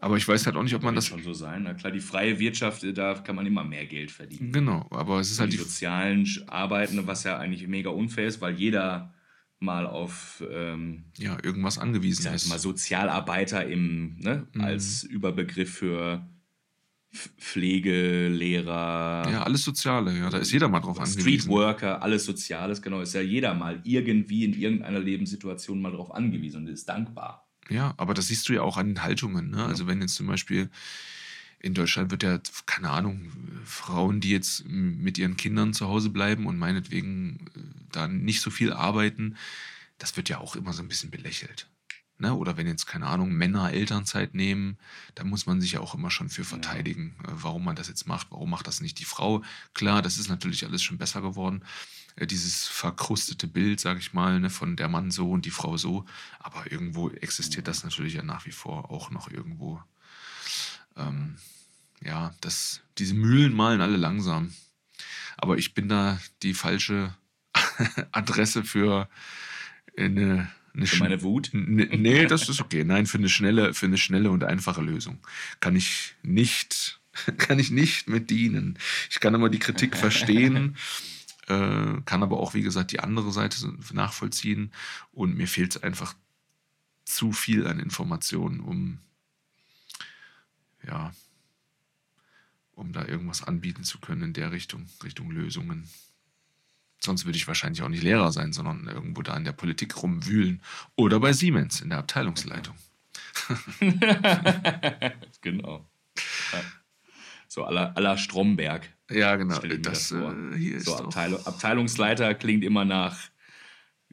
Aber 0.02 0.18
ich 0.18 0.28
weiß 0.28 0.46
halt 0.46 0.56
auch 0.56 0.64
nicht, 0.64 0.76
ob 0.76 0.84
man 0.84 0.96
das. 0.96 1.08
schon 1.08 1.24
so 1.24 1.34
sein. 1.34 1.64
Na 1.64 1.74
klar, 1.74 1.92
die 1.92 2.00
freie 2.00 2.40
Wirtschaft, 2.40 2.84
äh, 2.84 2.94
da 2.94 3.16
kann 3.16 3.36
man 3.36 3.46
immer 3.46 3.64
mehr 3.64 3.86
Geld 3.86 4.12
verdienen. 4.12 4.52
Genau, 4.52 4.88
aber 4.92 5.20
es 5.20 5.32
ist 5.32 5.40
halt 5.40 5.52
die, 5.52 5.58
die 5.58 5.64
sozialen 5.64 6.28
Arbeiten, 6.48 7.06
was 7.06 7.24
ja 7.24 7.38
eigentlich 7.38 7.68
mega 7.68 7.90
unfair 7.90 8.28
ist, 8.28 8.42
weil 8.42 8.56
jeder 8.56 9.14
mal 9.60 9.86
auf 9.86 10.42
ähm, 10.50 11.06
ja 11.18 11.38
irgendwas 11.44 11.78
angewiesen 11.78 12.34
ist. 12.34 12.48
Mal 12.48 12.60
Sozialarbeiter 12.60 13.66
im 13.66 14.16
ne, 14.20 14.48
mhm. 14.54 14.62
als 14.62 15.04
Überbegriff 15.04 15.74
für 15.74 16.26
Pflege, 17.12 18.30
Lehrer. 18.30 19.28
Ja, 19.30 19.44
alles 19.44 19.64
Soziale, 19.64 20.18
ja, 20.18 20.30
da 20.30 20.38
ist 20.38 20.52
jeder 20.52 20.70
mal 20.70 20.80
drauf 20.80 21.00
angewiesen. 21.00 21.22
Streetworker, 21.22 22.02
alles 22.02 22.24
Soziales, 22.24 22.82
genau, 22.82 23.02
ist 23.02 23.14
ja 23.14 23.22
jeder 23.22 23.54
mal 23.54 23.82
irgendwie 23.84 24.46
in 24.46 24.54
irgendeiner 24.54 25.00
Lebenssituation 25.00 25.82
mal 25.82 25.92
drauf 25.92 26.14
angewiesen 26.14 26.62
und 26.62 26.68
ist 26.68 26.88
dankbar. 26.88 27.49
Ja, 27.70 27.94
aber 27.98 28.14
das 28.14 28.28
siehst 28.28 28.50
du 28.50 28.54
ja 28.54 28.62
auch 28.62 28.78
an 28.78 28.88
den 28.88 29.04
Haltungen. 29.04 29.52
Ne? 29.52 29.64
Also 29.66 29.88
wenn 29.88 30.02
jetzt 30.02 30.16
zum 30.16 30.28
Beispiel 30.28 30.70
in 31.60 31.74
Deutschland 31.74 32.10
wird 32.10 32.24
ja, 32.24 32.40
keine 32.66 32.90
Ahnung, 32.90 33.32
Frauen, 33.66 34.22
die 34.22 34.32
jetzt 34.32 34.66
mit 34.66 35.18
ihren 35.18 35.38
Kindern 35.38 35.74
zu 35.74 35.88
Hause 35.88 36.10
bleiben 36.10 36.48
und 36.48 36.58
meinetwegen 36.58 37.48
äh, 37.56 37.60
da 37.92 38.08
nicht 38.08 38.42
so 38.42 38.50
viel 38.50 38.74
arbeiten, 38.74 39.36
das 39.98 40.16
wird 40.16 40.30
ja 40.30 40.40
auch 40.40 40.56
immer 40.56 40.74
so 40.74 40.82
ein 40.82 40.88
bisschen 40.88 41.12
belächelt. 41.12 41.68
Ne? 42.18 42.34
Oder 42.34 42.58
wenn 42.58 42.68
jetzt, 42.68 42.86
keine 42.86 43.08
Ahnung, 43.08 43.32
Männer 43.32 43.72
Elternzeit 43.72 44.34
nehmen, 44.34 44.78
da 45.16 45.24
muss 45.24 45.46
man 45.46 45.62
sich 45.62 45.74
ja 45.74 45.80
auch 45.80 45.96
immer 45.96 46.12
schon 46.12 46.30
für 46.30 46.44
verteidigen, 46.44 47.16
ja. 47.24 47.32
Äh, 47.32 47.36
warum 47.44 47.64
man 47.64 47.76
das 47.76 47.88
jetzt 47.88 48.08
macht, 48.08 48.28
warum 48.32 48.50
macht 48.50 48.68
das 48.68 48.82
nicht 48.82 49.00
die 49.00 49.06
Frau. 49.06 49.44
Klar, 49.74 50.02
das 50.02 50.18
ist 50.18 50.30
natürlich 50.30 50.66
alles 50.66 50.82
schon 50.82 50.98
besser 50.98 51.22
geworden. 51.22 51.64
Äh, 52.20 52.28
dieses 52.28 52.68
verkrustete 52.68 53.48
Bild, 53.48 53.80
sag 53.80 53.98
ich 53.98 54.14
mal, 54.14 54.40
ne, 54.40 54.50
von 54.50 54.76
der 54.76 54.90
Mann 54.90 55.12
so 55.12 55.32
und 55.32 55.46
die 55.46 55.52
Frau 55.52 55.78
so. 55.78 56.06
Aber 56.40 56.72
irgendwo 56.72 57.10
existiert 57.10 57.68
das 57.68 57.84
natürlich 57.84 58.14
ja 58.14 58.24
nach 58.24 58.46
wie 58.46 58.52
vor 58.52 58.92
auch 58.92 59.10
noch 59.10 59.32
irgendwo. 59.32 59.82
Ähm, 60.98 61.38
ja, 62.04 62.34
das, 62.42 62.82
diese 62.98 63.14
Mühlen 63.14 63.54
malen 63.54 63.82
alle 63.82 63.98
langsam. 63.98 64.54
Aber 65.38 65.58
ich 65.58 65.74
bin 65.74 65.88
da 65.88 66.20
die 66.44 66.54
falsche 66.54 67.16
Adresse 68.12 68.64
für 68.64 69.10
eine, 69.98 70.50
eine 70.74 70.86
für 70.86 70.98
meine 70.98 71.22
Wut? 71.22 71.50
Nee, 71.54 72.26
das 72.26 72.50
ist 72.50 72.62
okay. 72.62 72.84
Nein, 72.84 73.06
für 73.06 73.18
eine 73.18 73.30
schnelle, 73.30 73.74
für 73.74 73.86
eine 73.86 73.98
schnelle 73.98 74.32
und 74.32 74.44
einfache 74.44 74.82
Lösung 74.82 75.20
kann 75.62 75.76
ich 75.76 76.16
nicht, 76.22 77.00
kann 77.38 77.60
ich 77.60 77.72
nicht 77.72 78.10
mit 78.10 78.30
dienen. 78.30 78.78
Ich 79.10 79.22
kann 79.22 79.34
immer 79.34 79.50
die 79.50 79.60
Kritik 79.60 79.96
verstehen 80.06 80.76
äh, 80.76 81.19
kann 81.50 82.24
aber 82.24 82.40
auch, 82.40 82.54
wie 82.54 82.62
gesagt, 82.62 82.92
die 82.92 83.00
andere 83.00 83.32
Seite 83.32 83.74
nachvollziehen. 83.92 84.72
Und 85.12 85.36
mir 85.36 85.48
fehlt 85.48 85.76
es 85.76 85.84
einfach 85.84 86.16
zu 87.06 87.32
viel 87.32 87.66
an 87.66 87.80
Informationen, 87.80 88.60
um 88.60 89.00
ja, 90.86 91.12
um 92.74 92.94
da 92.94 93.06
irgendwas 93.06 93.44
anbieten 93.44 93.84
zu 93.84 94.00
können 94.00 94.22
in 94.22 94.34
der 94.34 94.52
Richtung, 94.52 94.86
Richtung 95.04 95.32
Lösungen. 95.32 95.90
Sonst 97.02 97.26
würde 97.26 97.38
ich 97.38 97.48
wahrscheinlich 97.48 97.82
auch 97.82 97.90
nicht 97.90 98.04
Lehrer 98.04 98.32
sein, 98.32 98.54
sondern 98.54 98.88
irgendwo 98.88 99.22
da 99.22 99.36
in 99.36 99.44
der 99.44 99.54
Politik 99.54 100.02
rumwühlen. 100.02 100.62
Oder 100.96 101.20
bei 101.20 101.34
Siemens 101.34 101.82
in 101.82 101.90
der 101.90 102.00
Abteilungsleitung. 102.00 102.76
genau. 105.42 105.90
So 107.50 107.66
aller 107.66 107.98
aller 107.98 108.18
Stromberg. 108.18 108.88
Ja, 109.10 109.36
genau. 109.36 109.58
Das, 109.60 109.82
das 109.82 110.12
äh, 110.12 110.58
hier 110.58 110.78
ist 110.78 110.86
so 110.86 110.96
Abteilung, 110.96 111.46
Abteilungsleiter 111.46 112.36
klingt 112.36 112.64
immer 112.64 112.86
nach 112.86 113.18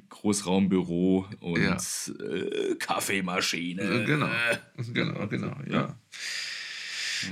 Großraumbüro 0.09 1.29
und 1.41 1.63
ja. 1.63 1.77
äh, 1.77 2.75
Kaffeemaschine. 2.77 4.05
Genau, 4.05 4.31
genau, 4.93 5.29
genau, 5.29 5.57
ja. 5.69 5.73
ja. 5.73 5.99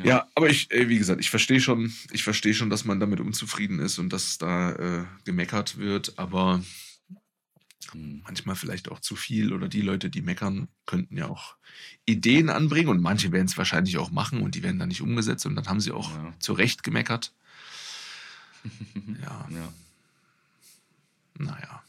Ja, 0.02 0.28
aber 0.34 0.48
ich, 0.48 0.68
wie 0.70 0.98
gesagt, 0.98 1.20
ich 1.20 1.30
verstehe 1.30 1.60
schon, 1.60 1.92
ich 2.12 2.24
verstehe 2.24 2.54
schon, 2.54 2.70
dass 2.70 2.84
man 2.84 3.00
damit 3.00 3.20
unzufrieden 3.20 3.78
ist 3.80 3.98
und 3.98 4.12
dass 4.12 4.38
da 4.38 4.72
äh, 4.72 5.04
gemeckert 5.24 5.78
wird, 5.78 6.18
aber 6.18 6.62
hm. 7.92 8.22
manchmal 8.24 8.56
vielleicht 8.56 8.90
auch 8.90 9.00
zu 9.00 9.16
viel 9.16 9.52
oder 9.52 9.68
die 9.68 9.80
Leute, 9.80 10.10
die 10.10 10.22
meckern, 10.22 10.68
könnten 10.86 11.16
ja 11.16 11.28
auch 11.28 11.56
Ideen 12.06 12.48
anbringen 12.50 12.88
und 12.88 13.00
manche 13.00 13.32
werden 13.32 13.46
es 13.46 13.56
wahrscheinlich 13.56 13.98
auch 13.98 14.10
machen 14.10 14.42
und 14.42 14.54
die 14.54 14.62
werden 14.62 14.78
dann 14.78 14.88
nicht 14.88 15.02
umgesetzt 15.02 15.46
und 15.46 15.56
dann 15.56 15.66
haben 15.66 15.80
sie 15.80 15.92
auch 15.92 16.10
ja. 16.10 16.34
zu 16.38 16.52
Recht 16.52 16.82
gemeckert. 16.82 17.32
ja. 19.22 19.48
ja. 19.50 19.72
Naja. 21.38 21.82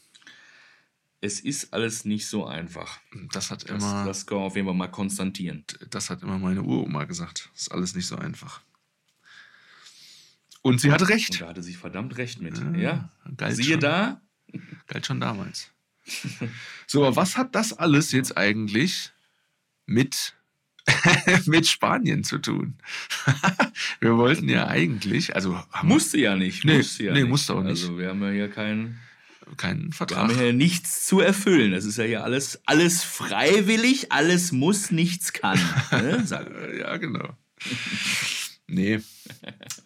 Es 1.20 1.40
ist 1.40 1.72
alles 1.72 2.04
nicht 2.04 2.26
so 2.26 2.46
einfach. 2.46 3.00
Das 3.32 3.50
hat 3.50 3.64
immer. 3.64 4.04
Das, 4.04 4.18
das 4.18 4.26
können 4.26 4.42
wir 4.42 4.44
auf 4.46 4.54
jeden 4.54 4.68
Fall 4.68 4.76
mal 4.76 4.88
konstatieren. 4.88 5.64
Das 5.90 6.10
hat 6.10 6.22
immer 6.22 6.38
meine 6.38 6.62
Uroma 6.62 7.04
gesagt. 7.04 7.48
Das 7.52 7.62
ist 7.62 7.72
alles 7.72 7.94
nicht 7.94 8.06
so 8.06 8.16
einfach. 8.16 8.60
Und 10.62 10.80
sie 10.80 10.90
hatte 10.90 11.08
recht. 11.08 11.30
Und 11.30 11.40
da 11.40 11.48
hatte 11.48 11.62
sie 11.62 11.74
verdammt 11.74 12.16
recht 12.16 12.40
mit. 12.40 12.58
Ja. 12.76 13.10
ja. 13.38 13.50
Siehe 13.50 13.72
schon, 13.72 13.80
da. 13.80 14.20
Galt 14.86 15.06
schon 15.06 15.20
damals. 15.20 15.70
so, 16.86 17.04
aber 17.04 17.16
was 17.16 17.36
hat 17.36 17.54
das 17.54 17.72
alles 17.72 18.12
jetzt 18.12 18.36
eigentlich 18.36 19.12
mit 19.86 20.34
mit 21.46 21.66
Spanien 21.66 22.24
zu 22.24 22.38
tun. 22.38 22.74
wir 24.00 24.16
wollten 24.16 24.48
ja 24.48 24.68
eigentlich, 24.68 25.34
also 25.34 25.60
musste 25.82 26.18
ja 26.18 26.36
nicht, 26.36 26.64
nee, 26.64 26.78
musste 26.78 27.04
ja 27.04 27.12
nee, 27.12 27.22
nicht. 27.22 27.28
musste 27.28 27.54
auch 27.54 27.62
nicht. 27.62 27.70
Also 27.70 27.98
wir 27.98 28.08
haben 28.08 28.22
ja 28.22 28.30
hier 28.30 28.50
keinen 28.50 28.98
keinen 29.56 29.92
Vertrag. 29.92 30.28
Wir 30.28 30.36
haben 30.36 30.46
ja 30.46 30.52
nichts 30.52 31.06
zu 31.06 31.20
erfüllen. 31.20 31.72
Das 31.72 31.84
ist 31.84 31.98
ja 31.98 32.04
hier 32.04 32.24
alles 32.24 32.60
alles 32.66 33.02
freiwillig, 33.02 34.12
alles 34.12 34.52
muss, 34.52 34.90
nichts 34.90 35.32
kann. 35.32 35.58
Ne? 35.90 36.24
ja, 36.80 36.96
genau. 36.96 37.36
nee. 38.66 39.00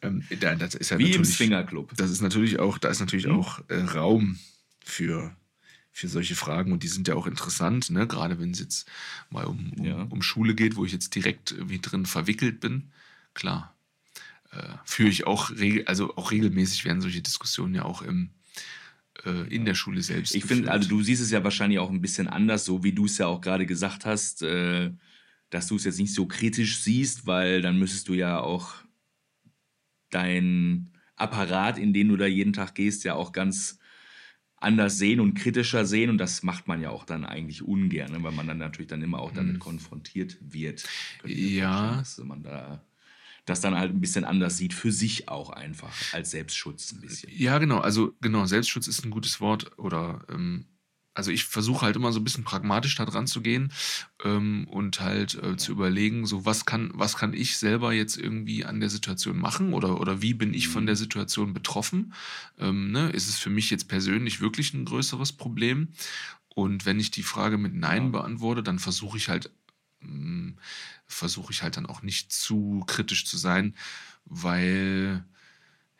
Ähm, 0.02 0.24
das 0.40 0.74
ist 0.74 0.90
ja 0.90 0.98
Wie 0.98 1.12
im 1.12 1.24
Swingerclub. 1.24 1.94
Das 1.96 2.10
ist 2.10 2.20
natürlich 2.20 2.58
auch, 2.58 2.78
da 2.78 2.88
ist 2.88 3.00
natürlich 3.00 3.26
hm? 3.26 3.38
auch 3.38 3.60
äh, 3.68 3.76
Raum 3.76 4.38
für 4.84 5.34
für 5.92 6.08
solche 6.08 6.36
Fragen 6.36 6.72
und 6.72 6.82
die 6.82 6.88
sind 6.88 7.08
ja 7.08 7.14
auch 7.14 7.26
interessant, 7.26 7.90
ne? 7.90 8.06
gerade 8.06 8.38
wenn 8.38 8.52
es 8.52 8.60
jetzt 8.60 8.88
mal 9.28 9.44
um, 9.44 9.72
um, 9.76 9.84
ja. 9.84 10.02
um, 10.10 10.22
Schule 10.22 10.54
geht, 10.54 10.76
wo 10.76 10.84
ich 10.84 10.92
jetzt 10.92 11.14
direkt 11.14 11.52
irgendwie 11.52 11.80
drin 11.80 12.06
verwickelt 12.06 12.60
bin. 12.60 12.90
Klar, 13.34 13.74
äh, 14.52 14.74
führe 14.84 15.08
ich 15.08 15.26
auch, 15.26 15.50
also 15.86 16.16
auch 16.16 16.30
regelmäßig 16.30 16.84
werden 16.84 17.00
solche 17.00 17.22
Diskussionen 17.22 17.74
ja 17.74 17.84
auch 17.84 18.02
im, 18.02 18.30
äh, 19.24 19.54
in 19.54 19.64
der 19.64 19.74
Schule 19.74 20.02
selbst. 20.02 20.34
Ich 20.34 20.44
finde, 20.44 20.70
also 20.70 20.88
du 20.88 21.02
siehst 21.02 21.22
es 21.22 21.30
ja 21.30 21.42
wahrscheinlich 21.44 21.78
auch 21.78 21.90
ein 21.90 22.00
bisschen 22.00 22.28
anders, 22.28 22.64
so 22.64 22.84
wie 22.84 22.92
du 22.92 23.06
es 23.06 23.18
ja 23.18 23.26
auch 23.26 23.40
gerade 23.40 23.66
gesagt 23.66 24.04
hast, 24.06 24.42
äh, 24.42 24.92
dass 25.50 25.66
du 25.66 25.76
es 25.76 25.84
jetzt 25.84 25.98
nicht 25.98 26.14
so 26.14 26.26
kritisch 26.26 26.78
siehst, 26.78 27.26
weil 27.26 27.62
dann 27.62 27.78
müsstest 27.78 28.08
du 28.08 28.14
ja 28.14 28.40
auch 28.40 28.74
dein 30.10 30.90
Apparat, 31.16 31.78
in 31.78 31.92
den 31.92 32.08
du 32.08 32.16
da 32.16 32.26
jeden 32.26 32.52
Tag 32.52 32.74
gehst, 32.74 33.04
ja 33.04 33.14
auch 33.14 33.32
ganz 33.32 33.79
anders 34.60 34.98
sehen 34.98 35.20
und 35.20 35.34
kritischer 35.34 35.84
sehen 35.86 36.10
und 36.10 36.18
das 36.18 36.42
macht 36.42 36.68
man 36.68 36.80
ja 36.80 36.90
auch 36.90 37.04
dann 37.04 37.24
eigentlich 37.24 37.62
ungern, 37.62 38.12
ne, 38.12 38.22
weil 38.22 38.32
man 38.32 38.46
dann 38.46 38.58
natürlich 38.58 38.88
dann 38.88 39.02
immer 39.02 39.18
auch 39.20 39.32
damit 39.32 39.54
mhm. 39.54 39.58
konfrontiert 39.58 40.36
wird. 40.40 40.84
Ja. 41.24 41.96
Dass 41.96 42.18
man 42.18 42.42
da 42.42 42.84
das 43.46 43.60
dann 43.60 43.76
halt 43.76 43.90
ein 43.90 44.00
bisschen 44.00 44.24
anders 44.24 44.56
sieht, 44.56 44.74
für 44.74 44.92
sich 44.92 45.28
auch 45.28 45.50
einfach, 45.50 45.92
als 46.12 46.30
Selbstschutz 46.30 46.92
ein 46.92 47.00
bisschen. 47.00 47.32
Ja, 47.34 47.58
genau, 47.58 47.80
also 47.80 48.14
genau, 48.20 48.46
Selbstschutz 48.46 48.86
ist 48.86 49.04
ein 49.04 49.10
gutes 49.10 49.40
Wort 49.40 49.76
oder 49.78 50.24
ähm, 50.30 50.66
also 51.20 51.32
ich 51.32 51.44
versuche 51.44 51.82
halt 51.84 51.96
immer 51.96 52.12
so 52.12 52.18
ein 52.20 52.24
bisschen 52.24 52.44
pragmatisch 52.44 52.94
da 52.94 53.04
dran 53.04 53.26
zu 53.26 53.42
gehen 53.42 53.70
ähm, 54.24 54.66
und 54.70 55.00
halt 55.00 55.34
äh, 55.34 55.58
zu 55.58 55.70
überlegen, 55.72 56.24
so 56.24 56.46
was 56.46 56.64
kann, 56.64 56.90
was 56.94 57.14
kann 57.18 57.34
ich 57.34 57.58
selber 57.58 57.92
jetzt 57.92 58.16
irgendwie 58.16 58.64
an 58.64 58.80
der 58.80 58.88
Situation 58.88 59.38
machen 59.38 59.74
oder, 59.74 60.00
oder 60.00 60.22
wie 60.22 60.32
bin 60.32 60.54
ich 60.54 60.68
von 60.68 60.86
der 60.86 60.94
Mhm. 60.94 60.98
Situation 60.98 61.52
betroffen? 61.52 62.14
Ähm, 62.58 62.90
ne? 62.90 63.10
Ist 63.10 63.28
es 63.28 63.38
für 63.38 63.50
mich 63.50 63.68
jetzt 63.68 63.86
persönlich 63.86 64.40
wirklich 64.40 64.72
ein 64.72 64.86
größeres 64.86 65.32
Problem? 65.32 65.88
Und 66.48 66.86
wenn 66.86 66.98
ich 66.98 67.10
die 67.10 67.22
Frage 67.22 67.58
mit 67.58 67.74
Nein 67.74 68.04
Ja. 68.04 68.08
beantworte, 68.12 68.62
dann 68.62 68.78
versuche 68.78 69.18
ich 69.18 69.28
halt, 69.28 69.50
mh, 70.00 70.54
versuche 71.06 71.52
ich 71.52 71.62
halt 71.62 71.76
dann 71.76 71.84
auch 71.84 72.00
nicht 72.00 72.32
zu 72.32 72.82
kritisch 72.86 73.26
zu 73.26 73.36
sein, 73.36 73.76
weil 74.24 75.22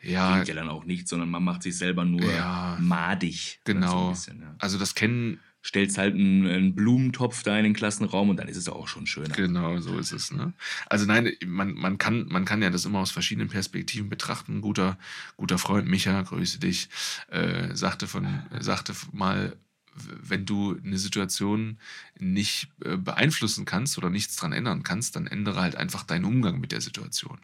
ja, 0.02 0.32
Bringt 0.34 0.48
ja 0.48 0.54
dann 0.54 0.68
auch 0.68 0.84
nichts, 0.84 1.10
sondern 1.10 1.30
man 1.30 1.44
macht 1.44 1.62
sich 1.62 1.76
selber 1.76 2.04
nur 2.04 2.30
Ja. 2.32 2.76
madig. 2.80 3.60
ne, 3.66 3.74
So 3.74 3.74
genau. 3.74 4.10
bisschen, 4.10 4.40
ja. 4.40 4.54
Also 4.58 4.78
das 4.78 4.94
kennen 4.94 5.40
Stellst 5.62 5.98
halt 5.98 6.14
einen, 6.14 6.46
einen 6.46 6.74
Blumentopf 6.74 7.42
da 7.42 7.56
in 7.58 7.64
den 7.64 7.74
Klassenraum 7.74 8.30
und 8.30 8.38
dann 8.38 8.48
ist 8.48 8.56
es 8.56 8.68
auch 8.70 8.88
schon 8.88 9.06
schöner. 9.06 9.34
Genau, 9.34 9.78
so 9.80 9.98
ist 9.98 10.10
es. 10.10 10.32
Ne? 10.32 10.54
Also 10.86 11.04
nein, 11.04 11.32
man, 11.44 11.74
man, 11.74 11.98
kann, 11.98 12.26
man 12.30 12.46
kann 12.46 12.62
ja 12.62 12.70
das 12.70 12.86
immer 12.86 13.00
aus 13.00 13.10
verschiedenen 13.10 13.50
Perspektiven 13.50 14.08
betrachten. 14.08 14.56
Ein 14.56 14.60
guter, 14.62 14.98
guter 15.36 15.58
Freund 15.58 15.86
Micha, 15.86 16.22
grüße 16.22 16.60
dich, 16.60 16.88
äh, 17.28 17.74
sagte, 17.76 18.06
von, 18.06 18.26
sagte 18.60 18.94
mal, 19.12 19.54
wenn 19.94 20.46
du 20.46 20.78
eine 20.82 20.96
Situation 20.96 21.78
nicht 22.18 22.68
äh, 22.82 22.96
beeinflussen 22.96 23.66
kannst 23.66 23.98
oder 23.98 24.08
nichts 24.08 24.36
dran 24.36 24.52
ändern 24.52 24.82
kannst, 24.82 25.14
dann 25.16 25.26
ändere 25.26 25.60
halt 25.60 25.76
einfach 25.76 26.04
deinen 26.04 26.24
Umgang 26.24 26.58
mit 26.60 26.72
der 26.72 26.80
Situation. 26.80 27.38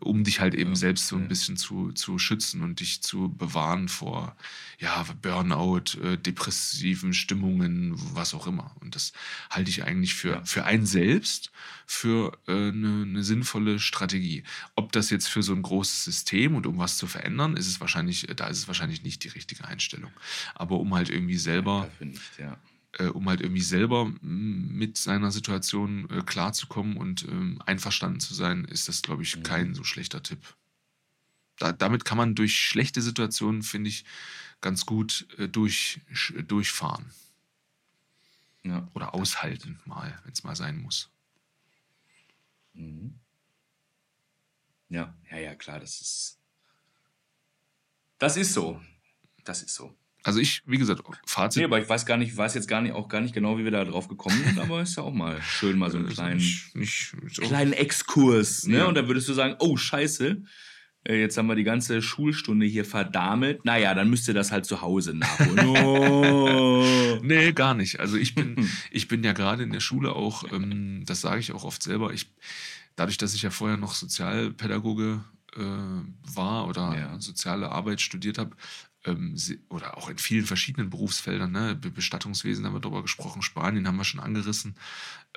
Um 0.00 0.24
dich 0.24 0.40
halt 0.40 0.54
eben 0.54 0.70
Ja, 0.70 0.76
selbst 0.76 1.08
so 1.08 1.16
ein 1.16 1.22
ja. 1.22 1.28
bisschen 1.28 1.56
zu, 1.56 1.92
zu 1.92 2.18
schützen 2.18 2.62
und 2.62 2.80
dich 2.80 3.02
zu 3.02 3.28
bewahren 3.34 3.88
vor 3.88 4.36
ja, 4.78 5.04
Burnout, 5.20 5.98
äh, 6.02 6.16
depressiven 6.18 7.14
Stimmungen, 7.14 7.94
was 8.14 8.34
auch 8.34 8.46
immer. 8.46 8.74
Und 8.80 8.94
das 8.96 9.12
halte 9.50 9.70
ich 9.70 9.84
eigentlich 9.84 10.14
für, 10.14 10.30
Ja. 10.36 10.44
für 10.44 10.64
einen 10.64 10.86
selbst 10.86 11.50
für 11.86 12.32
äh, 12.48 12.52
eine, 12.52 13.02
eine 13.02 13.22
sinnvolle 13.22 13.78
Strategie. 13.78 14.44
Ob 14.76 14.92
das 14.92 15.10
jetzt 15.10 15.26
für 15.28 15.42
so 15.42 15.52
ein 15.54 15.62
großes 15.62 16.04
System 16.04 16.54
und 16.54 16.66
um 16.66 16.78
was 16.78 16.96
zu 16.96 17.06
verändern, 17.06 17.56
ist 17.56 17.66
es 17.66 17.80
wahrscheinlich, 17.80 18.26
da 18.36 18.46
ist 18.48 18.58
es 18.58 18.66
wahrscheinlich 18.68 19.02
nicht 19.02 19.22
die 19.24 19.28
richtige 19.28 19.66
Einstellung. 19.66 20.10
Aber 20.54 20.78
um 20.78 20.94
halt 20.94 21.10
irgendwie 21.10 21.36
selber 21.36 21.88
nicht, 22.00 22.20
ja. 22.38 22.56
Äh, 22.98 23.06
um 23.06 23.28
halt 23.28 23.40
irgendwie 23.40 23.62
selber 23.62 24.06
mm, 24.06 24.76
mit 24.76 24.96
seiner 24.96 25.30
Situation 25.30 26.08
äh, 26.10 26.22
klarzukommen 26.22 26.96
und 26.96 27.24
ähm, 27.24 27.60
einverstanden 27.66 28.20
zu 28.20 28.34
sein, 28.34 28.64
ist 28.64 28.88
das, 28.88 29.02
glaube 29.02 29.22
ich, 29.22 29.36
Mhm. 29.36 29.42
kein 29.42 29.74
so 29.74 29.84
schlechter 29.84 30.22
Tipp. 30.22 30.56
Da, 31.58 31.72
damit 31.72 32.04
kann 32.04 32.18
man 32.18 32.34
durch 32.34 32.58
schlechte 32.58 33.02
Situationen, 33.02 33.62
finde 33.62 33.88
ich, 33.90 34.04
ganz 34.60 34.86
gut 34.86 35.26
äh, 35.38 35.48
durch, 35.48 36.00
durchfahren 36.46 37.12
ja. 38.64 38.88
oder 38.94 39.14
aushalten, 39.14 39.80
mal, 39.84 40.18
wenn 40.24 40.32
es 40.32 40.44
mal 40.44 40.56
sein 40.56 40.78
muss. 40.80 41.10
Mhm. 42.74 43.18
Ja, 44.88 45.16
ja, 45.30 45.38
ja, 45.38 45.54
klar, 45.54 45.80
das 45.80 46.00
ist. 46.00 46.38
Das 48.18 48.36
ist 48.36 48.52
so. 48.52 48.80
Das 49.44 49.62
ist 49.62 49.74
so. 49.74 49.96
Also 50.24 50.38
ich, 50.38 50.62
wie 50.66 50.78
gesagt, 50.78 51.02
Fazit. 51.26 51.60
Nee, 51.60 51.64
aber 51.64 51.80
ich 51.80 51.88
weiß 51.88 52.06
gar 52.06 52.16
nicht, 52.16 52.36
weiß 52.36 52.54
jetzt 52.54 52.68
gar 52.68 52.80
nicht, 52.80 52.92
auch 52.92 53.08
gar 53.08 53.20
nicht 53.20 53.34
genau, 53.34 53.58
wie 53.58 53.64
wir 53.64 53.70
da 53.72 53.84
drauf 53.84 54.06
gekommen 54.08 54.40
sind, 54.44 54.58
aber 54.58 54.80
ist 54.82 54.96
ja 54.96 55.02
auch 55.02 55.12
mal 55.12 55.40
schön, 55.42 55.78
mal 55.78 55.90
so 55.90 55.98
einen 55.98 56.08
äh, 56.08 56.12
kleinen, 56.12 56.36
nicht, 56.36 56.76
nicht, 56.76 57.14
so- 57.32 57.42
kleinen 57.42 57.72
Exkurs. 57.72 58.64
Ne? 58.66 58.78
Ja. 58.78 58.84
Und 58.86 58.94
dann 58.94 59.08
würdest 59.08 59.28
du 59.28 59.32
sagen, 59.32 59.56
oh 59.58 59.76
Scheiße, 59.76 60.42
äh, 61.08 61.20
jetzt 61.20 61.36
haben 61.36 61.48
wir 61.48 61.56
die 61.56 61.64
ganze 61.64 62.00
Schulstunde 62.02 62.64
hier 62.66 62.84
verdammt. 62.84 63.64
Naja, 63.64 63.94
dann 63.94 64.08
müsst 64.10 64.28
ihr 64.28 64.34
das 64.34 64.52
halt 64.52 64.64
zu 64.64 64.80
Hause 64.80 65.14
nachholen. 65.14 65.76
Oh. 65.84 67.18
Nee, 67.22 67.52
gar 67.52 67.74
nicht. 67.74 67.98
Also 68.00 68.16
ich 68.16 68.34
bin, 68.34 68.68
ich 68.90 69.08
bin 69.08 69.24
ja 69.24 69.32
gerade 69.32 69.62
in 69.64 69.70
der 69.70 69.80
Schule 69.80 70.14
auch, 70.14 70.44
ähm, 70.52 71.02
das 71.06 71.20
sage 71.20 71.40
ich 71.40 71.52
auch 71.52 71.64
oft 71.64 71.82
selber, 71.82 72.12
ich, 72.12 72.30
dadurch, 72.96 73.18
dass 73.18 73.34
ich 73.34 73.42
ja 73.42 73.50
vorher 73.50 73.76
noch 73.76 73.94
Sozialpädagoge 73.94 75.24
äh, 75.56 75.60
war 76.34 76.68
oder 76.68 76.96
Ja. 76.96 77.20
soziale 77.20 77.70
Arbeit 77.70 78.00
studiert 78.00 78.38
habe, 78.38 78.56
oder 79.68 79.96
auch 79.96 80.08
in 80.08 80.18
vielen 80.18 80.46
verschiedenen 80.46 80.90
Berufsfeldern, 80.90 81.50
ne? 81.50 81.74
Be- 81.74 81.90
Bestattungswesen 81.90 82.64
haben 82.64 82.74
wir 82.74 82.80
drüber 82.80 83.02
gesprochen, 83.02 83.42
Spanien 83.42 83.86
haben 83.88 83.96
wir 83.96 84.04
schon 84.04 84.20
angerissen, 84.20 84.76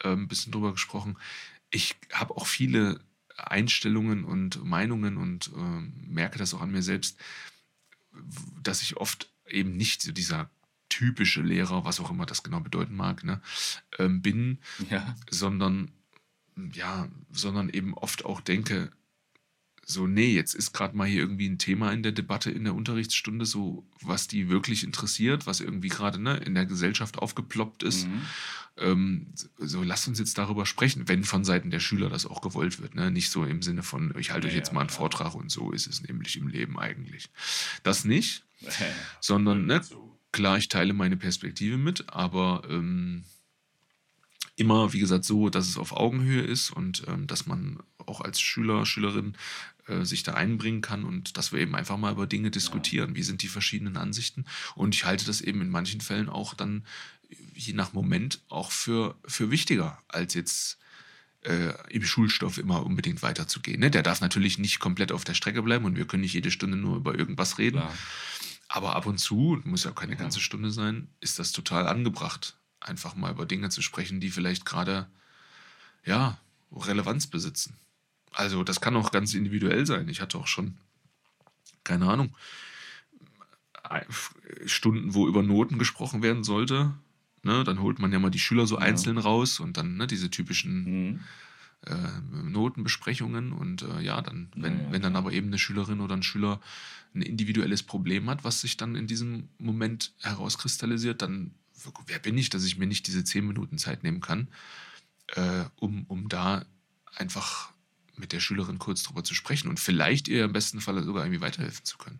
äh, 0.03 0.09
ein 0.11 0.27
bisschen 0.27 0.51
drüber 0.51 0.71
gesprochen. 0.71 1.17
Ich 1.71 1.95
habe 2.13 2.35
auch 2.37 2.45
viele 2.45 2.99
Einstellungen 3.37 4.23
und 4.23 4.63
Meinungen 4.63 5.17
und 5.17 5.51
ähm, 5.55 5.93
merke 6.07 6.37
das 6.37 6.53
auch 6.53 6.61
an 6.61 6.71
mir 6.71 6.83
selbst, 6.83 7.19
dass 8.61 8.81
ich 8.81 8.97
oft 8.97 9.29
eben 9.47 9.75
nicht 9.75 10.01
so 10.01 10.11
dieser 10.11 10.49
typische 10.87 11.41
Lehrer, 11.41 11.83
was 11.83 11.99
auch 11.99 12.11
immer 12.11 12.25
das 12.25 12.43
genau 12.43 12.59
bedeuten 12.61 12.95
mag, 12.95 13.23
ne, 13.23 13.41
ähm, 13.97 14.21
bin, 14.21 14.59
Ja. 14.89 15.15
sondern 15.29 15.91
ja, 16.71 17.09
sondern 17.31 17.69
eben 17.69 17.93
oft 17.95 18.23
auch 18.23 18.39
denke, 18.39 18.91
so, 19.87 20.07
nee, 20.07 20.33
jetzt 20.33 20.55
ist 20.55 20.73
gerade 20.73 20.97
mal 20.97 21.07
hier 21.07 21.21
irgendwie 21.21 21.47
ein 21.47 21.59
Thema 21.59 21.93
in 21.93 22.01
der 22.01 22.11
Debatte 22.11 22.49
in 22.49 22.63
der 22.63 22.73
Unterrichtsstunde, 22.73 23.45
so 23.45 23.87
was 24.01 24.27
die 24.27 24.49
wirklich 24.49 24.83
interessiert, 24.83 25.45
was 25.45 25.59
irgendwie 25.59 25.89
gerade 25.89 26.19
ne, 26.19 26.37
in 26.37 26.55
der 26.55 26.65
Gesellschaft 26.65 27.19
aufgeploppt 27.19 27.83
ist. 27.83 28.07
Mhm. 28.07 28.21
Ähm, 28.77 29.27
so, 29.59 29.83
lasst 29.83 30.07
uns 30.07 30.17
jetzt 30.17 30.39
darüber 30.39 30.65
sprechen, 30.65 31.07
wenn 31.07 31.23
von 31.23 31.45
Seiten 31.45 31.69
der 31.69 31.79
Schüler 31.79 32.09
das 32.09 32.25
auch 32.25 32.41
gewollt 32.41 32.81
wird. 32.81 32.95
Ne? 32.95 33.11
Nicht 33.11 33.29
so 33.29 33.45
im 33.45 33.61
Sinne 33.61 33.83
von, 33.83 34.11
ich 34.17 34.31
halte 34.31 34.47
Ja, 34.47 34.53
euch 34.53 34.57
jetzt 34.57 34.69
ja, 34.69 34.73
mal 34.73 34.81
einen 34.81 34.89
klar. 34.89 34.97
Vortrag 34.97 35.35
und 35.35 35.51
so 35.51 35.71
ist 35.71 35.85
es 35.85 36.01
nämlich 36.01 36.35
im 36.35 36.47
Leben 36.47 36.79
eigentlich. 36.79 37.29
Das 37.83 38.05
nicht, 38.05 38.43
sondern 39.21 39.67
ne, 39.67 39.81
klar, 40.31 40.57
ich 40.57 40.67
teile 40.67 40.93
meine 40.93 41.15
Perspektive 41.15 41.77
mit, 41.77 42.09
aber 42.09 42.63
ähm, 42.67 43.23
immer, 44.55 44.93
wie 44.93 44.99
gesagt, 44.99 45.25
so, 45.25 45.49
dass 45.49 45.67
es 45.67 45.77
auf 45.77 45.91
Augenhöhe 45.91 46.41
ist 46.41 46.71
und 46.71 47.03
ähm, 47.07 47.27
dass 47.27 47.45
man 47.45 47.79
auch 47.97 48.21
als 48.21 48.39
Schüler, 48.39 48.85
Schülerin 48.85 49.35
sich 50.03 50.23
da 50.23 50.33
einbringen 50.33 50.81
kann 50.81 51.03
und 51.03 51.37
dass 51.37 51.51
wir 51.51 51.59
eben 51.59 51.75
einfach 51.75 51.97
mal 51.97 52.11
über 52.11 52.25
Dinge 52.27 52.49
diskutieren. 52.51 53.15
Wie 53.15 53.23
sind 53.23 53.41
die 53.43 53.47
verschiedenen 53.47 53.97
Ansichten? 53.97 54.45
Und 54.75 54.95
ich 54.95 55.05
halte 55.05 55.25
das 55.25 55.41
eben 55.41 55.61
in 55.61 55.69
manchen 55.69 56.01
Fällen 56.01 56.29
auch 56.29 56.53
dann, 56.55 56.85
je 57.53 57.73
nach 57.73 57.93
Moment, 57.93 58.41
auch 58.49 58.71
für, 58.71 59.15
für 59.25 59.51
wichtiger, 59.51 59.99
als 60.07 60.33
jetzt 60.33 60.77
äh, 61.41 61.73
im 61.89 62.03
Schulstoff 62.03 62.57
immer 62.57 62.85
unbedingt 62.85 63.21
weiterzugehen. 63.21 63.79
Ne? 63.79 63.91
Der 63.91 64.03
darf 64.03 64.21
natürlich 64.21 64.57
nicht 64.57 64.79
komplett 64.79 65.11
auf 65.11 65.23
der 65.23 65.35
Strecke 65.35 65.61
bleiben 65.61 65.85
und 65.85 65.95
wir 65.95 66.05
können 66.07 66.21
nicht 66.21 66.33
jede 66.33 66.51
Stunde 66.51 66.77
nur 66.77 66.97
über 66.97 67.17
irgendwas 67.17 67.57
reden. 67.59 67.77
Klar. 67.79 67.93
Aber 68.67 68.95
ab 68.95 69.05
und 69.05 69.19
zu, 69.19 69.61
muss 69.63 69.83
ja 69.83 69.91
auch 69.91 69.95
keine 69.95 70.13
Ja. 70.13 70.17
ganze 70.19 70.39
Stunde 70.39 70.71
sein, 70.71 71.07
ist 71.19 71.37
das 71.37 71.51
total 71.51 71.87
angebracht, 71.87 72.57
einfach 72.79 73.15
mal 73.15 73.31
über 73.31 73.45
Dinge 73.45 73.69
zu 73.69 73.83
sprechen, 73.83 74.19
die 74.19 74.31
vielleicht 74.31 74.65
gerade, 74.65 75.07
ja, 76.03 76.39
Relevanz 76.71 77.27
besitzen. 77.27 77.77
Also 78.35 78.63
das 78.63 78.81
kann 78.81 78.95
auch 78.95 79.11
ganz 79.11 79.33
individuell 79.33 79.85
sein. 79.85 80.09
Ich 80.09 80.21
hatte 80.21 80.37
auch 80.37 80.47
schon, 80.47 80.77
keine 81.83 82.07
Ahnung, 82.09 82.35
Stunden, 84.65 85.13
wo 85.13 85.27
über 85.27 85.43
Noten 85.43 85.77
gesprochen 85.77 86.21
werden 86.21 86.43
sollte. 86.43 86.93
Ne, 87.43 87.63
dann 87.63 87.79
holt 87.79 87.99
man 87.99 88.11
ja 88.11 88.17
mal 88.17 88.31
die 88.31 88.39
Schüler 88.39 88.65
so 88.65 88.75
Ja. 88.75 88.81
einzeln 88.81 89.19
raus 89.19 89.59
und 89.59 89.77
dann 89.77 89.97
ne, 89.97 90.07
diese 90.07 90.31
typischen 90.31 90.83
Mhm. 91.11 91.19
äh, 91.85 92.21
Notenbesprechungen 92.49 93.53
und 93.53 93.83
äh, 93.83 94.01
ja, 94.01 94.19
dann, 94.21 94.49
wenn, 94.55 94.73
Ja, 94.77 94.83
ja, 94.85 94.91
wenn 94.91 95.01
dann 95.03 95.15
aber 95.15 95.31
eben 95.31 95.47
eine 95.47 95.59
Schülerin 95.59 96.01
oder 96.01 96.15
ein 96.15 96.23
Schüler 96.23 96.59
ein 97.13 97.21
individuelles 97.21 97.83
Problem 97.83 98.27
hat, 98.29 98.43
was 98.43 98.61
sich 98.61 98.77
dann 98.77 98.95
in 98.95 99.05
diesem 99.05 99.49
Moment 99.59 100.13
herauskristallisiert, 100.21 101.21
dann 101.21 101.51
wer 102.07 102.17
bin 102.17 102.35
ich, 102.39 102.49
dass 102.49 102.63
ich 102.65 102.77
mir 102.79 102.87
nicht 102.87 103.05
diese 103.05 103.23
zehn 103.23 103.45
Minuten 103.45 103.77
Zeit 103.77 104.01
nehmen 104.01 104.21
kann, 104.21 104.47
äh, 105.35 105.65
um, 105.75 106.05
um 106.07 106.27
da 106.27 106.65
einfach 107.15 107.71
mit 108.19 108.31
der 108.31 108.39
Schülerin 108.39 108.79
kurz 108.79 109.03
drüber 109.03 109.23
zu 109.23 109.33
sprechen 109.35 109.67
und 109.69 109.79
vielleicht 109.79 110.27
ihr 110.27 110.45
im 110.45 110.53
besten 110.53 110.81
Falle 110.81 111.03
sogar 111.03 111.23
irgendwie 111.25 111.41
weiterhelfen 111.41 111.85
zu 111.85 111.97
können. 111.97 112.19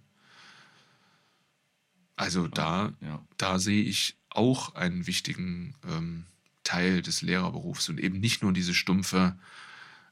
Also 2.16 2.48
da, 2.48 2.94
Ja. 3.02 3.26
da 3.38 3.60
sehe 3.60 3.84
ich 3.84 4.16
auch 4.30 4.76
einen 4.76 5.08
wichtigen 5.08 5.76
ähm, 5.88 6.26
Teil 6.64 7.02
des 7.02 7.22
Lehrerberufs 7.22 7.90
und 7.90 8.00
eben 8.00 8.20
nicht 8.20 8.42
nur 8.42 8.54
diese 8.54 8.74
stumpfe 8.74 9.38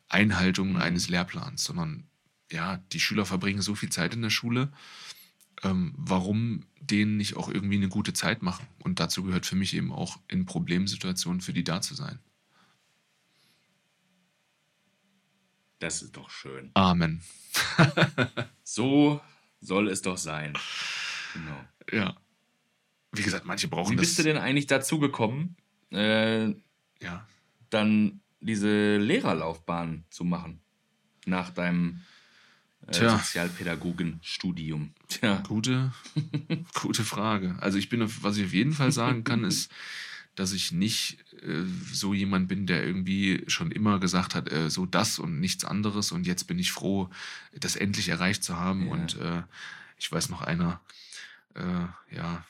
Einhaltung 0.09 0.71
Mhm. 0.71 0.77
eines 0.77 1.09
Lehrplans, 1.09 1.63
sondern 1.63 2.03
ja, 2.51 2.77
die 2.91 2.99
Schüler 2.99 3.25
verbringen 3.25 3.61
so 3.61 3.73
viel 3.75 3.89
Zeit 3.89 4.13
in 4.13 4.21
der 4.21 4.29
Schule. 4.29 4.71
Ähm, 5.63 5.93
warum 5.97 6.65
denen 6.81 7.17
nicht 7.17 7.36
auch 7.38 7.49
irgendwie 7.49 7.77
eine 7.77 7.88
gute 7.89 8.13
Zeit 8.13 8.41
machen? 8.43 8.67
Und 8.79 8.99
dazu 8.99 9.23
gehört 9.23 9.45
für 9.45 9.55
mich 9.55 9.73
eben 9.73 9.91
auch 9.91 10.19
in 10.27 10.45
Problemsituationen 10.45 11.41
für 11.41 11.53
die 11.53 11.63
da 11.63 11.81
zu 11.81 11.95
sein. 11.95 12.19
Das 15.84 16.01
ist 16.01 16.15
doch 16.15 16.29
schön. 16.29 16.71
Amen. 16.75 17.21
So 18.63 19.19
soll 19.59 19.89
es 19.89 20.01
doch 20.01 20.17
sein. 20.17 20.53
Genau. 21.34 21.59
Ja. 21.91 22.15
Wie 23.11 23.21
gesagt, 23.21 23.45
manche 23.45 23.67
brauchen 23.67 23.91
Wie 23.91 23.95
das. 23.97 24.05
bist 24.05 24.19
du 24.19 24.23
denn 24.23 24.38
eigentlich 24.38 24.67
dazu 24.67 24.97
gekommen, 24.99 25.57
äh, 25.91 26.45
Ja. 27.01 27.27
dann 27.69 28.21
diese 28.39 28.95
Lehrerlaufbahn 28.97 30.05
zu 30.09 30.23
machen? 30.23 30.61
Nach 31.25 31.49
deinem 31.49 32.01
äh. 32.88 32.93
Sozialpädagogenstudium? 32.93 34.93
Tja. 35.09 35.43
Gute, 35.47 35.91
gute 36.81 37.03
Frage. 37.03 37.57
Also 37.59 37.77
ich 37.77 37.89
bin, 37.89 38.01
auf- 38.01 38.23
was 38.23 38.38
ich 38.38 38.45
auf 38.45 38.53
jeden 38.53 38.71
Fall 38.73 38.91
sagen 38.93 39.25
kann, 39.25 39.43
ist, 39.49 39.69
dass 40.36 40.53
ich 40.53 40.71
nicht 40.71 41.19
äh, 41.43 41.63
so 41.91 42.13
jemand 42.13 42.47
bin, 42.47 42.65
der 42.65 42.86
irgendwie 42.86 43.43
schon 43.47 43.71
immer 43.71 43.99
gesagt 43.99 44.36
hat, 44.36 44.51
äh, 44.51 44.69
so 44.69 44.86
das 44.86 45.19
und 45.19 45.39
nichts 45.39 45.65
anderes 45.65 46.11
und 46.11 46.25
jetzt 46.25 46.45
bin 46.45 46.59
ich 46.59 46.71
froh, 46.71 47.09
das 47.53 47.75
endlich 47.75 48.09
erreicht 48.09 48.43
zu 48.43 48.57
haben. 48.57 48.88
Ja. 48.88 48.91
Und 48.93 49.17
äh, 49.17 49.43
ich 49.97 50.11
weiß 50.11 50.29
noch 50.29 50.41
einer, 50.41 50.81
äh, 51.55 52.15
ja, 52.15 52.45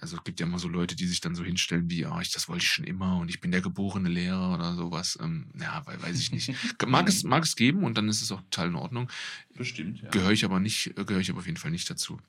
also 0.00 0.16
es 0.16 0.24
gibt 0.24 0.40
ja 0.40 0.46
immer 0.46 0.58
so 0.58 0.68
Leute, 0.68 0.96
die 0.96 1.06
sich 1.06 1.20
dann 1.20 1.34
so 1.34 1.44
hinstellen 1.44 1.88
wie, 1.88 2.04
ah, 2.04 2.20
ich, 2.20 2.32
das 2.32 2.48
wollte 2.48 2.64
ich 2.64 2.70
schon 2.70 2.84
immer 2.84 3.18
und 3.18 3.28
ich 3.28 3.40
bin 3.40 3.52
der 3.52 3.60
geborene 3.60 4.08
Lehrer 4.08 4.54
oder 4.54 4.74
sowas. 4.74 5.18
Ähm, 5.22 5.46
ja, 5.58 5.82
weil, 5.86 6.02
weiß 6.02 6.18
ich 6.18 6.32
nicht. 6.32 6.52
Mag 6.86 7.08
es, 7.08 7.22
mag 7.22 7.44
es 7.44 7.56
geben 7.56 7.84
und 7.84 7.96
dann 7.96 8.08
ist 8.08 8.20
es 8.20 8.32
auch 8.32 8.42
total 8.42 8.68
in 8.68 8.74
Ordnung. 8.74 9.08
Bestimmt, 9.54 10.02
ja. 10.02 10.10
Gehöre 10.10 10.32
ich 10.32 10.44
aber 10.44 10.60
nicht, 10.60 10.94
gehöre 10.96 11.20
ich 11.20 11.30
aber 11.30 11.38
auf 11.38 11.46
jeden 11.46 11.58
Fall 11.58 11.70
nicht 11.70 11.88
dazu. 11.88 12.20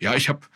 Ja, 0.00 0.14
ich 0.14 0.28
habe, 0.28 0.46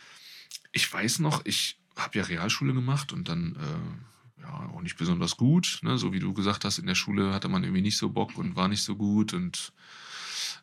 ich 0.71 0.91
weiß 0.91 1.19
noch, 1.19 1.45
ich 1.45 1.77
habe 1.97 2.17
ja 2.17 2.23
Realschule 2.23 2.73
gemacht 2.73 3.13
und 3.13 3.29
dann 3.29 3.55
äh, 3.55 4.41
ja 4.41 4.49
auch 4.73 4.81
nicht 4.81 4.97
besonders 4.97 5.37
gut, 5.37 5.79
ne? 5.83 5.97
so 5.97 6.11
wie 6.13 6.19
du 6.19 6.33
gesagt 6.33 6.65
hast, 6.65 6.79
in 6.79 6.87
der 6.87 6.95
Schule 6.95 7.33
hatte 7.33 7.49
man 7.49 7.63
irgendwie 7.63 7.81
nicht 7.81 7.97
so 7.97 8.09
Bock 8.09 8.37
und 8.37 8.55
war 8.55 8.67
nicht 8.67 8.83
so 8.83 8.95
gut 8.95 9.33
und 9.33 9.73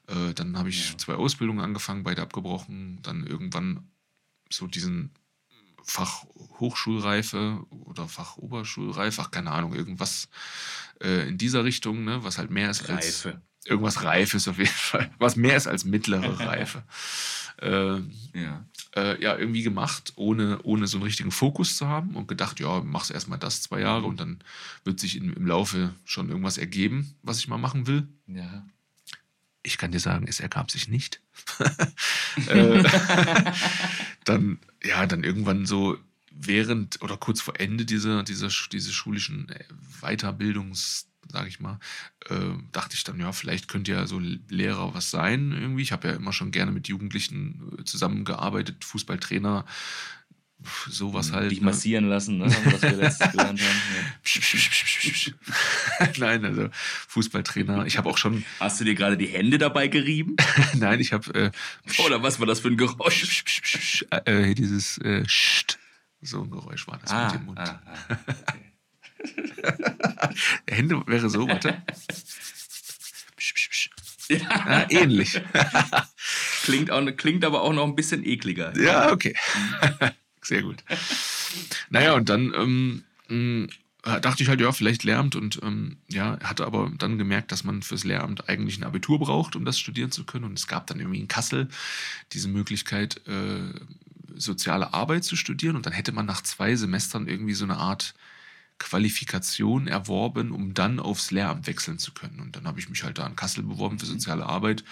äh, 0.06 0.34
dann 0.34 0.58
habe 0.58 0.68
ich 0.68 0.90
Ja. 0.90 0.98
zwei 0.98 1.14
Ausbildungen 1.14 1.60
angefangen, 1.60 2.02
beide 2.02 2.22
abgebrochen, 2.22 3.00
dann 3.02 3.26
irgendwann 3.26 3.88
so 4.50 4.66
diesen 4.66 5.10
Fach 5.82 6.24
Hochschulreife 6.60 7.64
oder 7.70 8.06
Fach 8.06 8.36
Oberschulreife, 8.36 9.22
ach 9.22 9.30
keine 9.30 9.50
Ahnung, 9.50 9.74
irgendwas 9.74 10.28
äh, 11.00 11.28
in 11.28 11.38
dieser 11.38 11.64
Richtung, 11.64 12.04
ne, 12.04 12.22
was 12.22 12.38
halt 12.38 12.50
mehr 12.50 12.70
ist 12.70 12.88
als 12.90 13.24
Reife. 13.24 13.42
irgendwas 13.64 14.02
Reifes 14.02 14.46
auf 14.46 14.58
jeden 14.58 14.68
Fall, 14.70 15.10
was 15.18 15.36
mehr 15.36 15.56
ist 15.56 15.66
als 15.66 15.84
mittlere 15.84 16.38
Reife. 16.46 16.84
Äh, 17.60 18.00
Ja. 18.34 18.64
äh, 18.96 19.22
ja, 19.22 19.36
irgendwie 19.36 19.62
gemacht, 19.62 20.12
ohne, 20.16 20.60
ohne 20.62 20.86
so 20.86 20.96
einen 20.96 21.04
richtigen 21.04 21.30
Fokus 21.30 21.76
zu 21.76 21.86
haben 21.86 22.16
und 22.16 22.28
gedacht, 22.28 22.60
ja, 22.60 22.80
machst 22.80 23.10
erstmal 23.10 23.38
das 23.38 23.62
zwei 23.62 23.80
Jahre 23.80 24.06
und 24.06 24.20
dann 24.20 24.40
wird 24.84 25.00
sich 25.00 25.16
in, 25.16 25.32
im 25.32 25.46
Laufe 25.46 25.94
schon 26.04 26.28
irgendwas 26.28 26.58
ergeben, 26.58 27.14
was 27.22 27.38
ich 27.38 27.48
mal 27.48 27.58
machen 27.58 27.86
will. 27.86 28.08
Ja. 28.26 28.66
Ich 29.62 29.76
kann 29.76 29.92
dir 29.92 30.00
sagen, 30.00 30.26
es 30.26 30.40
ergab 30.40 30.70
sich 30.70 30.88
nicht. 30.88 31.20
äh, 32.48 32.82
dann, 34.24 34.58
ja, 34.82 35.06
dann 35.06 35.22
irgendwann 35.22 35.66
so 35.66 35.98
während 36.30 37.02
oder 37.02 37.18
kurz 37.18 37.42
vor 37.42 37.60
Ende 37.60 37.84
dieser, 37.84 38.22
dieser, 38.22 38.48
dieses 38.72 38.92
schulischen 38.94 39.50
äh, 39.50 39.64
Weiterbildungs, 40.00 41.09
sage 41.28 41.48
ich 41.48 41.60
mal, 41.60 41.78
äh, 42.28 42.34
dachte 42.72 42.94
ich 42.94 43.04
dann, 43.04 43.20
ja, 43.20 43.32
vielleicht 43.32 43.68
könnte 43.68 43.92
ja 43.92 44.06
so 44.06 44.20
Lehrer 44.48 44.94
was 44.94 45.10
sein 45.10 45.52
irgendwie. 45.52 45.82
Ich 45.82 45.92
habe 45.92 46.08
ja 46.08 46.14
immer 46.14 46.32
schon 46.32 46.50
gerne 46.50 46.72
mit 46.72 46.88
Jugendlichen 46.88 47.76
äh, 47.78 47.84
zusammengearbeitet, 47.84 48.84
Fußballtrainer, 48.84 49.64
sowas 50.88 51.32
halt. 51.32 51.50
Dich 51.50 51.60
ne? 51.60 51.66
massieren 51.66 52.08
lassen, 52.08 52.38
ne? 52.38 52.46
was 52.46 52.82
wir 52.82 52.92
letztes 52.92 53.30
gelernt 53.32 53.60
haben. 53.60 54.12
Psch. 54.22 55.32
Nein, 56.18 56.44
also 56.44 56.68
Fußballtrainer. 57.08 57.86
Ich 57.86 57.98
habe 57.98 58.08
auch 58.08 58.18
schon, 58.18 58.38
Ja. 58.38 58.44
Hast 58.60 58.80
du 58.80 58.84
dir 58.84 58.94
gerade 58.94 59.16
die 59.16 59.26
Hände 59.26 59.58
dabei 59.58 59.88
gerieben? 59.88 60.36
nein, 60.74 61.00
ich 61.00 61.12
habe 61.12 61.34
äh, 61.34 61.50
Oder 62.04 62.22
was 62.22 62.38
war 62.38 62.46
das 62.46 62.60
für 62.60 62.68
ein 62.68 62.76
Geräusch? 62.76 64.06
Äh, 64.10 64.54
dieses 64.54 64.98
äh. 64.98 65.24
So 66.22 66.42
ein 66.42 66.50
Geräusch 66.50 66.86
war 66.86 66.98
das 66.98 67.32
mit 67.32 67.40
dem 67.40 67.46
Mund. 67.46 67.58
ah, 67.58 67.80
ah, 67.86 68.18
okay. 68.28 68.69
Hände 70.68 71.02
wäre 71.06 71.30
so, 71.30 71.48
warte. 71.48 71.82
Psch, 73.36 73.54
psch, 73.54 73.68
psch. 73.70 73.90
Ja, 74.28 74.38
Ah, 74.50 74.86
ähnlich. 74.90 75.40
klingt, 76.62 76.90
auch, 76.90 77.04
klingt 77.16 77.44
aber 77.44 77.62
auch 77.62 77.72
noch 77.72 77.84
ein 77.84 77.96
bisschen 77.96 78.24
ekliger. 78.24 78.76
Ja, 78.78 79.10
okay. 79.12 79.34
Sehr 80.42 80.62
gut. 80.62 80.84
Naja, 81.90 82.14
und 82.14 82.28
dann 82.28 82.54
ähm, 82.54 83.04
mh, 83.28 84.18
dachte 84.20 84.42
ich 84.42 84.48
halt, 84.48 84.60
ja, 84.60 84.72
vielleicht 84.72 85.04
Lehramt 85.04 85.36
und 85.36 85.60
ähm, 85.62 85.98
ja, 86.08 86.38
hatte 86.42 86.64
aber 86.64 86.90
dann 86.96 87.18
gemerkt, 87.18 87.52
dass 87.52 87.64
man 87.64 87.82
fürs 87.82 88.04
Lehramt 88.04 88.48
eigentlich 88.48 88.78
ein 88.78 88.84
Abitur 88.84 89.18
braucht, 89.18 89.56
um 89.56 89.64
das 89.64 89.78
studieren 89.78 90.12
zu 90.12 90.24
können. 90.24 90.44
Und 90.44 90.58
es 90.58 90.66
gab 90.66 90.86
dann 90.86 91.00
irgendwie 91.00 91.20
in 91.20 91.28
Kassel 91.28 91.68
diese 92.32 92.48
Möglichkeit, 92.48 93.20
äh, 93.26 93.74
soziale 94.36 94.94
Arbeit 94.94 95.24
zu 95.24 95.36
studieren. 95.36 95.76
Und 95.76 95.86
dann 95.86 95.92
hätte 95.92 96.12
man 96.12 96.26
nach 96.26 96.42
zwei 96.42 96.76
Semestern 96.76 97.26
irgendwie 97.26 97.54
so 97.54 97.64
eine 97.64 97.76
Art 97.76 98.14
Qualifikation 98.80 99.86
erworben, 99.86 100.50
um 100.50 100.74
dann 100.74 100.98
aufs 100.98 101.30
Lehramt 101.30 101.68
wechseln 101.68 101.98
zu 101.98 102.12
können. 102.12 102.40
Und 102.40 102.56
dann 102.56 102.66
habe 102.66 102.80
ich 102.80 102.88
mich 102.88 103.04
halt 103.04 103.18
da 103.18 103.26
in 103.26 103.36
Kassel 103.36 103.62
beworben 103.62 103.98
für 104.00 104.06
soziale 104.06 104.46
Arbeit. 104.46 104.82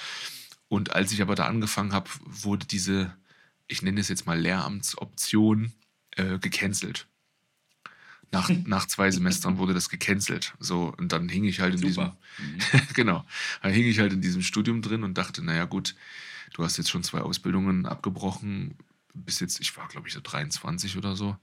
Und 0.68 0.92
als 0.94 1.10
ich 1.10 1.22
aber 1.22 1.34
da 1.34 1.46
angefangen 1.46 1.92
habe, 1.92 2.08
wurde 2.24 2.66
diese, 2.66 3.16
ich 3.66 3.82
nenne 3.82 4.00
es 4.00 4.08
jetzt 4.08 4.26
mal 4.26 4.38
Lehramtsoption, 4.38 5.72
äh, 6.16 6.38
gecancelt. 6.38 7.08
Nach, 8.30 8.50
nach 8.66 8.86
zwei 8.86 9.10
Semestern 9.10 9.56
wurde 9.56 9.72
das 9.72 9.88
gecancelt. 9.88 10.54
So, 10.60 10.94
und 10.98 11.10
dann 11.12 11.28
hing 11.30 11.44
ich 11.44 11.60
halt 11.60 11.74
in 11.74 11.92
Super. 11.92 12.16
Mhm. 12.38 12.58
diesem, 12.58 12.94
genau, 12.94 13.24
dann 13.62 13.72
hing 13.72 13.86
ich 13.86 13.98
halt 13.98 14.12
in 14.12 14.20
diesem 14.20 14.42
Studium 14.42 14.80
drin 14.80 15.02
und 15.02 15.18
dachte, 15.18 15.42
naja 15.42 15.64
gut, 15.64 15.96
du 16.52 16.62
hast 16.62 16.76
jetzt 16.76 16.90
schon 16.90 17.02
zwei 17.02 17.20
Ausbildungen 17.20 17.84
abgebrochen, 17.84 18.76
bis 19.12 19.40
jetzt, 19.40 19.60
ich 19.60 19.76
war 19.76 19.88
glaube 19.88 20.06
ich 20.06 20.14
so 20.14 20.20
23 20.22 20.96
oder 20.96 21.16
so, 21.16 21.36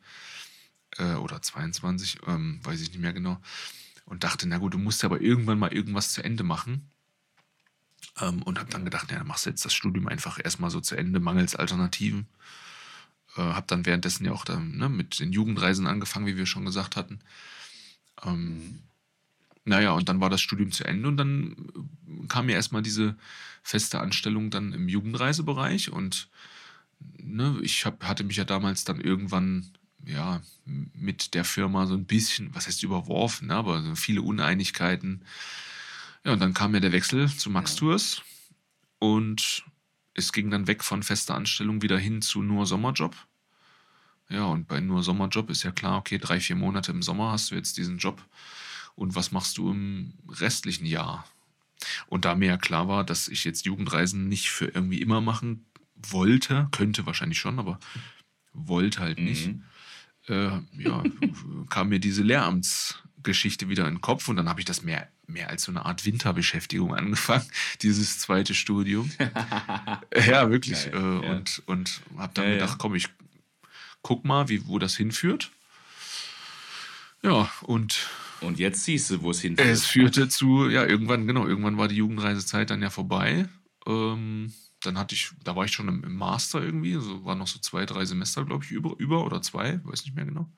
äh, 0.98 1.16
oder 1.16 1.42
22, 1.42 2.20
ähm, 2.28 2.60
weiß 2.64 2.82
ich 2.82 2.90
nicht 2.90 3.02
mehr 3.02 3.14
genau. 3.14 3.40
Und 4.06 4.24
dachte, 4.24 4.48
na 4.48 4.58
gut, 4.58 4.74
du 4.74 4.78
musst 4.78 5.04
aber 5.04 5.22
irgendwann 5.22 5.60
mal 5.60 5.74
irgendwas 5.74 6.14
zu 6.14 6.24
Ende 6.24 6.44
machen. 6.44 6.90
Ähm, 8.20 8.44
und 8.44 8.60
habe 8.60 8.70
dann 8.70 8.86
gedacht, 8.86 9.12
ja, 9.12 9.18
dann 9.18 9.28
machst 9.28 9.46
du 9.46 9.50
jetzt 9.50 9.66
das 9.66 9.74
Studium 9.74 10.08
einfach 10.08 10.40
erstmal 10.44 10.70
so 10.70 10.80
zu 10.80 10.96
Ende, 10.96 11.20
mangels 11.20 11.56
Alternativen. 11.56 12.28
Äh, 13.36 13.42
habe 13.42 13.68
dann 13.68 13.86
währenddessen 13.86 14.26
ja 14.26 14.32
auch 14.32 14.46
dann, 14.46 14.78
ne, 14.78 14.90
mit 14.90 15.20
den 15.20 15.34
Jugendreisen 15.34 15.88
angefangen, 15.88 16.28
wie 16.28 16.38
wir 16.38 16.46
schon 16.46 16.66
gesagt 16.66 16.96
hatten. 16.96 17.20
Ähm, 18.24 18.80
naja, 19.66 19.92
und 19.92 20.08
dann 20.08 20.22
war 20.22 20.30
das 20.30 20.42
Studium 20.42 20.72
zu 20.72 20.86
Ende 20.86 21.08
und 21.08 21.18
dann 21.18 21.56
äh, 22.24 22.28
kam 22.28 22.50
ja 22.50 22.56
erstmal 22.56 22.84
diese 22.84 23.16
feste 23.64 24.00
Anstellung 24.00 24.52
dann 24.52 24.74
im 24.74 24.88
Jugendreisebereich 24.88 25.92
und 25.92 26.30
ne, 27.18 27.58
ich 27.64 27.86
hab, 27.86 28.04
hatte 28.04 28.24
mich 28.24 28.38
ja 28.38 28.46
damals 28.46 28.84
dann 28.84 29.02
irgendwann 29.02 29.72
ja 30.06 30.42
mit 30.94 31.34
der 31.34 31.46
Firma 31.46 31.86
so 31.88 31.96
ein 31.96 32.06
bisschen, 32.06 32.54
was 32.54 32.68
heißt 32.68 32.84
überworfen, 32.84 33.48
ne, 33.48 33.56
aber 33.56 33.82
so 33.82 33.96
viele 33.96 34.22
Uneinigkeiten. 34.22 35.22
Ja, 36.24 36.34
und 36.34 36.40
dann 36.40 36.54
kam 36.54 36.74
ja 36.74 36.80
der 36.80 36.92
Wechsel 36.92 37.30
zu 37.30 37.50
Max 37.50 37.74
Ja. 37.74 37.80
Tours 37.80 38.22
und 39.00 39.64
es 40.14 40.32
ging 40.32 40.50
dann 40.50 40.68
weg 40.68 40.84
von 40.84 41.04
fester 41.04 41.36
Anstellung 41.36 41.82
wieder 41.82 41.98
hin 41.98 42.22
zu 42.22 42.42
nur 42.42 42.66
Sommerjob. 42.66 43.16
Ja, 44.30 44.46
und 44.46 44.68
bei 44.68 44.80
nur 44.80 45.04
Sommerjob 45.04 45.50
ist 45.50 45.64
ja 45.64 45.72
klar, 45.72 45.98
okay, 45.98 46.18
drei, 46.18 46.40
vier 46.40 46.56
Monate 46.56 46.92
im 46.92 47.04
Sommer 47.04 47.32
hast 47.32 47.52
du 47.52 47.56
jetzt 47.56 47.78
diesen 47.78 48.00
Job 48.00 48.24
und 48.96 49.14
was 49.16 49.32
machst 49.32 49.58
du 49.58 49.70
im 49.70 50.14
restlichen 50.30 50.86
Jahr? 50.86 51.28
Und 52.08 52.26
da 52.26 52.34
mir 52.34 52.48
ja 52.48 52.58
klar 52.58 52.88
war, 52.88 53.04
dass 53.04 53.28
ich 53.28 53.44
jetzt 53.44 53.66
Jugendreisen 53.66 54.28
nicht 54.28 54.50
für 54.50 54.66
irgendwie 54.66 55.02
immer 55.02 55.22
machen 55.22 55.66
wollte, 55.96 56.68
könnte 56.72 57.06
wahrscheinlich 57.06 57.38
schon, 57.38 57.60
aber 57.60 57.80
wollte 58.54 59.00
halt 59.00 59.20
nicht, 59.20 59.48
Mhm. 59.48 59.64
Äh, 60.28 60.60
ja, 60.78 61.04
kam 61.70 61.90
mir 61.90 62.00
diese 62.00 62.24
Lehramtsgeschichte 62.24 63.70
wieder 63.70 63.88
in 63.88 63.96
den 63.96 64.02
Kopf 64.02 64.28
und 64.28 64.36
dann 64.36 64.50
habe 64.50 64.60
ich 64.60 64.66
das 64.66 64.84
mehr, 64.84 65.08
mehr 65.28 65.50
als 65.50 65.64
so 65.64 65.72
eine 65.72 65.86
Art 65.86 66.06
Winterbeschäftigung 66.06 66.96
angefangen, 66.96 67.46
dieses 67.82 68.20
zweite 68.20 68.54
Studium. 68.54 69.12
ja, 70.28 70.50
wirklich. 70.50 70.88
Äh, 70.88 70.92
ja. 70.94 71.32
Und, 71.32 71.64
und 71.66 72.02
habe 72.18 72.32
dann 72.34 72.46
ja. 72.46 72.54
gedacht, 72.54 72.78
komm, 72.78 72.96
ich 72.96 73.10
guck 74.02 74.26
mal, 74.26 74.50
wie, 74.50 74.68
wo 74.68 74.80
das 74.80 74.96
hinführt. 74.96 75.52
Ja, 77.24 77.50
und 77.64 78.08
Und 78.42 78.60
jetzt 78.60 78.84
siehst 78.84 79.10
du, 79.10 79.22
wo 79.24 79.32
es 79.32 79.42
hinführt. 79.42 79.68
es 79.68 79.86
führte 79.86 80.30
zu, 80.30 80.70
ja, 80.70 80.86
irgendwann, 80.86 81.26
genau, 81.26 81.48
irgendwann 81.48 81.78
war 81.78 81.88
die 81.88 81.96
Jugendreisezeit 81.96 82.70
dann 82.70 82.84
ja 82.84 82.92
vorbei. 82.92 83.48
Ähm, 83.88 84.54
dann 84.86 84.98
hatte 84.98 85.16
ich, 85.16 85.32
da 85.44 85.56
war 85.56 85.66
ich 85.66 85.72
schon 85.72 85.88
im, 85.88 86.04
im 86.04 86.16
Master 86.16 86.62
irgendwie, 86.62 86.94
so 86.94 87.26
waren 87.26 87.38
noch 87.38 87.48
so 87.48 87.60
zwei, 87.60 87.86
drei 87.86 88.06
Semester, 88.06 88.46
glaube 88.46 88.64
ich, 88.64 88.72
über, 88.72 88.96
über 88.98 89.26
oder 89.26 89.42
zwei, 89.42 89.80
weiß 89.84 90.06
nicht 90.06 90.16
mehr 90.16 90.26
genau. 90.26 90.50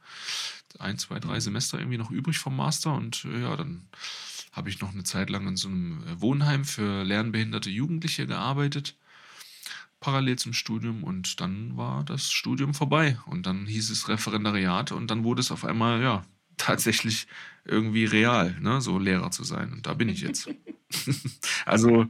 Ein, 0.79 0.97
zwei, 0.97 1.19
drei 1.19 1.39
Semester 1.39 1.79
irgendwie 1.79 1.97
noch 1.97 2.11
übrig 2.11 2.37
vom 2.37 2.55
Master 2.55 2.93
und 2.93 3.25
äh, 3.25 3.41
ja, 3.41 3.55
dann 3.55 3.87
habe 4.51 4.69
ich 4.69 4.81
noch 4.81 4.91
eine 4.93 5.03
Zeit 5.03 5.29
lang 5.29 5.47
in 5.47 5.55
so 5.55 5.67
einem 5.69 6.03
äh, 6.03 6.21
Wohnheim 6.21 6.65
für 6.65 7.03
lernbehinderte 7.03 7.69
Jugendliche 7.69 8.27
gearbeitet, 8.27 8.95
parallel 9.99 10.37
zum 10.37 10.53
Studium 10.53 11.03
und 11.03 11.39
dann 11.41 11.77
war 11.77 12.03
das 12.03 12.31
Studium 12.31 12.73
vorbei 12.73 13.17
und 13.25 13.45
dann 13.45 13.65
hieß 13.65 13.89
es 13.89 14.09
Referendariat 14.09 14.91
und 14.91 15.09
dann 15.09 15.23
wurde 15.23 15.41
es 15.41 15.51
auf 15.51 15.65
einmal, 15.65 16.01
ja, 16.01 16.25
tatsächlich 16.57 17.27
irgendwie 17.65 18.05
real, 18.05 18.57
ne, 18.59 18.81
so 18.81 18.97
Lehrer 18.97 19.31
zu 19.31 19.43
sein 19.43 19.73
und 19.73 19.85
da 19.85 19.93
bin 19.93 20.09
ich 20.09 20.21
jetzt. 20.21 20.49
also 21.65 22.07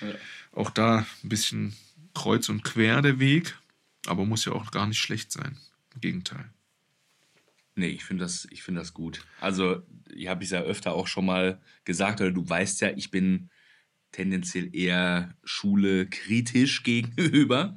Ja. 0.00 0.08
Auch 0.54 0.70
da 0.70 1.06
ein 1.22 1.28
bisschen 1.28 1.74
kreuz 2.14 2.48
und 2.48 2.62
quer 2.62 3.02
der 3.02 3.18
Weg, 3.18 3.56
aber 4.06 4.24
muss 4.24 4.44
ja 4.44 4.52
auch 4.52 4.70
gar 4.70 4.86
nicht 4.86 5.00
schlecht 5.00 5.32
sein. 5.32 5.56
Im 5.94 6.00
Gegenteil. 6.00 6.50
Nee, 7.76 7.88
ich 7.88 8.04
finde 8.04 8.24
das, 8.24 8.46
ich 8.50 8.62
find 8.62 8.78
das 8.78 8.94
gut. 8.94 9.24
Also, 9.40 9.82
ich 10.14 10.28
habe 10.28 10.44
es 10.44 10.50
ja 10.50 10.60
öfter 10.60 10.94
auch 10.94 11.08
schon 11.08 11.26
mal 11.26 11.60
gesagt, 11.84 12.20
oder 12.20 12.30
du 12.30 12.48
weißt 12.48 12.80
ja, 12.82 12.90
ich 12.90 13.10
bin 13.10 13.50
tendenziell 14.12 14.74
eher 14.74 15.34
Schule 15.42 16.06
kritisch 16.06 16.82
gegenüber. 16.84 17.76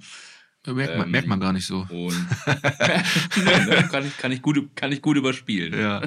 Merkt 0.65 0.97
man, 0.97 1.05
ähm, 1.07 1.11
merkt 1.11 1.27
man 1.27 1.39
gar 1.39 1.53
nicht 1.53 1.65
so. 1.65 1.87
Und 1.89 2.27
nee, 3.37 3.65
ne, 3.65 3.87
kann, 3.89 4.05
ich, 4.05 4.17
kann, 4.17 4.31
ich 4.31 4.41
gut, 4.41 4.75
kann 4.75 4.91
ich 4.91 5.01
gut 5.01 5.15
überspielen. 5.17 5.79
Ja. 5.79 6.01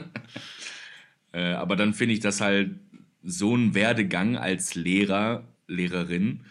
äh, 1.32 1.52
aber 1.54 1.76
dann 1.76 1.94
finde 1.94 2.14
ich 2.14 2.20
das 2.20 2.42
halt 2.42 2.78
so 3.22 3.56
ein 3.56 3.74
Werdegang 3.74 4.36
als 4.36 4.74
Lehrer, 4.74 5.48
Lehrerin 5.66 6.44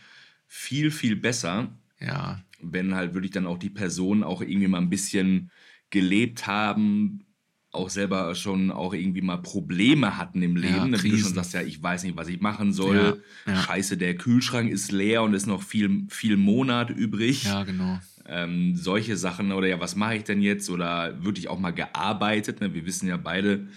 viel, 0.49 0.91
viel 0.91 1.15
besser. 1.15 1.69
Ja. 1.99 2.41
Wenn 2.59 2.95
halt 2.95 3.13
wirklich 3.13 3.31
dann 3.31 3.45
auch 3.45 3.59
die 3.59 3.69
Personen 3.69 4.23
auch 4.23 4.41
irgendwie 4.41 4.67
mal 4.67 4.79
ein 4.79 4.89
bisschen 4.89 5.51
gelebt 5.91 6.47
haben, 6.47 7.23
auch 7.71 7.89
selber 7.89 8.33
schon 8.33 8.71
auch 8.71 8.95
irgendwie 8.95 9.21
mal 9.21 9.37
Probleme 9.37 10.17
hatten 10.17 10.41
im 10.41 10.55
Leben. 10.55 10.75
Ja, 10.75 10.87
ne, 10.87 11.03
Wie 11.03 11.11
du 11.11 11.17
schon 11.17 11.35
sagst, 11.35 11.53
ja, 11.53 11.61
ich 11.61 11.81
weiß 11.81 12.03
nicht, 12.03 12.17
was 12.17 12.27
ich 12.27 12.41
machen 12.41 12.73
soll. 12.73 13.21
Ja, 13.45 13.53
ja. 13.53 13.61
Scheiße, 13.61 13.95
der 13.95 14.17
Kühlschrank 14.17 14.71
ist 14.71 14.91
leer 14.91 15.21
und 15.21 15.35
ist 15.35 15.45
noch 15.45 15.61
viel, 15.61 16.07
viel 16.09 16.35
Monat 16.35 16.89
übrig. 16.89 17.43
Ja, 17.43 17.63
genau. 17.63 17.99
Ähm, 18.25 18.75
solche 18.75 19.17
Sachen 19.17 19.51
oder 19.51 19.67
ja, 19.67 19.79
was 19.79 19.95
mache 19.95 20.15
ich 20.15 20.23
denn 20.23 20.41
jetzt? 20.41 20.69
Oder 20.71 21.23
wirklich 21.23 21.47
auch 21.47 21.59
mal 21.59 21.71
gearbeitet. 21.71 22.59
Ne? 22.59 22.73
Wir 22.73 22.87
wissen 22.87 23.07
ja 23.07 23.17
beide, 23.17 23.67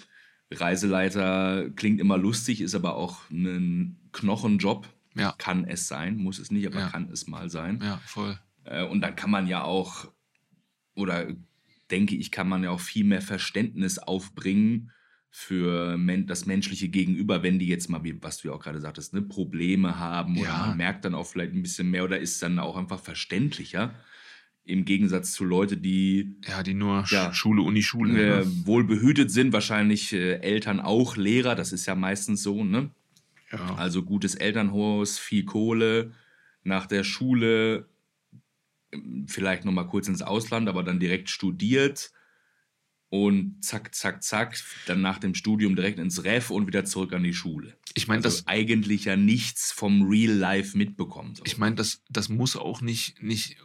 Reiseleiter 0.50 1.68
klingt 1.76 2.00
immer 2.00 2.16
lustig, 2.16 2.62
ist 2.62 2.74
aber 2.74 2.96
auch 2.96 3.30
ein 3.30 3.98
Knochenjob. 4.12 4.88
Ja. 5.14 5.34
Kann 5.38 5.64
es 5.64 5.88
sein, 5.88 6.16
muss 6.16 6.38
es 6.38 6.50
nicht, 6.50 6.66
aber 6.66 6.88
kann 6.88 7.10
es 7.10 7.26
mal 7.26 7.50
sein. 7.50 7.80
Ja, 7.82 8.00
voll. 8.06 8.38
Äh, 8.64 8.84
und 8.84 9.00
dann 9.00 9.14
kann 9.16 9.30
man 9.30 9.46
ja 9.46 9.62
auch 9.62 10.08
oder 10.94 11.28
denke 11.90 12.16
ich, 12.16 12.30
kann 12.30 12.48
man 12.48 12.64
ja 12.64 12.70
auch 12.70 12.80
viel 12.80 13.04
mehr 13.04 13.22
Verständnis 13.22 13.98
aufbringen 13.98 14.90
für 15.30 15.96
das 16.26 16.44
menschliche 16.44 16.88
Gegenüber, 16.88 17.42
wenn 17.42 17.58
die 17.58 17.66
jetzt 17.66 17.88
mal, 17.88 18.02
was 18.20 18.38
du 18.38 18.48
ja 18.48 18.54
auch 18.54 18.62
gerade 18.62 18.80
sagtest, 18.80 19.14
ne, 19.14 19.22
Probleme 19.22 19.98
haben 19.98 20.38
oder 20.38 20.48
ja. 20.48 20.66
man 20.66 20.76
merkt 20.76 21.04
dann 21.04 21.14
auch 21.14 21.26
vielleicht 21.26 21.54
ein 21.54 21.62
bisschen 21.62 21.90
mehr 21.90 22.04
oder 22.04 22.18
ist 22.18 22.42
dann 22.42 22.58
auch 22.58 22.76
einfach 22.76 23.00
verständlicher. 23.00 23.94
Im 24.64 24.84
Gegensatz 24.84 25.32
zu 25.32 25.44
Leuten, 25.44 25.82
die. 25.82 26.36
Ja, 26.46 26.62
die 26.62 26.74
nur 26.74 27.04
ja, 27.08 27.32
Schule, 27.32 27.62
Uni, 27.62 27.82
Schule. 27.82 28.12
Äh, 28.12 28.44
ne? 28.44 28.66
wohlbehütet 28.66 29.30
sind, 29.30 29.52
wahrscheinlich 29.52 30.12
äh, 30.12 30.34
Eltern 30.34 30.80
auch 30.80 31.16
Lehrer, 31.16 31.56
das 31.56 31.72
ist 31.72 31.86
ja 31.86 31.94
meistens 31.94 32.42
so, 32.42 32.62
ne? 32.62 32.90
Ja. 33.52 33.74
Also 33.76 34.02
gutes 34.02 34.34
Elternhaus, 34.34 35.18
viel 35.18 35.44
Kohle, 35.44 36.12
nach 36.64 36.86
der 36.86 37.04
Schule 37.04 37.88
vielleicht 39.26 39.64
noch 39.64 39.72
mal 39.72 39.84
kurz 39.84 40.08
ins 40.08 40.22
Ausland, 40.22 40.68
aber 40.68 40.82
dann 40.82 41.00
direkt 41.00 41.30
studiert 41.30 42.12
und 43.08 43.62
zack, 43.62 43.94
zack, 43.94 44.22
zack, 44.22 44.58
dann 44.86 45.02
nach 45.02 45.18
dem 45.18 45.34
Studium 45.34 45.76
direkt 45.76 45.98
ins 45.98 46.24
Ref 46.24 46.50
und 46.50 46.66
wieder 46.66 46.84
zurück 46.84 47.12
an 47.12 47.22
die 47.22 47.34
Schule. 47.34 47.76
Ich 47.94 48.08
meine, 48.08 48.24
also 48.24 48.38
das 48.38 48.46
eigentlich 48.46 49.04
ja 49.04 49.16
nichts 49.16 49.72
vom 49.72 50.02
Real 50.08 50.32
Life 50.32 50.76
mitbekommen. 50.76 51.34
Ich 51.44 51.58
meine, 51.58 51.76
das, 51.76 52.02
das 52.08 52.28
muss 52.28 52.56
auch 52.56 52.80
nicht, 52.80 53.22
nicht 53.22 53.56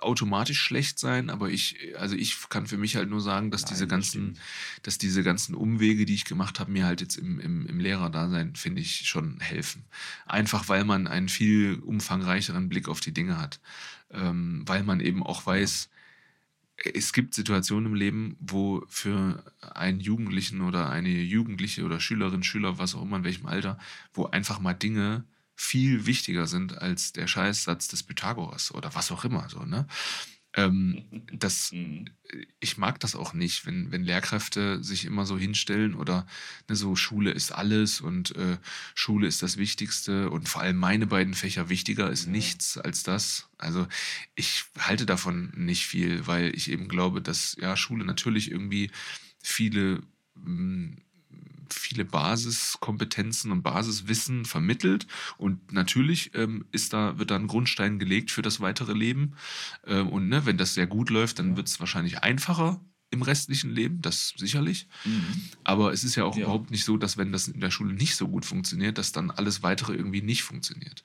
automatisch 0.00 0.60
schlecht 0.60 0.98
sein, 0.98 1.30
aber 1.30 1.50
ich, 1.50 1.94
also 1.98 2.16
ich 2.16 2.48
kann 2.48 2.66
für 2.66 2.76
mich 2.76 2.96
halt 2.96 3.10
nur 3.10 3.20
sagen, 3.20 3.50
dass 3.50 3.62
Nein, 3.62 3.70
diese 3.70 3.86
ganzen, 3.86 4.38
dass 4.82 4.98
diese 4.98 5.22
ganzen 5.22 5.54
Umwege, 5.54 6.04
die 6.06 6.14
ich 6.14 6.24
gemacht 6.24 6.60
habe, 6.60 6.70
mir 6.70 6.86
halt 6.86 7.00
jetzt 7.00 7.16
im, 7.16 7.40
im, 7.40 7.66
im 7.66 7.80
Lehrerdasein, 7.80 8.54
finde 8.56 8.82
ich, 8.82 9.08
schon 9.08 9.40
helfen. 9.40 9.84
Einfach 10.26 10.68
weil 10.68 10.84
man 10.84 11.06
einen 11.06 11.28
viel 11.28 11.80
umfangreicheren 11.80 12.68
Blick 12.68 12.88
auf 12.88 13.00
die 13.00 13.12
Dinge 13.12 13.38
hat. 13.38 13.60
Ähm, 14.10 14.62
weil 14.66 14.82
man 14.82 15.00
eben 15.00 15.22
auch 15.22 15.46
weiß, 15.46 15.88
es 16.94 17.12
gibt 17.12 17.34
Situationen 17.34 17.86
im 17.86 17.94
Leben, 17.94 18.36
wo 18.40 18.84
für 18.88 19.44
einen 19.60 20.00
Jugendlichen 20.00 20.60
oder 20.62 20.90
eine 20.90 21.08
Jugendliche 21.08 21.84
oder 21.84 22.00
Schülerin, 22.00 22.42
Schüler, 22.42 22.78
was 22.78 22.94
auch 22.94 23.02
immer, 23.02 23.18
in 23.18 23.24
welchem 23.24 23.46
Alter, 23.46 23.78
wo 24.12 24.26
einfach 24.26 24.58
mal 24.60 24.74
Dinge 24.74 25.24
viel 25.54 26.06
wichtiger 26.06 26.46
sind 26.46 26.78
als 26.78 27.12
der 27.12 27.26
Scheißsatz 27.26 27.88
des 27.88 28.02
Pythagoras 28.02 28.72
oder 28.72 28.94
was 28.94 29.10
auch 29.12 29.24
immer. 29.24 29.48
So, 29.48 29.64
ne? 29.64 29.86
Ähm, 30.54 31.04
das, 31.32 31.72
mhm. 31.72 32.06
ich 32.60 32.78
mag 32.78 33.00
das 33.00 33.14
auch 33.14 33.32
nicht, 33.32 33.66
wenn, 33.66 33.90
wenn 33.92 34.04
Lehrkräfte 34.04 34.82
sich 34.82 35.04
immer 35.04 35.26
so 35.26 35.38
hinstellen 35.38 35.94
oder 35.94 36.26
ne, 36.68 36.76
so 36.76 36.96
Schule 36.96 37.30
ist 37.30 37.52
alles 37.52 38.00
und 38.00 38.34
äh, 38.36 38.58
Schule 38.94 39.26
ist 39.26 39.42
das 39.42 39.56
Wichtigste 39.56 40.30
und 40.30 40.48
vor 40.48 40.62
allem 40.62 40.76
meine 40.76 41.06
beiden 41.06 41.34
Fächer 41.34 41.68
wichtiger 41.68 42.10
ist 42.10 42.26
ja. 42.26 42.32
nichts 42.32 42.78
als 42.78 43.02
das. 43.02 43.48
Also 43.58 43.86
ich 44.34 44.64
halte 44.78 45.06
davon 45.06 45.52
nicht 45.56 45.86
viel, 45.86 46.26
weil 46.26 46.54
ich 46.54 46.70
eben 46.70 46.88
glaube, 46.88 47.22
dass 47.22 47.56
ja 47.60 47.76
Schule 47.76 48.04
natürlich 48.04 48.50
irgendwie 48.50 48.90
viele 49.42 50.02
mh, 50.34 50.44
hm, 50.44 50.96
viele 51.72 52.04
Basiskompetenzen 52.04 53.52
und 53.52 53.62
Basiswissen 53.62 54.44
vermittelt. 54.44 55.06
Und 55.38 55.72
natürlich 55.72 56.32
ähm, 56.34 56.64
ist 56.72 56.92
da, 56.92 57.18
wird 57.18 57.30
da 57.30 57.36
ein 57.36 57.48
Grundstein 57.48 57.98
gelegt 57.98 58.30
für 58.30 58.42
das 58.42 58.60
weitere 58.60 58.92
Leben. 58.92 59.34
Ähm, 59.86 60.08
und 60.08 60.28
ne, 60.28 60.46
wenn 60.46 60.58
das 60.58 60.74
sehr 60.74 60.86
gut 60.86 61.10
läuft, 61.10 61.38
dann 61.38 61.56
wird 61.56 61.68
es 61.68 61.80
wahrscheinlich 61.80 62.22
einfacher 62.22 62.80
im 63.12 63.22
restlichen 63.22 63.70
Leben, 63.70 64.00
das 64.00 64.32
sicherlich. 64.36 64.88
Mhm. 65.04 65.42
Aber 65.64 65.92
es 65.92 66.02
ist 66.02 66.16
ja 66.16 66.24
auch 66.24 66.36
ja. 66.36 66.44
überhaupt 66.44 66.70
nicht 66.70 66.84
so, 66.84 66.96
dass 66.96 67.18
wenn 67.18 67.30
das 67.30 67.46
in 67.48 67.60
der 67.60 67.70
Schule 67.70 67.92
nicht 67.92 68.16
so 68.16 68.26
gut 68.26 68.46
funktioniert, 68.46 68.96
dass 68.98 69.12
dann 69.12 69.30
alles 69.30 69.62
weitere 69.62 69.94
irgendwie 69.94 70.22
nicht 70.22 70.42
funktioniert. 70.42 71.04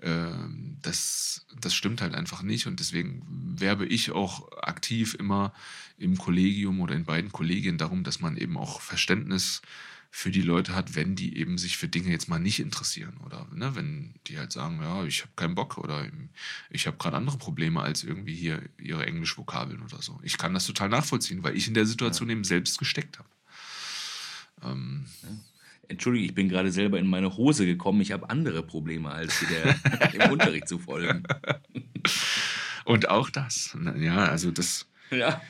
Ähm, 0.00 0.76
das, 0.82 1.46
das 1.60 1.74
stimmt 1.74 2.02
halt 2.02 2.14
einfach 2.14 2.42
nicht 2.42 2.66
und 2.66 2.80
deswegen 2.80 3.22
werbe 3.60 3.86
ich 3.86 4.12
auch 4.12 4.50
aktiv 4.62 5.14
immer 5.14 5.52
im 5.98 6.18
Kollegium 6.18 6.80
oder 6.80 6.94
in 6.94 7.04
beiden 7.04 7.32
Kollegien 7.32 7.78
darum, 7.78 8.04
dass 8.04 8.20
man 8.20 8.36
eben 8.36 8.56
auch 8.56 8.80
Verständnis 8.80 9.62
für 10.10 10.30
die 10.30 10.42
Leute 10.42 10.76
hat, 10.76 10.94
wenn 10.94 11.16
die 11.16 11.38
eben 11.38 11.58
sich 11.58 11.76
für 11.76 11.88
Dinge 11.88 12.10
jetzt 12.10 12.28
mal 12.28 12.38
nicht 12.38 12.60
interessieren 12.60 13.16
oder 13.26 13.48
ne, 13.52 13.74
wenn 13.74 14.14
die 14.28 14.38
halt 14.38 14.52
sagen, 14.52 14.78
ja, 14.80 15.04
ich 15.04 15.22
habe 15.22 15.32
keinen 15.34 15.56
Bock 15.56 15.76
oder 15.76 16.06
ich 16.70 16.86
habe 16.86 16.96
gerade 16.98 17.16
andere 17.16 17.36
Probleme 17.36 17.82
als 17.82 18.04
irgendwie 18.04 18.34
hier 18.34 18.62
ihre 18.78 19.06
Englischvokabeln 19.06 19.82
oder 19.82 20.00
so. 20.02 20.20
Ich 20.22 20.38
kann 20.38 20.54
das 20.54 20.66
total 20.66 20.88
nachvollziehen, 20.88 21.42
weil 21.42 21.56
ich 21.56 21.66
in 21.66 21.74
der 21.74 21.84
Situation 21.84 22.28
ja. 22.28 22.34
eben 22.34 22.44
selbst 22.44 22.78
gesteckt 22.78 23.18
habe. 23.18 23.28
Ähm, 24.62 25.06
ja. 25.24 25.28
Entschuldige, 25.88 26.26
ich 26.26 26.34
bin 26.34 26.48
gerade 26.48 26.70
selber 26.70 27.00
in 27.00 27.08
meine 27.08 27.36
Hose 27.36 27.66
gekommen. 27.66 28.00
Ich 28.00 28.12
habe 28.12 28.30
andere 28.30 28.62
Probleme, 28.62 29.10
als 29.10 29.40
der, 29.50 29.76
im 30.26 30.30
Unterricht 30.30 30.68
zu 30.68 30.78
folgen. 30.78 31.24
Und 32.84 33.08
auch 33.08 33.30
das. 33.30 33.76
Ja, 33.98 34.26
also 34.26 34.50
das. 34.50 34.86
Ja. 35.10 35.40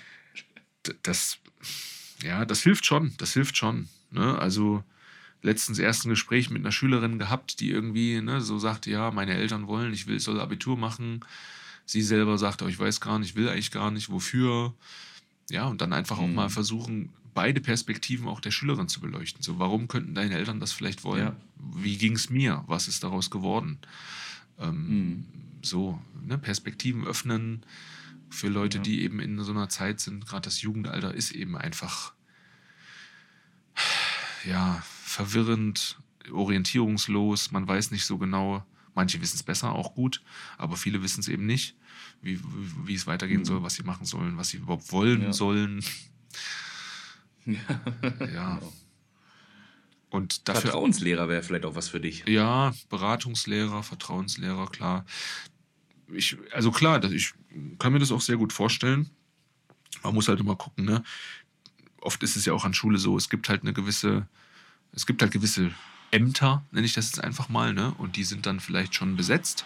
Das, 1.02 1.38
ja, 2.22 2.44
das 2.44 2.62
hilft 2.62 2.86
schon. 2.86 3.14
Das 3.18 3.32
hilft 3.32 3.56
schon. 3.56 3.88
Ne? 4.10 4.38
Also 4.38 4.84
letztens 5.42 5.78
erst 5.78 6.04
ein 6.04 6.10
Gespräch 6.10 6.50
mit 6.50 6.62
einer 6.62 6.72
Schülerin 6.72 7.18
gehabt, 7.18 7.60
die 7.60 7.70
irgendwie 7.70 8.20
ne, 8.20 8.40
so 8.40 8.58
sagte, 8.58 8.90
ja, 8.90 9.10
meine 9.10 9.34
Eltern 9.34 9.66
wollen, 9.66 9.92
ich 9.92 10.06
will, 10.06 10.18
soll 10.18 10.40
Abitur 10.40 10.76
machen. 10.76 11.20
Sie 11.86 12.02
selber 12.02 12.38
sagte, 12.38 12.64
oh, 12.64 12.68
ich 12.68 12.78
weiß 12.78 13.00
gar 13.00 13.18
nicht, 13.18 13.30
ich 13.30 13.36
will 13.36 13.48
eigentlich 13.48 13.70
gar 13.70 13.90
nicht, 13.90 14.10
wofür. 14.10 14.74
Ja, 15.50 15.66
und 15.66 15.82
dann 15.82 15.92
einfach 15.92 16.18
auch 16.18 16.26
mhm. 16.26 16.34
mal 16.34 16.48
versuchen, 16.48 17.12
beide 17.34 17.60
Perspektiven 17.60 18.26
auch 18.26 18.40
der 18.40 18.52
Schülerin 18.52 18.88
zu 18.88 19.00
beleuchten. 19.00 19.42
So, 19.42 19.58
warum 19.58 19.86
könnten 19.86 20.14
deine 20.14 20.34
Eltern 20.34 20.60
das 20.60 20.72
vielleicht 20.72 21.04
wollen? 21.04 21.26
Ja. 21.26 21.36
Wie 21.58 21.98
ging 21.98 22.14
es 22.14 22.30
mir? 22.30 22.64
Was 22.66 22.88
ist 22.88 23.04
daraus 23.04 23.30
geworden? 23.30 23.78
Ähm, 24.58 24.88
mhm. 24.88 25.24
So, 25.64 26.00
ne, 26.22 26.38
Perspektiven 26.38 27.06
öffnen 27.06 27.64
für 28.30 28.48
Leute, 28.48 28.78
ja. 28.78 28.82
die 28.82 29.02
eben 29.02 29.20
in 29.20 29.42
so 29.42 29.52
einer 29.52 29.68
Zeit 29.68 30.00
sind. 30.00 30.26
Gerade 30.26 30.42
das 30.42 30.62
Jugendalter 30.62 31.14
ist 31.14 31.32
eben 31.32 31.56
einfach 31.56 32.14
ja 34.44 34.82
verwirrend, 35.02 35.98
orientierungslos. 36.32 37.52
Man 37.52 37.66
weiß 37.66 37.90
nicht 37.90 38.04
so 38.04 38.18
genau. 38.18 38.64
Manche 38.94 39.20
wissen 39.20 39.36
es 39.36 39.42
besser, 39.42 39.72
auch 39.72 39.94
gut, 39.94 40.22
aber 40.56 40.76
viele 40.76 41.02
wissen 41.02 41.20
es 41.20 41.26
eben 41.26 41.46
nicht, 41.46 41.76
wie, 42.22 42.38
wie, 42.38 42.86
wie 42.86 42.94
es 42.94 43.08
weitergehen 43.08 43.40
mhm. 43.40 43.44
soll, 43.44 43.62
was 43.62 43.74
sie 43.74 43.82
machen 43.82 44.06
sollen, 44.06 44.36
was 44.36 44.50
sie 44.50 44.58
überhaupt 44.58 44.92
wollen 44.92 45.22
ja. 45.22 45.32
sollen. 45.32 45.84
Ja. 47.46 47.60
Genau. 48.00 48.72
Und 50.08 50.48
dafür, 50.48 50.70
Vertrauenslehrer 50.70 51.28
wäre 51.28 51.42
vielleicht 51.42 51.66
auch 51.66 51.74
was 51.74 51.88
für 51.88 52.00
dich. 52.00 52.24
Ja, 52.26 52.72
Beratungslehrer, 52.88 53.82
Vertrauenslehrer, 53.82 54.68
klar. 54.68 55.04
Ich, 56.12 56.36
also 56.52 56.70
klar, 56.70 57.00
das, 57.00 57.12
ich 57.12 57.34
kann 57.78 57.92
mir 57.92 57.98
das 57.98 58.12
auch 58.12 58.20
sehr 58.20 58.36
gut 58.36 58.52
vorstellen. 58.52 59.10
Man 60.02 60.14
muss 60.14 60.28
halt 60.28 60.40
immer 60.40 60.56
gucken, 60.56 60.84
ne? 60.84 61.02
Oft 62.00 62.22
ist 62.22 62.36
es 62.36 62.44
ja 62.44 62.52
auch 62.52 62.64
an 62.64 62.74
Schule 62.74 62.98
so, 62.98 63.16
es 63.16 63.30
gibt 63.30 63.48
halt 63.48 63.62
eine 63.62 63.72
gewisse, 63.72 64.28
es 64.92 65.06
gibt 65.06 65.22
halt 65.22 65.32
gewisse 65.32 65.72
Ämter, 66.10 66.64
nenne 66.70 66.86
ich 66.86 66.92
das 66.92 67.06
jetzt 67.06 67.24
einfach 67.24 67.48
mal, 67.48 67.72
ne? 67.72 67.94
Und 67.98 68.16
die 68.16 68.24
sind 68.24 68.46
dann 68.46 68.60
vielleicht 68.60 68.94
schon 68.94 69.16
besetzt. 69.16 69.64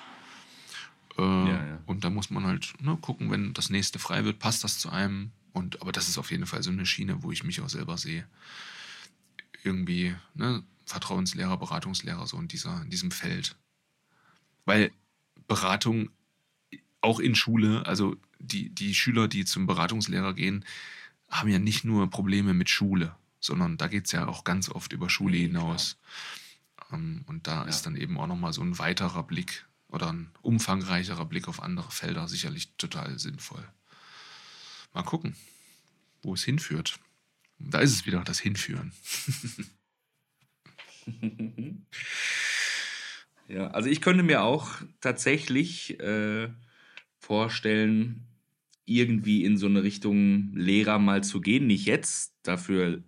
Äh, 1.18 1.22
ja, 1.22 1.66
ja. 1.66 1.80
Und 1.86 2.05
da 2.05 2.11
muss 2.11 2.30
man 2.30 2.45
halt 2.47 2.74
ne, 2.80 2.97
gucken, 3.01 3.30
wenn 3.30 3.53
das 3.55 3.70
nächste 3.70 3.99
frei 3.99 4.24
wird, 4.24 4.39
passt 4.39 4.62
das 4.62 4.78
zu 4.78 4.91
einem 4.91 5.32
und, 5.53 5.82
aber 5.82 5.93
das 5.93 6.09
ist 6.09 6.18
auf 6.18 6.30
jeden 6.30 6.47
Fall 6.47 6.62
so 6.62 6.70
eine 6.70 6.86
Schiene, 6.86 7.22
wo 7.22 7.32
ich 7.32 7.43
mich 7.43 7.61
auch 7.61 7.68
selber 7.68 7.99
sehe. 7.99 8.26
Irgendwie, 9.64 10.14
ne, 10.34 10.62
Vertrauenslehrer, 10.86 11.57
Beratungslehrer, 11.57 12.26
so 12.26 12.39
in, 12.39 12.49
dieser, 12.49 12.82
in 12.82 12.91
diesem 12.91 13.11
Feld. 13.11 13.57
Weil 14.64 14.93
Beratung 15.49 16.11
auch 17.01 17.21
in 17.21 17.35
Schule, 17.35 17.87
also 17.87 18.17
die, 18.39 18.71
die 18.71 18.95
Schüler, 18.95 19.29
die 19.29 19.45
zum 19.45 19.67
Beratungslehrer 19.67 20.35
gehen, 20.35 20.65
haben 21.31 21.49
ja 21.51 21.59
nicht 21.59 21.85
nur 21.85 22.09
Probleme 22.11 22.55
mit 22.55 22.71
Schule, 22.71 23.15
sondern 23.41 23.77
da 23.77 23.89
geht 23.89 24.07
es 24.07 24.13
ja 24.13 24.27
auch 24.27 24.45
ganz 24.45 24.69
oft 24.69 24.93
über 24.93 25.11
Schule 25.11 25.37
hinaus. 25.37 25.99
Ähm, 26.93 27.25
und 27.27 27.47
da 27.47 27.63
Ja. 27.63 27.69
ist 27.69 27.83
dann 27.87 27.97
eben 27.97 28.19
auch 28.19 28.27
nochmal 28.27 28.53
so 28.53 28.63
ein 28.63 28.79
weiterer 28.79 29.23
Blick 29.23 29.67
oder 29.89 30.13
ein 30.13 30.31
umfangreicherer 30.43 31.25
Blick 31.25 31.49
auf 31.49 31.63
andere 31.63 31.91
Felder 31.91 32.29
sicherlich 32.29 32.73
total 32.77 33.19
sinnvoll. 33.19 33.67
Mal 34.95 35.03
gucken, 35.03 35.37
wo 36.23 36.35
es 36.35 36.45
hinführt. 36.45 36.99
Da 37.59 37.81
ist 37.81 37.93
es 37.93 38.07
wieder, 38.07 38.23
das 38.25 38.41
Hinführen. 38.41 38.93
Ja, 43.49 43.69
also 43.69 43.89
ich 43.89 44.03
könnte 44.03 44.23
mir 44.23 44.43
auch 44.43 44.69
tatsächlich 45.01 45.99
äh, 46.01 46.51
vorstellen, 47.19 48.27
irgendwie 48.85 49.45
in 49.45 49.57
so 49.57 49.66
eine 49.66 49.83
Richtung 49.83 50.53
Lehrer 50.55 50.99
mal 50.99 51.23
zu 51.23 51.41
gehen. 51.41 51.66
Nicht 51.66 51.87
jetzt, 51.87 52.35
dafür 52.43 53.03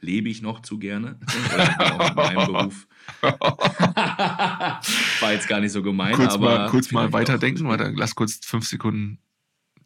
lebe 0.00 0.28
ich 0.28 0.42
noch 0.42 0.60
zu 0.60 0.78
gerne. 0.78 1.18
Oder 1.54 1.94
auch 1.94 2.08
in 2.10 2.14
meinem 2.14 2.46
Beruf. 2.46 2.86
War 5.20 5.32
jetzt 5.32 5.48
gar 5.48 5.60
nicht 5.60 5.72
so 5.72 5.82
gemeint, 5.82 6.16
kurz 6.16 6.34
aber. 6.34 6.58
mal, 6.58 6.68
kurz 6.68 6.92
mal 6.92 7.12
weiterdenken, 7.12 7.66
warte, 7.66 7.92
lass 7.96 8.14
kurz 8.14 8.44
fünf 8.44 8.66
Sekunden 8.66 9.18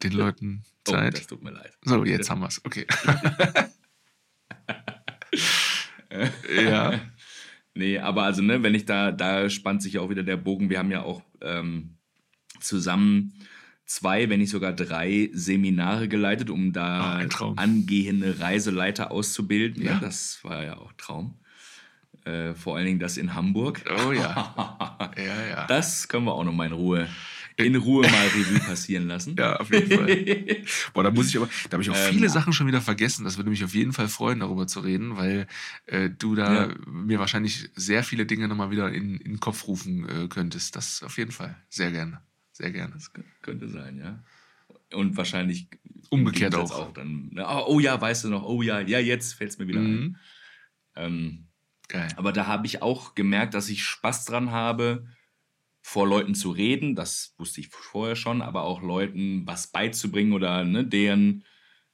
den 0.03 0.13
Leuten 0.13 0.65
Oh, 0.89 0.93
Zeit. 0.93 1.19
das 1.19 1.27
tut 1.27 1.43
mir 1.43 1.51
leid. 1.51 1.77
so, 1.83 2.05
jetzt 2.05 2.31
haben 2.31 2.41
wir 2.41 2.49
es. 2.49 2.65
Okay. 2.65 2.87
ja. 6.57 7.01
Nee, 7.75 7.99
aber 7.99 8.23
also, 8.25 8.43
ne, 8.43 8.63
wenn 8.63 8.75
ich 8.75 8.87
da, 8.87 9.13
da 9.13 9.51
spannt 9.51 9.83
sich 9.83 9.99
auch 9.99 10.09
wieder 10.11 10.23
der 10.23 10.37
Bogen. 10.37 10.71
Wir 10.71 10.79
haben 10.79 10.91
ja 10.91 11.03
auch 11.03 11.23
ähm, 11.43 11.99
zusammen 12.61 13.35
zwei, 13.89 14.29
wenn 14.31 14.39
nicht 14.39 14.51
sogar 14.51 14.73
drei 14.73 15.31
Seminare 15.33 16.07
geleitet, 16.09 16.51
um 16.51 16.73
da 16.73 17.25
Traum. 17.29 17.59
angehende 17.59 18.39
Reiseleiter 18.39 19.11
auszubilden. 19.11 19.83
Ja. 19.83 19.93
Ja. 19.95 19.99
das 19.99 20.39
war 20.45 20.63
ja 20.63 20.77
auch 20.77 20.93
Traum. 20.99 21.35
Äh, 22.25 22.55
vor 22.55 22.77
allen 22.77 22.87
Dingen 22.87 22.99
das 22.99 23.17
in 23.17 23.35
Hamburg. 23.35 23.83
Oh 24.07 24.13
ja. 24.13 25.09
Ja, 25.17 25.47
ja. 25.49 25.67
Das 25.67 26.07
können 26.09 26.27
wir 26.27 26.33
auch 26.35 26.45
noch 26.45 26.53
mal 26.53 26.67
in 26.67 26.73
Ruhe, 26.73 27.09
in 27.57 27.75
Ruhe 27.75 28.03
mal 28.09 28.27
Revue 28.29 28.61
passieren 28.61 29.09
lassen. 29.09 29.35
Ja, 29.39 29.57
auf 29.57 29.73
jeden 29.73 29.91
Fall. 29.91 30.07
Boah, 30.95 31.03
da 31.03 31.11
muss 31.11 31.29
ich 31.31 31.37
aber, 31.39 31.49
da 31.69 31.73
habe 31.75 31.83
ich 31.83 31.91
auch 31.91 31.97
Ähm, 31.97 32.13
viele 32.15 32.29
Sachen 32.29 32.53
schon 32.53 32.67
wieder 32.69 32.81
vergessen. 32.83 33.25
Das 33.25 33.37
würde 33.39 33.51
mich 33.51 33.65
auf 33.65 33.75
jeden 33.75 33.93
Fall 33.93 34.09
freuen, 34.09 34.41
darüber 34.41 34.67
zu 34.67 34.81
reden, 34.81 35.17
weil 35.17 35.47
äh, 35.87 36.11
du 36.11 36.35
da 36.35 36.67
Ja. 36.69 36.75
mir 36.87 37.19
wahrscheinlich 37.19 37.71
sehr 37.75 38.05
viele 38.05 38.27
Dinge 38.27 38.47
nochmal 38.49 38.71
wieder 38.71 38.93
in, 38.93 39.17
in 39.17 39.33
den 39.33 39.41
Kopf 39.41 39.67
rufen 39.67 40.07
äh, 40.09 40.29
könntest. 40.29 40.77
Das 40.77 41.03
auf 41.03 41.17
jeden 41.19 41.33
Fall. 41.33 41.57
Sehr 41.69 41.91
gerne. 41.91 42.21
Sehr 42.59 42.73
gerne. 42.73 42.93
Das 42.95 43.15
kö- 43.15 43.23
könnte 43.41 43.69
sein, 43.69 43.99
ja. 43.99 44.25
Und 44.93 45.17
wahrscheinlich 45.17 45.69
Umgekehrt 46.11 46.55
Gegensatz 46.55 46.77
auch. 46.77 46.93
dann, 46.93 47.31
oh, 47.39 47.65
oh 47.69 47.81
ja, 47.81 48.01
weißt 48.01 48.25
du 48.25 48.31
noch, 48.31 48.43
oh 48.43 48.63
ja, 48.63 48.81
ja, 48.81 48.99
jetzt 48.99 49.35
fällt 49.35 49.51
es 49.51 49.59
mir 49.59 49.69
wieder 49.69 49.79
ein. 49.79 49.91
Mhm. 50.01 50.17
Ähm, 50.97 51.47
Geil. 51.87 52.09
aber 52.17 52.33
da 52.33 52.47
habe 52.49 52.67
ich 52.67 52.83
auch 52.83 53.15
gemerkt, 53.15 53.55
dass 53.55 53.69
ich 53.69 53.85
Spaß 53.85 54.25
dran 54.25 54.51
habe, 54.51 55.07
vor 55.83 56.09
Leuten 56.09 56.35
zu 56.35 56.51
reden. 56.51 56.97
Das 56.97 57.35
wusste 57.39 57.61
ich 57.61 57.69
vorher 57.69 58.17
schon, 58.17 58.43
aber 58.43 58.65
auch 58.65 58.83
Leuten 58.83 59.47
was 59.47 59.69
beizubringen 59.69 60.33
oder 60.33 60.65
ne, 60.65 60.85
deren 60.85 61.45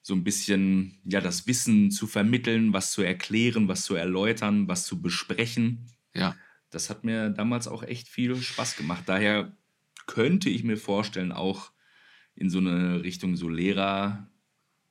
so 0.01 0.15
ein 0.15 0.25
bisschen 0.25 0.99
ja 1.05 1.21
das 1.21 1.47
Wissen 1.47 1.91
zu 1.91 2.07
vermitteln, 2.07 2.73
was 2.73 2.93
zu 2.93 3.03
erklären, 3.03 3.69
was 3.69 3.85
zu 3.85 3.95
erläutern, 3.97 4.67
was 4.67 4.87
zu 4.87 5.03
besprechen. 5.03 5.91
Ja. 6.15 6.35
Das 6.71 6.89
hat 6.89 7.05
mir 7.05 7.29
damals 7.29 7.69
auch 7.69 7.83
echt 7.83 8.09
viel 8.09 8.35
Spaß 8.35 8.77
gemacht. 8.77 9.05
Daher 9.07 9.55
könnte 10.07 10.51
ich 10.51 10.65
mir 10.65 10.77
vorstellen, 10.77 11.33
auch 11.33 11.73
in 12.35 12.51
so 12.51 12.59
eine 12.59 13.03
Richtung 13.03 13.37
so 13.37 13.49
Lehrer 13.49 14.29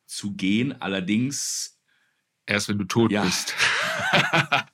zu 0.06 0.36
gehen. 0.36 0.82
Allerdings 0.82 1.80
Erst 2.46 2.70
wenn 2.70 2.78
du 2.78 2.86
tot 2.86 3.12
Ja. 3.12 3.24
bist. 3.24 3.54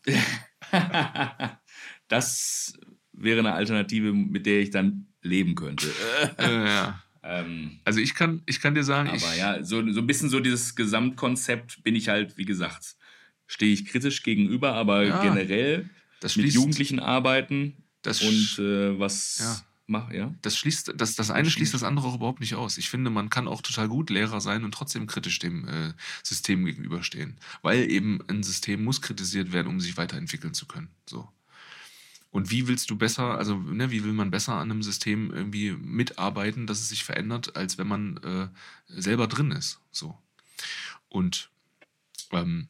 das 2.08 2.74
wäre 3.14 3.40
eine 3.40 3.54
Alternative, 3.54 4.14
mit 4.14 4.46
der 4.46 4.62
ich 4.62 4.70
dann 4.72 5.08
leben 5.22 5.56
könnte. 5.56 5.88
ja. 6.40 7.02
ähm, 7.24 7.80
Also 7.86 8.00
ich 8.00 8.16
kann, 8.16 8.42
ich 8.46 8.62
kann 8.62 8.76
dir 8.76 8.84
sagen, 8.84 9.10
aber 9.10 9.32
ich, 9.34 9.38
ja, 9.38 9.64
so, 9.64 9.88
so 9.92 10.00
ein 10.02 10.08
bisschen 10.08 10.30
so 10.30 10.40
dieses 10.40 10.76
Gesamtkonzept 10.76 11.84
bin 11.84 11.96
ich 11.96 12.10
halt, 12.10 12.38
wie 12.38 12.46
gesagt, 12.46 12.96
stehe 13.48 13.74
ich 13.74 13.86
kritisch 13.86 14.24
gegenüber, 14.24 14.74
aber 14.74 15.06
Ja, 15.06 15.22
generell 15.22 15.90
mit 16.36 16.54
Jugendlichen 16.54 17.00
arbeiten 17.00 17.84
das, 18.02 18.22
und 18.22 18.60
äh, 18.64 18.98
was. 19.00 19.66
Mach, 19.90 20.12
ja. 20.12 20.34
das 20.42 20.58
schließt, 20.58 20.94
das, 20.96 21.16
das 21.16 21.32
eine 21.32 21.50
schließt 21.50 21.74
das 21.74 21.84
andere 21.84 22.08
auch 22.08 22.16
überhaupt 22.16 22.40
nicht 22.40 22.56
aus. 22.56 22.78
Ich 22.78 22.90
finde, 22.90 23.10
man 23.10 23.30
kann 23.30 23.48
auch 23.48 23.62
total 23.62 23.88
gut 23.88 24.10
Lehrer 24.10 24.40
sein 24.40 24.64
und 24.64 24.74
trotzdem 24.74 25.08
kritisch 25.08 25.40
dem 25.40 25.68
äh, 25.68 25.94
System 26.24 26.64
gegenüberstehen. 26.66 27.38
Weil 27.62 27.90
eben 27.92 28.20
ein 28.28 28.44
System 28.44 28.84
muss 28.84 29.02
kritisiert 29.02 29.52
werden, 29.52 29.68
um 29.68 29.82
sich 29.82 29.98
weiterentwickeln 29.98 30.54
zu 30.54 30.66
können. 30.68 30.90
So. 31.06 31.28
Und 32.32 32.52
wie 32.52 32.68
willst 32.68 32.90
du 32.92 32.96
besser, 32.96 33.38
also 33.38 33.58
ne, 33.58 33.90
wie 33.90 34.04
will 34.04 34.14
man 34.14 34.32
besser 34.32 34.54
an 34.54 34.72
einem 34.72 34.84
System 34.84 35.32
irgendwie 35.32 35.72
mitarbeiten, 35.72 36.68
dass 36.68 36.80
es 36.80 36.90
sich 36.90 37.04
verändert, 37.04 37.56
als 37.56 37.78
wenn 37.78 37.88
man 37.88 38.18
äh, 38.18 38.48
selber 38.88 39.28
drin 39.28 39.52
ist? 39.52 39.80
So. 39.92 40.18
Und 41.10 41.50
ähm, 42.32 42.68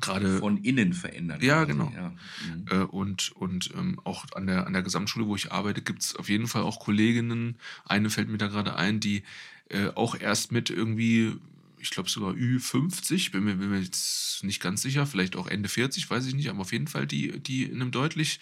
gerade 0.00 0.38
Von 0.38 0.58
innen 0.58 0.92
verändern. 0.92 1.40
Ja, 1.40 1.64
quasi, 1.64 1.72
genau. 1.72 1.92
Ja. 1.94 2.10
Mhm. 2.10 2.66
äh, 2.70 2.84
und, 2.84 3.32
und 3.32 3.70
ähm, 3.76 4.00
auch 4.04 4.24
an 4.34 4.46
der, 4.46 4.66
an 4.66 4.72
der 4.72 4.82
Gesamtschule, 4.82 5.26
wo 5.26 5.36
ich 5.36 5.52
arbeite, 5.52 5.82
gibt 5.82 6.02
es 6.02 6.16
auf 6.16 6.28
jeden 6.28 6.48
Fall 6.48 6.62
auch 6.62 6.80
Kolleginnen, 6.80 7.56
eine 7.84 8.10
fällt 8.10 8.28
mir 8.28 8.38
da 8.38 8.48
gerade 8.48 8.76
ein, 8.76 9.00
die 9.00 9.22
äh, 9.68 9.88
auch 9.94 10.18
erst 10.18 10.50
mit 10.50 10.70
irgendwie, 10.70 11.36
ich 11.78 11.90
glaube 11.90 12.08
sogar 12.08 12.32
Ü50, 12.32 13.30
bin 13.30 13.44
mir, 13.44 13.54
bin 13.56 13.70
mir 13.70 13.80
jetzt 13.80 14.42
nicht 14.42 14.60
ganz 14.60 14.82
sicher, 14.82 15.06
vielleicht 15.06 15.36
auch 15.36 15.46
Ende 15.46 15.68
40, 15.68 16.08
weiß 16.10 16.26
ich 16.26 16.34
nicht, 16.34 16.48
aber 16.48 16.60
auf 16.60 16.72
jeden 16.72 16.88
Fall 16.88 17.06
die, 17.06 17.38
die 17.38 17.64
in 17.64 17.80
einem 17.80 17.90
deutlich 17.90 18.40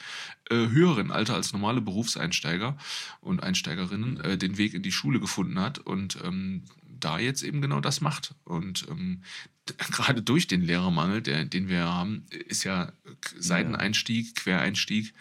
äh, 0.51 0.69
höheren 0.69 1.11
Alter 1.11 1.35
als 1.35 1.53
normale 1.53 1.81
Berufseinsteiger 1.81 2.79
und 3.21 3.43
Einsteigerinnen 3.43 4.21
äh, 4.21 4.39
den 4.39 4.57
Weg 4.57 4.73
in 4.73 4.83
die 4.83 4.93
Schule 4.93 5.21
gefunden 5.21 5.61
hat 5.61 5.79
und 5.81 6.19
ähm, 6.25 6.63
da 7.01 7.19
jetzt 7.19 7.43
eben 7.43 7.61
genau 7.61 7.81
das 7.81 8.01
macht. 8.01 8.35
Und 8.45 8.87
ähm, 8.89 9.23
gerade 9.91 10.23
durch 10.23 10.47
den 10.47 10.63
Lehrermangel, 10.63 11.23
der, 11.23 11.45
den 11.45 11.69
wir 11.69 11.85
haben, 11.85 12.27
ist 12.31 12.65
ja 12.65 12.93
Seiteneinstieg, 13.37 14.35
Quereinstieg 14.35 15.15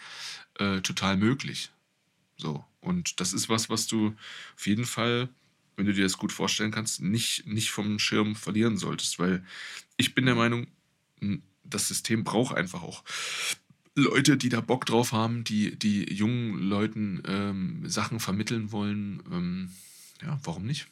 äh, 0.58 0.80
total 0.80 1.16
möglich. 1.16 1.70
So. 2.36 2.64
Und 2.80 3.20
das 3.20 3.32
ist 3.32 3.48
was, 3.48 3.68
was 3.68 3.86
du 3.86 4.14
auf 4.54 4.66
jeden 4.66 4.84
Fall, 4.84 5.28
wenn 5.76 5.86
du 5.86 5.92
dir 5.92 6.04
das 6.04 6.18
gut 6.18 6.32
vorstellen 6.32 6.70
kannst, 6.70 7.00
nicht, 7.00 7.46
nicht 7.46 7.70
vom 7.70 7.98
Schirm 7.98 8.36
verlieren 8.36 8.76
solltest. 8.78 9.18
Weil 9.18 9.44
ich 9.96 10.14
bin 10.14 10.26
der 10.26 10.36
Meinung, 10.36 10.68
m, 11.20 11.42
das 11.64 11.88
System 11.88 12.22
braucht 12.22 12.56
einfach 12.56 12.82
auch 12.82 13.02
Leute, 13.96 14.36
die 14.36 14.50
da 14.50 14.60
Bock 14.60 14.84
drauf 14.84 15.12
haben, 15.12 15.42
die, 15.42 15.76
die 15.76 16.04
jungen 16.12 16.58
Leuten 16.58 17.22
ähm, 17.26 17.88
Sachen 17.88 18.20
vermitteln 18.20 18.70
wollen. 18.70 19.22
Ähm, 19.32 19.70
ja, 20.22 20.38
warum 20.44 20.66
nicht? 20.66 20.86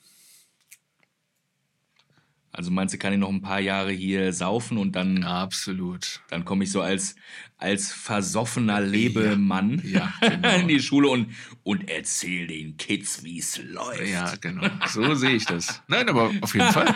Also 2.56 2.70
meinst 2.70 2.94
du, 2.94 2.98
kann 2.98 3.12
ich 3.12 3.18
noch 3.18 3.30
ein 3.30 3.42
paar 3.42 3.58
Jahre 3.58 3.90
hier 3.90 4.32
saufen 4.32 4.78
und 4.78 4.94
dann, 4.94 5.24
Absolut. 5.24 6.20
dann 6.30 6.44
komme 6.44 6.62
ich 6.62 6.70
so 6.70 6.82
als, 6.82 7.16
als 7.58 7.92
versoffener 7.92 8.80
Lebemann 8.80 9.82
Ja, 9.84 10.12
genau. 10.20 10.54
in 10.60 10.68
die 10.68 10.78
Schule 10.78 11.08
und, 11.08 11.34
und 11.64 11.88
erzähl 11.90 12.46
den 12.46 12.76
Kids, 12.76 13.24
wie 13.24 13.40
es 13.40 13.60
läuft. 13.60 14.08
Ja, 14.08 14.36
genau. 14.40 14.68
So 14.86 15.14
sehe 15.14 15.34
ich 15.34 15.46
das. 15.46 15.82
Nein, 15.88 16.08
aber 16.08 16.30
auf 16.42 16.54
jeden 16.54 16.70
Fall. 16.70 16.86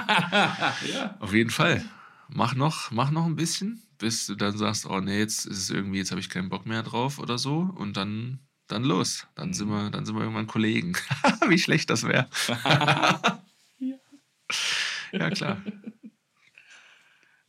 ja. 0.93 1.17
Auf 1.19 1.35
jeden 1.35 1.51
Fall. 1.51 1.85
Mach 2.29 2.55
noch, 2.55 2.93
mach 2.93 3.11
noch 3.11 3.27
ein 3.27 3.35
bisschen, 3.35 3.83
bis 3.99 4.27
du 4.27 4.37
dann 4.37 4.57
sagst, 4.57 4.87
oh 4.87 5.01
nee, 5.01 5.19
jetzt 5.19 5.45
ist 5.45 5.59
es 5.59 5.71
irgendwie, 5.71 5.99
jetzt 5.99 6.13
habe 6.13 6.21
ich 6.21 6.31
keinen 6.31 6.51
Bock 6.51 6.67
mehr 6.67 6.85
drauf 6.85 7.19
oder 7.19 7.37
so. 7.37 7.69
Und 7.75 7.97
dann, 7.97 8.39
dann 8.69 8.85
los. 8.85 9.27
Dann 9.35 9.53
sind 9.53 9.71
wir, 9.71 9.91
dann 9.91 10.07
sind 10.07 10.15
wir 10.15 10.23
irgendwann 10.23 10.47
Kollegen. 10.47 10.93
Wie 11.49 11.59
schlecht 11.59 11.91
das 11.91 12.05
wäre. 12.05 12.29
Ja, 15.13 15.31
klar. 15.31 15.63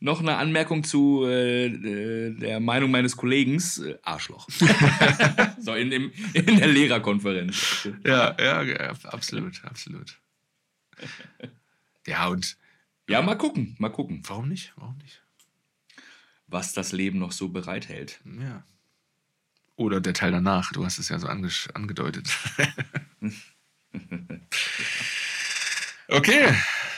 Noch 0.02 0.20
eine 0.20 0.36
Anmerkung 0.36 0.82
zu 0.82 1.24
äh, 1.26 1.66
äh, 1.66 2.34
der 2.34 2.58
Meinung 2.60 2.90
meines 2.90 3.16
Kollegen. 3.16 3.56
Äh, 3.56 3.96
Arschloch. 4.02 4.48
so, 5.58 5.74
in, 5.74 5.90
dem, 5.90 6.10
in 6.32 6.46
der 6.46 6.68
Lehrerkonferenz. 6.68 7.88
Ja, 8.04 8.34
ja, 8.40 8.62
ja, 8.62 8.94
absolut, 9.04 9.62
absolut. 9.64 10.18
Ja, 12.06 12.28
und 12.28 12.56
Ja, 13.08 13.20
mal 13.20 13.36
gucken, 13.36 13.76
mal 13.78 13.90
gucken, 13.90 14.22
warum 14.26 14.48
nicht? 14.48 14.72
Warum 14.76 14.96
nicht? 14.98 15.22
was 16.50 16.72
das 16.72 16.92
Leben 16.92 17.18
noch 17.18 17.32
so 17.32 17.48
bereithält. 17.48 18.20
Ja. 18.24 18.64
Oder 19.76 20.00
der 20.00 20.14
Teil 20.14 20.32
danach, 20.32 20.72
du 20.72 20.84
hast 20.84 20.98
es 20.98 21.08
ja 21.08 21.18
so 21.18 21.26
ange 21.26 21.50
angedeutet. 21.74 22.28
okay. 26.10 26.54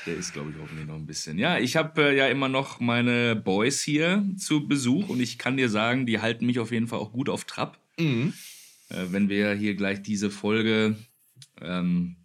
Der 0.06 0.16
ist, 0.16 0.32
glaube 0.32 0.50
ich, 0.50 0.56
hoffentlich 0.60 0.86
noch 0.86 0.96
ein 0.96 1.06
bisschen. 1.06 1.38
Ja, 1.38 1.58
ich 1.58 1.76
habe 1.76 2.10
äh, 2.10 2.16
ja 2.16 2.26
immer 2.26 2.48
noch 2.48 2.80
meine 2.80 3.36
Boys 3.36 3.80
hier 3.82 4.24
zu 4.36 4.66
Besuch 4.66 5.08
und 5.08 5.20
ich 5.20 5.38
kann 5.38 5.56
dir 5.56 5.68
sagen, 5.68 6.06
die 6.06 6.20
halten 6.20 6.46
mich 6.46 6.58
auf 6.58 6.72
jeden 6.72 6.88
Fall 6.88 6.98
auch 6.98 7.12
gut 7.12 7.28
auf 7.28 7.44
Trab. 7.44 7.78
Mhm. 7.98 8.32
Äh, 8.88 9.06
wenn 9.10 9.28
wir 9.28 9.52
hier 9.54 9.74
gleich 9.74 10.02
diese 10.02 10.30
Folge 10.30 10.96
ähm, 11.60 12.16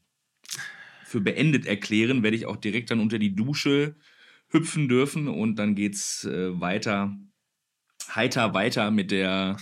für 1.05 1.21
beendet 1.21 1.65
erklären, 1.65 2.23
werde 2.23 2.37
ich 2.37 2.47
auch 2.47 2.57
direkt 2.57 2.89
dann 2.89 2.99
unter 2.99 3.19
die 3.19 3.35
Dusche 3.35 3.95
hüpfen 4.49 4.87
dürfen 4.87 5.27
und 5.27 5.57
dann 5.57 5.75
geht's 5.75 6.23
äh, 6.23 6.59
weiter 6.59 7.15
heiter 8.15 8.53
weiter 8.53 8.91
mit 8.91 9.11
der 9.11 9.57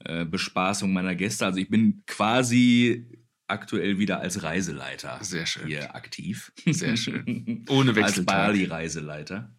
äh, 0.00 0.24
Bespaßung 0.24 0.92
meiner 0.92 1.14
Gäste. 1.14 1.46
Also 1.46 1.58
ich 1.58 1.68
bin 1.68 2.02
quasi 2.06 3.06
aktuell 3.48 3.98
wieder 3.98 4.20
als 4.20 4.42
Reiseleiter 4.42 5.18
Sehr 5.22 5.46
schön. 5.46 5.66
hier 5.66 5.94
aktiv. 5.94 6.52
Sehr 6.66 6.96
schön. 6.96 7.64
Ohne 7.68 7.90
als 7.90 7.96
Wechseltag. 7.96 8.36
Bali-Reiseleiter. 8.46 9.54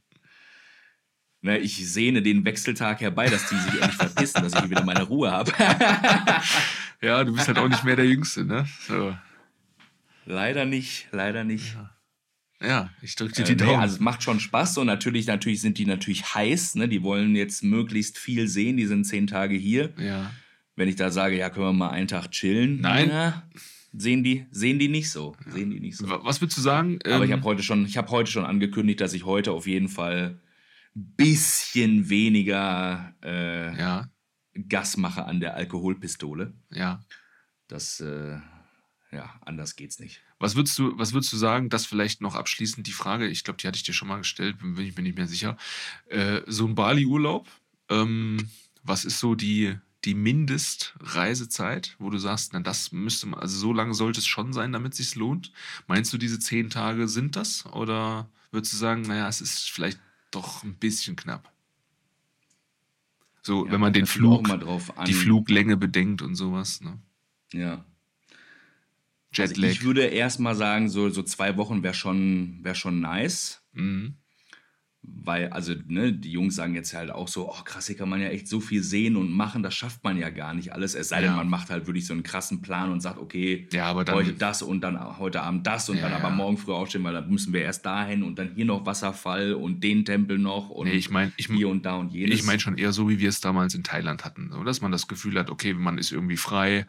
Ne, 1.42 1.60
ich 1.60 1.76
sehne 1.92 2.22
den 2.22 2.44
Wechseltag 2.46 3.00
herbei, 3.00 3.28
dass 3.30 3.48
die 3.50 3.56
sich 3.58 3.74
endlich 3.74 3.96
verpissen, 3.96 4.42
dass 4.44 4.54
ich 4.56 4.70
wieder 4.70 4.84
meine 4.84 5.04
Ruhe 5.04 5.32
habe. 5.32 5.52
Ja, 7.00 7.24
du 7.24 7.32
bist 7.32 7.48
halt 7.48 7.60
auch 7.60 7.68
nicht 7.68 7.84
mehr 7.84 7.96
der 7.96 8.08
Jüngste, 8.08 8.44
ne? 8.44 8.68
So. 8.88 9.16
leider 10.26 10.66
nicht, 10.66 11.08
leider 11.12 11.44
nicht. 11.44 11.78
Ja, 12.60 12.90
ich 13.04 13.16
drücke 13.16 13.34
dir 13.36 13.42
Äh, 13.44 13.46
die 13.46 13.52
nee, 13.52 13.70
Daumen. 13.70 13.80
also 13.82 13.94
es 13.94 14.00
macht 14.00 14.24
schon 14.24 14.40
Spaß 14.40 14.80
und 14.80 14.88
natürlich, 14.88 15.28
natürlich 15.28 15.62
sind 15.62 15.78
die 15.78 15.86
natürlich 15.86 16.34
heiß. 16.34 16.74
Ne? 16.74 16.88
Die 16.88 17.04
wollen 17.04 17.36
jetzt 17.36 17.64
möglichst 17.64 18.18
viel 18.18 18.48
sehen. 18.48 18.78
Die 18.78 18.88
sind 18.88 19.06
zehn 19.06 19.28
Tage 19.28 19.56
hier. 19.56 19.94
ja. 20.00 20.32
Wenn 20.76 20.90
ich 20.90 20.96
da 20.96 21.10
sage, 21.12 21.36
ja, 21.38 21.50
können 21.52 21.66
wir 21.68 21.74
mal 21.74 21.90
einen 21.90 22.08
Tag 22.08 22.30
chillen, 22.32 22.82
Nein. 22.82 23.10
na, 23.12 23.48
sehen 23.94 24.24
die, 24.24 24.46
sehen 24.52 24.80
die 24.80 24.88
nicht 24.90 25.10
so. 25.12 25.36
Sehen 25.48 25.70
die 25.72 25.80
nicht 25.80 25.98
so. 25.98 26.10
Wa- 26.10 26.22
Was 26.24 26.42
würdest 26.42 26.58
du 26.58 26.62
sagen? 26.62 27.00
Aber 27.06 27.24
ich 27.26 27.32
Ähm, 27.32 27.38
habe 27.38 27.44
heute 27.44 27.64
schon, 27.64 27.86
ich 27.86 27.98
habe 27.98 28.10
heute 28.10 28.30
schon 28.32 28.46
angekündigt, 28.46 29.02
dass 29.02 29.14
ich 29.14 29.26
heute 29.26 29.52
auf 29.52 29.68
jeden 29.68 29.90
Fall 29.90 30.40
ein 30.96 31.14
bisschen 31.16 32.10
weniger 32.10 33.14
äh, 33.24 33.78
ja, 33.78 34.10
Gas 34.68 34.98
mache 34.98 35.26
an 35.26 35.40
der 35.40 35.56
Alkoholpistole. 35.56 36.54
ja. 36.72 37.00
Das, 37.70 38.00
äh, 38.00 38.40
ja, 39.12 39.34
anders 39.46 39.76
geht's 39.76 40.00
nicht. 40.00 40.22
Was 40.40 40.56
würdest 40.56 40.80
du, 40.80 40.98
was 40.98 41.12
würdest 41.14 41.34
du 41.34 41.38
sagen, 41.38 41.68
das 41.70 41.86
vielleicht 41.86 42.22
noch 42.22 42.36
abschließend 42.36 42.88
die 42.88 42.94
Frage, 42.94 43.28
ich 43.28 43.44
glaube, 43.44 43.58
die 43.58 43.68
hatte 43.68 43.76
ich 43.78 43.84
dir 43.84 43.94
schon 43.94 44.08
mal 44.08 44.20
gestellt, 44.20 44.58
bin 44.60 44.78
ich 44.80 44.96
mir 44.96 45.04
nicht 45.04 45.18
mehr 45.18 45.28
sicher. 45.28 45.58
Äh, 46.08 46.42
so 46.48 46.66
ein 46.66 46.76
Bali-Urlaub, 46.76 47.48
ähm, 47.90 48.38
was 48.84 49.04
ist 49.04 49.20
so 49.20 49.36
die, 49.36 49.78
die 50.08 50.16
Mindestreisezeit, 50.16 51.96
wo 52.00 52.10
du 52.10 52.18
sagst, 52.18 52.54
na, 52.54 52.62
das 52.62 52.92
müsste 52.92 53.28
man, 53.28 53.40
also 53.42 53.58
so 53.58 53.74
lange 53.74 53.94
sollte 53.94 54.20
es 54.20 54.26
schon 54.28 54.54
sein, 54.54 54.72
damit 54.72 54.94
es 54.94 54.98
sich 55.00 55.16
lohnt? 55.16 55.52
Meinst 55.88 56.12
du, 56.14 56.18
diese 56.18 56.40
zehn 56.40 56.70
Tage 56.70 57.08
sind 57.08 57.36
das? 57.36 57.66
Oder 57.68 58.30
würdest 58.52 58.74
du 58.74 58.78
sagen, 58.78 59.02
naja, 59.04 59.28
es 59.28 59.42
ist 59.42 59.70
vielleicht 59.70 60.00
doch 60.32 60.64
ein 60.64 60.76
bisschen 60.76 61.16
knapp? 61.18 61.52
So, 63.42 63.66
Ja, 63.66 63.72
wenn 63.72 63.82
man 63.82 63.94
den 63.94 64.06
Flug, 64.06 64.48
mal 64.48 64.58
drauf 64.60 64.98
an. 64.98 65.06
die 65.06 65.14
Fluglänge 65.14 65.78
bedenkt 65.78 66.22
und 66.22 66.36
sowas, 66.36 66.82
ne? 66.82 67.00
Ja. 67.54 67.86
Also 69.38 69.54
Jetlag. 69.54 69.70
ich 69.70 69.84
würde 69.84 70.06
erst 70.06 70.40
mal 70.40 70.56
sagen, 70.56 70.90
so, 70.90 71.10
so 71.10 71.22
zwei 71.22 71.58
Wochen 71.58 71.84
wäre 71.84 71.94
schon, 71.94 72.60
wär 72.64 72.76
schon 72.76 73.02
nice. 73.02 73.62
mhm. 73.74 74.16
Weil, 75.10 75.48
also, 75.50 75.74
ne, 75.88 76.12
die 76.12 76.32
Jungs 76.32 76.56
sagen 76.56 76.76
jetzt 76.76 76.94
halt 76.94 77.12
auch 77.12 77.30
so, 77.30 77.50
oh 77.50 77.64
krass, 77.64 77.88
hier 77.88 77.96
kann 77.96 78.10
man 78.10 78.22
ja 78.22 78.28
echt 78.28 78.48
so 78.48 78.60
viel 78.60 78.84
sehen 78.84 79.16
und 79.16 79.32
machen, 79.32 79.64
das 79.64 79.74
schafft 79.74 80.04
man 80.04 80.18
ja 80.18 80.30
gar 80.30 80.54
nicht 80.54 80.74
alles. 80.74 80.96
Es 80.96 81.10
sei 81.10 81.22
denn, 81.22 81.32
Ja. 81.32 81.36
man 81.38 81.50
macht 81.50 81.70
halt 81.70 81.88
wirklich 81.88 82.06
so 82.06 82.14
einen 82.14 82.24
krassen 82.24 82.62
Plan 82.62 82.92
und 82.92 83.00
sagt, 83.02 83.18
okay, 83.18 83.68
Ja, 83.72 83.86
aber 83.86 84.06
heute 84.14 84.34
das 84.34 84.62
und 84.62 84.82
dann 84.82 85.18
heute 85.18 85.42
Abend 85.42 85.66
das 85.66 85.90
und 85.90 85.98
Ja, 85.98 86.04
dann 86.04 86.14
aber 86.14 86.30
morgen 86.30 86.58
früh 86.58 86.74
aufstehen, 86.74 87.04
weil 87.06 87.14
dann 87.14 87.30
müssen 87.30 87.54
wir 87.54 87.62
erst 87.62 87.86
dahin 87.86 88.22
und 88.24 88.38
dann 88.38 88.52
hier 88.54 88.66
noch 88.66 88.86
Wasserfall 88.86 89.54
und 89.54 89.82
den 89.84 90.04
Tempel 90.06 90.38
noch 90.38 90.70
und 90.70 90.88
Nee, 90.88 90.94
ich 90.94 91.10
meine, 91.10 91.32
ich, 91.38 91.48
hier 91.48 91.70
und 91.70 91.86
da 91.86 91.96
und 91.96 92.12
jenes. 92.12 92.40
Ich 92.40 92.46
meine 92.46 92.60
schon 92.60 92.78
eher 92.78 92.92
so, 92.92 93.10
wie 93.10 93.20
wir 93.20 93.30
es 93.30 93.40
damals 93.42 93.76
in 93.76 93.84
Thailand 93.84 94.26
hatten. 94.26 94.50
So, 94.52 94.64
dass 94.66 94.82
man 94.82 94.92
das 94.92 95.08
Gefühl 95.08 95.38
hat, 95.40 95.50
okay, 95.50 95.74
man 95.74 95.98
ist 95.98 96.12
irgendwie 96.12 96.38
frei, 96.38 96.86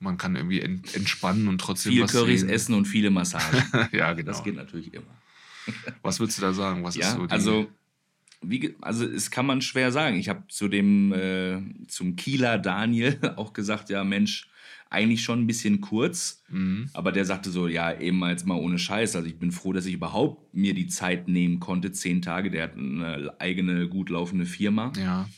man 0.00 0.18
kann 0.18 0.36
irgendwie 0.36 0.60
ent 0.60 0.94
entspannen 0.94 1.48
und 1.48 1.60
trotzdem 1.60 1.92
viel 1.92 2.02
was 2.02 2.12
Currys 2.12 2.40
sehen. 2.40 2.50
essen 2.50 2.74
und 2.74 2.84
viele 2.86 3.10
Massagen. 3.10 3.62
ja, 3.92 4.12
genau. 4.12 4.30
Das 4.30 4.42
geht 4.44 4.56
natürlich 4.56 4.92
immer. 4.92 5.06
Was 6.02 6.20
würdest 6.20 6.38
du 6.38 6.42
da 6.42 6.52
sagen? 6.52 6.82
Was 6.84 6.96
ist 6.96 7.02
Ja, 7.02 7.10
so 7.16 7.26
die, 7.26 7.32
also, 7.32 7.66
wie, 8.42 8.74
also 8.80 9.06
es 9.06 9.30
kann 9.30 9.46
man 9.46 9.62
schwer 9.62 9.90
sagen. 9.92 10.16
Ich 10.16 10.28
habe 10.28 10.44
zu 10.48 10.68
dem, 10.68 11.12
äh, 11.12 11.60
zum 11.88 12.16
Kieler 12.16 12.58
Daniel 12.58 13.18
auch 13.36 13.52
gesagt, 13.52 13.88
ja 13.90 14.04
Mensch, 14.04 14.48
eigentlich 14.90 15.22
schon 15.22 15.40
ein 15.40 15.46
bisschen 15.46 15.80
kurz. 15.80 16.42
Mhm. 16.50 16.88
Aber 16.92 17.10
der 17.10 17.24
sagte 17.24 17.50
so, 17.50 17.66
ja, 17.66 17.98
eben 17.98 18.18
mal 18.18 18.30
jetzt 18.30 18.46
mal 18.46 18.54
ohne 18.56 18.78
Scheiß. 18.78 19.16
Also 19.16 19.26
ich 19.26 19.38
bin 19.38 19.50
froh, 19.50 19.72
dass 19.72 19.86
ich 19.86 19.94
überhaupt 19.94 20.54
mir 20.54 20.72
die 20.74 20.86
Zeit 20.86 21.26
nehmen 21.26 21.58
konnte, 21.58 21.90
zehn 21.90 22.22
Tage. 22.22 22.50
Der 22.50 22.64
hat 22.64 22.76
eine 22.76 23.34
eigene, 23.40 23.88
gut 23.88 24.08
laufende 24.10 24.46
Firma. 24.46 24.92
Ja, 24.96 25.28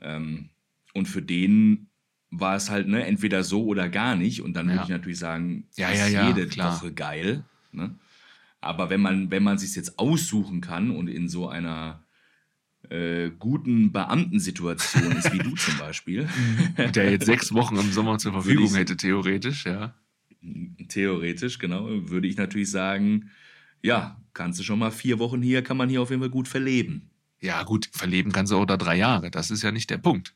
Ähm, 0.00 0.48
und 0.94 1.06
für 1.06 1.22
den 1.22 1.88
war 2.30 2.56
es 2.56 2.70
halt, 2.70 2.88
ne, 2.88 3.04
entweder 3.04 3.42
so 3.44 3.64
oder 3.64 3.88
gar 3.88 4.14
nicht. 4.16 4.42
Und 4.42 4.54
dann 4.54 4.66
würde 4.66 4.76
Ja. 4.78 4.82
ich 4.84 4.88
natürlich 4.90 5.18
sagen, 5.18 5.66
Ja, 5.76 5.90
ist 5.90 5.98
ja, 5.98 6.06
ja, 6.08 6.28
jede 6.28 6.46
klar. 6.46 6.74
Woche 6.76 6.92
geil. 6.92 7.44
Ne? 7.72 7.94
Aber 8.60 8.90
wenn 8.90 9.00
man, 9.00 9.30
wenn 9.30 9.42
man 9.42 9.58
sich 9.58 9.74
jetzt 9.76 9.98
aussuchen 9.98 10.60
kann 10.60 10.90
und 10.90 11.08
in 11.08 11.28
so 11.28 11.48
einer 11.48 12.04
äh, 12.90 13.30
guten 13.38 13.92
Beamtensituation 13.92 15.12
ist, 15.12 15.32
wie 15.32 15.38
du 15.38 15.54
zum 15.54 15.78
Beispiel, 15.78 16.28
der 16.94 17.10
jetzt 17.10 17.26
sechs 17.26 17.52
Wochen 17.52 17.76
im 17.76 17.92
Sommer 17.92 18.18
zur 18.18 18.32
Verfügung 18.32 18.74
hätte, 18.74 18.96
theoretisch, 18.96 19.64
ja. 19.66 19.94
theoretisch, 20.88 21.58
genau, 21.58 21.86
würde 21.88 22.28
ich 22.28 22.36
natürlich 22.36 22.70
sagen, 22.70 23.30
ja, 23.82 24.20
kannst 24.32 24.58
du 24.58 24.64
schon 24.64 24.78
mal 24.78 24.90
vier 24.90 25.18
Wochen 25.18 25.42
hier, 25.42 25.62
kann 25.62 25.76
man 25.76 25.88
hier 25.88 26.02
auf 26.02 26.10
jeden 26.10 26.22
Fall 26.22 26.30
gut 26.30 26.48
verleben. 26.48 27.10
Ja, 27.40 27.62
gut, 27.62 27.88
verleben 27.92 28.32
kannst 28.32 28.50
du 28.50 28.56
auch 28.56 28.64
da 28.66 28.76
drei 28.76 28.96
Jahre. 28.96 29.30
Das 29.30 29.52
ist 29.52 29.62
ja 29.62 29.70
nicht 29.70 29.90
der 29.90 29.98
Punkt. 29.98 30.34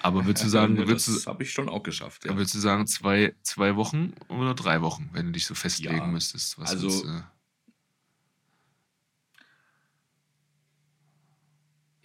Aber 0.00 0.24
würdest 0.24 0.44
du 0.44 0.48
sagen, 0.50 0.78
würdest 0.78 1.08
das 1.08 1.26
habe 1.26 1.42
ich 1.42 1.52
schon 1.52 1.68
auch 1.68 1.82
geschafft. 1.82 2.24
Ja. 2.24 2.34
würdest 2.34 2.54
du 2.54 2.58
sagen, 2.60 2.86
zwei, 2.86 3.34
zwei 3.42 3.76
Wochen 3.76 4.14
oder 4.28 4.54
drei 4.54 4.80
Wochen, 4.80 5.10
wenn 5.12 5.26
du 5.26 5.32
dich 5.32 5.44
so 5.44 5.54
festlegen 5.54 5.96
Ja, 5.98 6.06
müsstest? 6.06 6.58
Was 6.58 6.70
also- 6.70 6.84
würdest 6.84 7.04
du- 7.04 7.22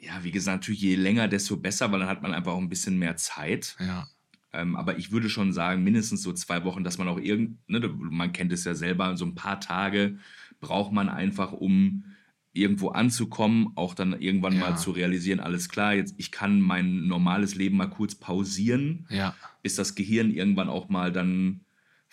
Ja, 0.06 0.24
wie 0.24 0.32
gesagt, 0.32 0.64
natürlich 0.64 0.82
je 0.82 0.96
länger, 0.96 1.28
desto 1.28 1.58
besser, 1.58 1.92
weil 1.92 2.00
dann 2.00 2.10
hat 2.10 2.22
man 2.22 2.34
einfach 2.34 2.54
auch 2.54 2.60
ein 2.62 2.70
bisschen 2.70 2.98
mehr 3.00 3.16
Zeit. 3.18 3.76
ja, 3.80 4.08
Ähm, 4.54 4.76
aber 4.76 4.98
ich 4.98 5.12
würde 5.12 5.30
schon 5.30 5.52
sagen, 5.52 5.84
mindestens 5.84 6.22
so 6.22 6.32
zwei 6.32 6.64
Wochen, 6.64 6.84
dass 6.84 6.98
man 6.98 7.08
auch 7.08 7.20
irgend, 7.20 7.58
ne, 7.68 7.80
man 7.90 8.32
kennt 8.32 8.54
es 8.54 8.64
ja 8.64 8.74
selber, 8.76 9.18
so 9.18 9.26
ein 9.26 9.36
paar 9.36 9.60
Tage 9.60 10.18
braucht 10.62 10.94
man 10.94 11.10
einfach, 11.10 11.52
um 11.52 12.06
irgendwo 12.54 12.90
anzukommen, 12.90 13.74
auch 13.76 13.94
dann 13.94 14.14
irgendwann 14.14 14.54
Ja. 14.54 14.60
mal 14.60 14.78
zu 14.78 14.92
realisieren, 14.92 15.42
alles 15.42 15.68
klar, 15.68 15.94
jetzt 15.94 16.16
ich 16.18 16.32
kann 16.32 16.62
mein 16.62 17.06
normales 17.08 17.56
Leben 17.56 17.76
mal 17.76 17.90
kurz 17.90 18.16
pausieren, 18.16 19.08
ja, 19.10 19.36
bis 19.62 19.76
das 19.76 19.94
Gehirn 19.96 20.32
irgendwann 20.32 20.70
auch 20.70 20.88
mal 20.88 21.12
dann 21.12 21.62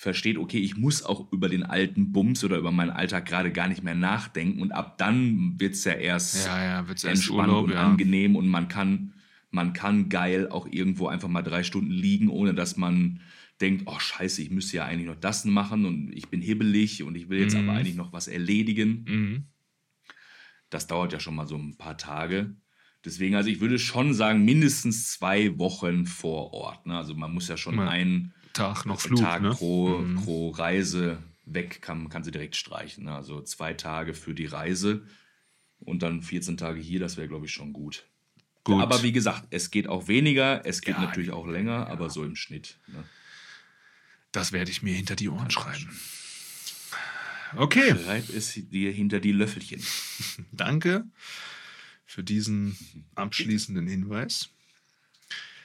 versteht, 0.03 0.37
okay, 0.37 0.59
ich 0.59 0.77
muss 0.77 1.05
auch 1.05 1.31
über 1.33 1.49
den 1.49 1.63
alten 1.63 2.11
Bums 2.11 2.43
oder 2.43 2.59
über 2.59 2.73
meinen 2.73 2.91
Alltag 2.91 3.25
gerade 3.25 3.53
gar 3.53 3.69
nicht 3.69 3.85
mehr 3.85 3.95
nachdenken 3.95 4.61
und 4.61 4.73
ab 4.73 4.99
dann 4.99 5.61
wird 5.61 5.75
es 5.75 5.85
ja 5.85 5.93
erst 5.93 6.45
ja, 6.45 6.65
ja, 6.65 6.89
wird's 6.89 7.05
entspannt 7.05 7.49
Urlaub, 7.51 7.67
und 7.67 7.73
ja. 7.75 7.85
angenehm 7.87 8.35
und 8.35 8.49
man 8.49 8.67
kann, 8.67 9.13
man 9.53 9.75
kann 9.75 10.09
geil 10.09 10.49
auch 10.49 10.67
irgendwo 10.69 11.07
einfach 11.07 11.29
mal 11.29 11.43
drei 11.43 11.63
Stunden 11.63 11.93
liegen, 11.93 12.29
ohne 12.31 12.53
dass 12.53 12.77
man 12.77 13.21
denkt, 13.61 13.85
oh 13.87 13.97
scheiße, 14.01 14.43
ich 14.43 14.51
müsste 14.51 14.79
ja 14.79 14.87
eigentlich 14.87 15.07
noch 15.07 15.15
das 15.21 15.45
machen 15.45 15.85
und 15.85 16.11
ich 16.13 16.29
bin 16.29 16.41
hibbelig 16.41 17.05
und 17.05 17.15
ich 17.15 17.29
will 17.29 17.39
jetzt 17.39 17.55
Mhm. 17.55 17.69
aber 17.69 17.79
eigentlich 17.79 17.95
noch 17.95 18.13
was 18.13 18.27
erledigen. 18.27 19.05
Mhm. 19.07 19.45
Das 20.69 20.89
dauert 20.89 21.13
ja 21.13 21.21
schon 21.21 21.37
mal 21.37 21.47
so 21.47 21.57
ein 21.57 21.77
paar 21.77 21.97
Tage. 21.97 22.57
Deswegen, 23.05 23.37
also 23.37 23.49
ich 23.51 23.61
würde 23.61 23.79
schon 23.79 24.15
sagen, 24.15 24.45
mindestens 24.45 25.13
zwei 25.13 25.57
Wochen 25.61 26.07
vor 26.07 26.53
Ort. 26.53 26.87
Ne? 26.87 26.97
Also 26.97 27.15
man 27.15 27.33
muss 27.33 27.47
ja 27.47 27.57
schon 27.57 27.77
Ja. 27.77 27.87
einen 27.89 28.33
Tag 28.55 28.85
noch 28.87 29.01
Flug, 29.01 29.21
Tag 29.21 29.43
ne? 29.43 29.51
pro, 29.51 29.99
Mhm. 29.99 30.17
pro 30.25 30.51
Reise 30.51 31.19
weg 31.45 31.83
kann, 31.83 32.09
kann 32.09 32.25
sie 32.25 32.31
direkt 32.31 32.57
streichen. 32.57 33.05
Ne? 33.05 33.15
Also 33.15 33.41
zwei 33.43 33.75
Tage 33.75 34.15
für 34.15 34.35
die 34.35 34.47
Reise 34.47 35.07
und 35.81 36.03
dann 36.03 36.23
14 36.23 36.57
Tage 36.57 36.81
hier, 36.81 37.01
das 37.01 37.17
wäre, 37.17 37.29
glaube 37.29 37.47
ich, 37.47 37.53
schon 37.53 37.73
gut. 37.73 38.07
Gut. 38.65 38.81
Aber 38.81 39.03
wie 39.03 39.11
gesagt, 39.13 39.49
es 39.51 39.71
geht 39.73 39.89
auch 39.89 40.07
weniger, 40.07 40.65
es 40.65 40.83
geht 40.83 40.95
Ja, 40.95 41.01
natürlich 41.03 41.33
auch 41.33 41.47
länger, 41.47 41.89
aber 41.89 42.11
so 42.11 42.25
im 42.25 42.37
Schnitt. 42.37 42.79
Ne? 42.87 43.03
Das 44.31 44.53
werde 44.53 44.71
ich 44.71 44.83
mir 44.83 44.95
hinter 44.95 45.17
die 45.17 45.29
Ohren 45.29 45.51
schreiben. 45.51 45.91
Okay, 47.57 47.95
Schreib 48.03 48.29
es 48.31 48.53
dir 48.55 48.93
hinter 48.93 49.21
die 49.21 49.33
Löffelchen. 49.33 49.83
danke 50.53 51.05
für 52.07 52.23
diesen 52.23 52.77
abschließenden 53.15 53.87
Hinweis. 53.87 54.49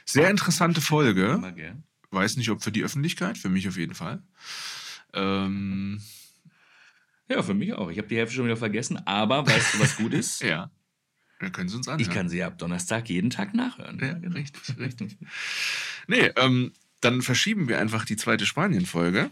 Sehr 0.06 0.30
interessante 0.30 0.82
Folge. 0.82 1.34
Immer 1.34 1.52
gern. 1.52 1.84
Weiß 2.12 2.38
nicht, 2.38 2.50
ob 2.50 2.64
für 2.64 2.72
die 2.72 2.84
Öffentlichkeit, 2.84 3.38
für 3.38 3.50
mich 3.50 3.68
auf 3.68 3.78
jeden 3.78 3.94
Fall. 3.96 4.22
Ähm, 5.14 6.02
Ja, 7.30 7.44
für 7.44 7.54
mich 7.54 7.74
auch. 7.74 7.90
Ich 7.90 7.98
habe 7.98 8.08
die 8.08 8.18
Hälfte 8.18 8.36
schon 8.36 8.46
wieder 8.46 8.58
vergessen, 8.58 8.98
aber 9.06 9.46
weißt 9.46 9.74
du, 9.76 9.80
was 9.80 9.98
gut 9.98 10.14
ist? 10.14 10.42
ja, 10.42 10.72
dann 11.40 11.52
können 11.52 11.70
Sie 11.70 11.76
uns 11.78 11.88
anhören. 11.88 12.02
Ich 12.02 12.10
kann 12.10 12.30
sie 12.30 12.42
ab 12.44 12.58
Donnerstag 12.58 13.10
jeden 13.10 13.30
Tag 13.30 13.54
nachhören. 13.54 14.00
Ja, 14.00 14.30
richtig, 14.30 14.78
richtig. 14.80 15.18
Nee, 16.08 16.32
ähm, 16.38 16.72
dann 17.02 17.22
verschieben 17.22 17.68
wir 17.68 17.80
einfach 17.80 18.06
die 18.06 18.16
zweite 18.16 18.46
Spanien-Folge 18.46 19.30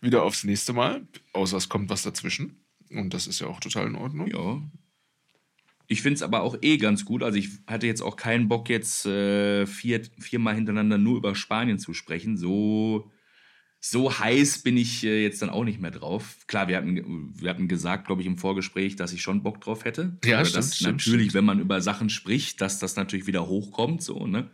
wieder 0.00 0.22
aufs 0.22 0.42
nächste 0.44 0.72
Mal, 0.72 1.06
außer 1.32 1.56
es 1.56 1.68
kommt 1.68 1.88
was 1.90 2.02
dazwischen. 2.02 2.64
Und 2.90 3.14
das 3.14 3.26
ist 3.26 3.40
ja 3.40 3.46
auch 3.46 3.60
total 3.60 3.86
in 3.86 3.94
Ordnung. 3.94 4.28
Ja. 4.28 4.60
Ich 5.88 6.02
finde 6.02 6.16
es 6.16 6.22
aber 6.22 6.42
auch 6.42 6.56
eh 6.62 6.78
ganz 6.78 7.04
gut. 7.04 7.22
Also 7.22 7.38
ich 7.38 7.50
hatte 7.66 7.86
jetzt 7.86 8.02
auch 8.02 8.16
keinen 8.16 8.48
Bock, 8.48 8.68
jetzt 8.68 9.06
äh, 9.06 9.66
vier, 9.66 10.02
viermal 10.18 10.54
hintereinander 10.54 10.98
nur 10.98 11.16
über 11.16 11.34
Spanien 11.34 11.78
zu 11.78 11.94
sprechen. 11.94 12.36
So 12.36 13.10
so 13.80 14.18
heiß 14.18 14.62
bin 14.62 14.76
ich 14.76 15.04
äh, 15.04 15.22
jetzt 15.22 15.42
dann 15.42 15.50
auch 15.50 15.64
nicht 15.64 15.80
mehr 15.80 15.90
drauf. 15.90 16.38
Klar, 16.48 16.66
wir 16.66 16.76
hatten, 16.76 17.32
wir 17.40 17.50
hatten 17.50 17.68
gesagt, 17.68 18.06
glaube 18.06 18.20
ich, 18.20 18.26
im 18.26 18.36
Vorgespräch, 18.38 18.96
dass 18.96 19.12
ich 19.12 19.22
schon 19.22 19.42
Bock 19.42 19.60
drauf 19.60 19.84
hätte. 19.84 20.16
Ja, 20.24 20.38
Aber 20.38 20.44
stimmt, 20.44 20.58
dass 20.58 20.76
stimmt, 20.76 20.92
natürlich, 20.92 21.30
stimmt. 21.30 21.34
wenn 21.34 21.44
man 21.44 21.60
über 21.60 21.80
Sachen 21.80 22.10
spricht, 22.10 22.60
dass 22.60 22.78
das 22.78 22.96
natürlich 22.96 23.26
wieder 23.26 23.46
hochkommt, 23.46 24.02
so, 24.02 24.26
ne? 24.26 24.50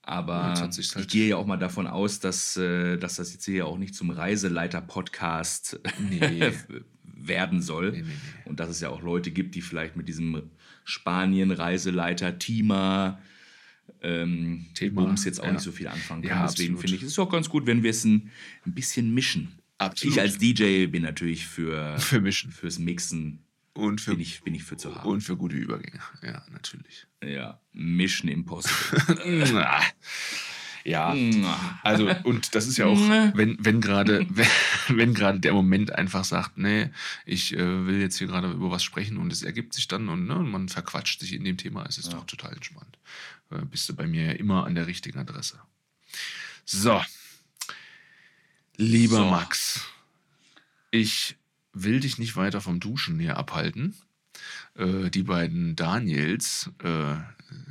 Aber 0.00 0.70
sich's 0.70 0.94
ich 0.94 1.08
gehe 1.08 1.28
ja 1.30 1.36
auch 1.36 1.46
mal 1.46 1.56
davon 1.56 1.88
aus, 1.88 2.20
dass, 2.20 2.56
äh, 2.56 2.96
dass 2.96 3.16
das 3.16 3.32
jetzt 3.32 3.44
hier 3.44 3.66
auch 3.66 3.76
nicht 3.76 3.94
zum 3.94 4.10
Reiseleiter-Podcast 4.10 5.80
Nee. 5.98 6.52
werden 7.14 7.62
soll. 7.62 7.92
Nee, 7.92 7.98
nee, 7.98 8.04
nee. 8.04 8.48
Und 8.48 8.60
dass 8.60 8.68
es 8.68 8.80
ja 8.80 8.88
auch 8.90 9.02
Leute 9.02 9.30
gibt, 9.30 9.54
die 9.54 9.62
vielleicht 9.62 9.96
mit 9.96 10.08
diesem 10.08 10.50
Spanien-Reiseleiter, 10.84 12.38
Thema, 12.38 13.20
ähm, 14.02 14.66
Thema, 14.74 15.02
Bums 15.02 15.24
jetzt 15.24 15.40
auch 15.40 15.46
ja. 15.46 15.52
nicht 15.52 15.62
so 15.62 15.72
viel 15.72 15.88
anfangen 15.88 16.22
können. 16.22 16.34
Ja, 16.34 16.46
Deswegen 16.46 16.78
finde 16.78 16.96
ich, 16.96 17.02
es 17.02 17.12
ist 17.12 17.18
auch 17.18 17.30
ganz 17.30 17.48
gut, 17.48 17.66
wenn 17.66 17.82
wir 17.82 17.90
es 17.90 18.04
ein, 18.04 18.30
ein 18.64 18.74
bisschen 18.74 19.12
mischen. 19.14 19.58
Absolut. 19.78 20.16
Ich 20.16 20.20
als 20.20 20.38
DJ 20.38 20.86
bin 20.86 21.02
natürlich 21.02 21.46
für, 21.46 21.98
Für 21.98 22.20
Mischen. 22.20 22.50
fürs 22.50 22.78
Mixen, 22.78 23.44
Und 23.74 24.00
für, 24.00 24.12
bin 24.12 24.20
ich, 24.20 24.42
bin 24.42 24.54
ich 24.54 24.62
für 24.64 24.76
zu 24.76 24.94
haben. 24.94 25.08
und 25.08 25.20
für 25.20 25.36
gute 25.36 25.56
Übergänge. 25.56 26.00
Ja, 26.22 26.44
natürlich. 26.50 27.06
Ja, 27.22 27.60
Mission 27.72 28.30
Impossible. 28.30 29.44
ja. 30.86 31.14
Also, 31.82 32.08
und 32.22 32.54
das 32.54 32.66
ist 32.66 32.76
ja 32.76 32.86
auch, 32.86 32.98
wenn, 33.34 33.56
wenn 33.58 33.80
gerade, 33.80 34.24
wenn, 34.30 34.46
wenn 34.88 35.14
gerade 35.14 35.40
der 35.40 35.52
Moment 35.52 35.92
einfach 35.92 36.24
sagt, 36.24 36.58
nee, 36.58 36.90
ich 37.24 37.54
äh, 37.54 37.86
will 37.86 38.00
jetzt 38.00 38.18
hier 38.18 38.28
gerade 38.28 38.50
über 38.52 38.70
was 38.70 38.84
sprechen 38.84 39.16
und 39.16 39.32
es 39.32 39.42
ergibt 39.42 39.74
sich 39.74 39.88
dann 39.88 40.08
und, 40.08 40.26
ne, 40.26 40.36
und 40.36 40.50
man 40.50 40.68
verquatscht 40.68 41.20
sich 41.20 41.32
in 41.32 41.44
dem 41.44 41.56
Thema, 41.56 41.84
es 41.88 41.98
ist 41.98 42.12
doch 42.12 42.24
total 42.24 42.52
entspannt. 42.52 42.98
Äh, 43.50 43.64
bist 43.64 43.88
du 43.88 43.94
bei 43.94 44.06
mir 44.06 44.26
ja 44.26 44.32
immer 44.32 44.64
an 44.64 44.76
der 44.76 44.86
richtigen 44.86 45.18
Adresse. 45.18 45.58
So. 46.64 47.02
Lieber 48.76 49.16
So. 49.16 49.24
Max, 49.26 49.86
ich 50.90 51.36
will 51.72 52.00
dich 52.00 52.18
nicht 52.18 52.36
weiter 52.36 52.60
vom 52.60 52.78
Duschen 52.78 53.18
hier 53.18 53.36
abhalten. 53.36 53.96
Äh, 54.74 55.10
die 55.10 55.24
beiden 55.24 55.74
Daniels 55.74 56.70
äh, 56.82 57.16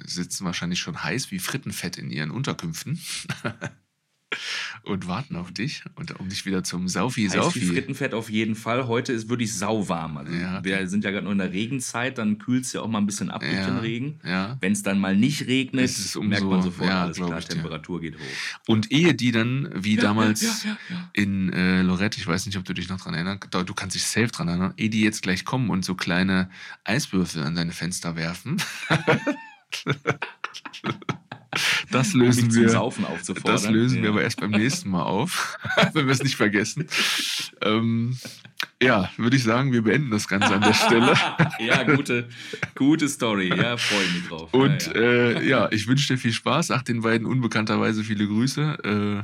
sitzen 0.06 0.46
wahrscheinlich 0.46 0.80
schon 0.80 1.04
heiß 1.04 1.32
wie 1.32 1.40
Frittenfett 1.40 1.98
in 1.98 2.10
ihren 2.10 2.32
Unterkünften 2.32 3.00
und 4.84 5.08
warten 5.08 5.36
auf 5.38 5.52
dich 5.54 5.84
und 5.96 6.20
um 6.20 6.28
dich 6.28 6.46
wieder 6.46 6.64
zum 6.64 6.88
Saufi 6.90 7.24
Heiß 7.26 7.34
wie 7.34 7.38
Saufi. 7.38 7.62
Frittenfett 7.62 8.14
auf 8.14 8.30
jeden 8.30 8.56
Fall. 8.56 8.88
Heute 8.88 9.14
ist 9.14 9.30
wirklich 9.30 9.54
sauwarm. 9.54 10.18
Also 10.18 10.34
Ja, 10.34 10.62
wir 10.64 10.88
sind 10.90 11.04
ja 11.06 11.12
gerade 11.12 11.24
noch 11.26 11.32
in 11.32 11.38
der 11.38 11.54
Regenzeit, 11.54 12.18
dann 12.18 12.38
kühlt 12.38 12.66
es 12.66 12.74
ja 12.74 12.82
auch 12.82 12.88
mal 12.90 12.98
ein 12.98 13.06
bisschen 13.06 13.30
ab 13.32 13.42
durch 13.42 13.54
Ja, 13.54 13.66
den 13.68 13.78
Regen. 13.78 14.20
ja. 14.26 14.58
Wenn 14.60 14.74
es 14.74 14.84
dann 14.84 15.00
mal 15.00 15.16
nicht 15.16 15.48
regnet, 15.48 15.90
umso- 15.90 16.22
merkt 16.24 16.44
man 16.46 16.62
sofort, 16.64 16.90
alles 16.92 17.18
klar, 17.18 17.38
ich. 17.40 17.46
Temperatur 17.46 18.02
geht 18.02 18.16
hoch. 18.16 18.68
Und 18.68 18.92
ehe 18.92 19.14
die 19.14 19.32
dann, 19.32 19.70
wie 19.74 19.96
damals 19.96 20.66
in 21.14 21.54
äh, 21.54 21.82
Lorette, 21.82 22.20
ich 22.20 22.28
weiß 22.28 22.46
nicht, 22.48 22.58
ob 22.58 22.66
du 22.66 22.74
dich 22.74 22.90
noch 22.90 23.00
dran 23.00 23.14
erinnerst, 23.14 23.48
du 23.54 23.74
kannst 23.74 23.96
dich 23.96 24.04
safe 24.04 24.28
dran 24.28 24.50
erinnern, 24.50 24.74
ehe 24.76 24.90
die 24.90 25.02
jetzt 25.02 25.22
gleich 25.22 25.46
kommen 25.46 25.70
und 25.70 25.86
so 25.86 25.96
kleine 25.96 26.50
Eiswürfel 26.84 27.44
an 27.44 27.56
deine 27.56 27.72
Fenster 27.72 28.16
werfen. 28.18 28.62
das 31.92 32.14
lösen 32.14 32.54
wir. 32.54 32.68
Das 33.44 33.70
lösen 33.70 33.98
wir 33.98 34.06
ja. 34.06 34.10
aber 34.12 34.24
erst 34.24 34.40
beim 34.40 34.52
nächsten 34.52 34.90
Mal 34.90 35.04
auf, 35.04 35.58
wenn 35.94 36.06
wir 36.06 36.14
es 36.14 36.24
nicht 36.24 36.36
vergessen. 36.36 36.88
Ähm, 37.62 38.18
ja, 38.82 39.10
würde 39.18 39.38
ich 39.38 39.44
sagen, 39.44 39.72
wir 39.72 39.84
beenden 39.84 40.12
das 40.12 40.28
Ganze 40.28 40.54
an 40.54 40.62
der 40.62 40.74
Stelle. 40.86 41.14
ja, 41.60 41.84
gute, 41.84 42.30
gute 42.76 43.08
Story. 43.10 43.50
Ja, 43.50 43.78
freue 43.78 44.04
ich 44.04 44.14
mich 44.14 44.28
drauf. 44.28 44.54
Und 44.54 44.88
ja, 44.88 45.02
ja. 45.02 45.02
Äh, 45.02 45.48
ja, 45.48 45.72
ich 45.72 45.88
wünsche 45.88 46.14
dir 46.14 46.20
viel 46.20 46.34
Spaß. 46.34 46.68
Sag 46.68 46.84
den 46.86 47.02
beiden 47.02 47.26
unbekannterweise 47.26 48.04
viele 48.04 48.28
Grüße. 48.28 49.24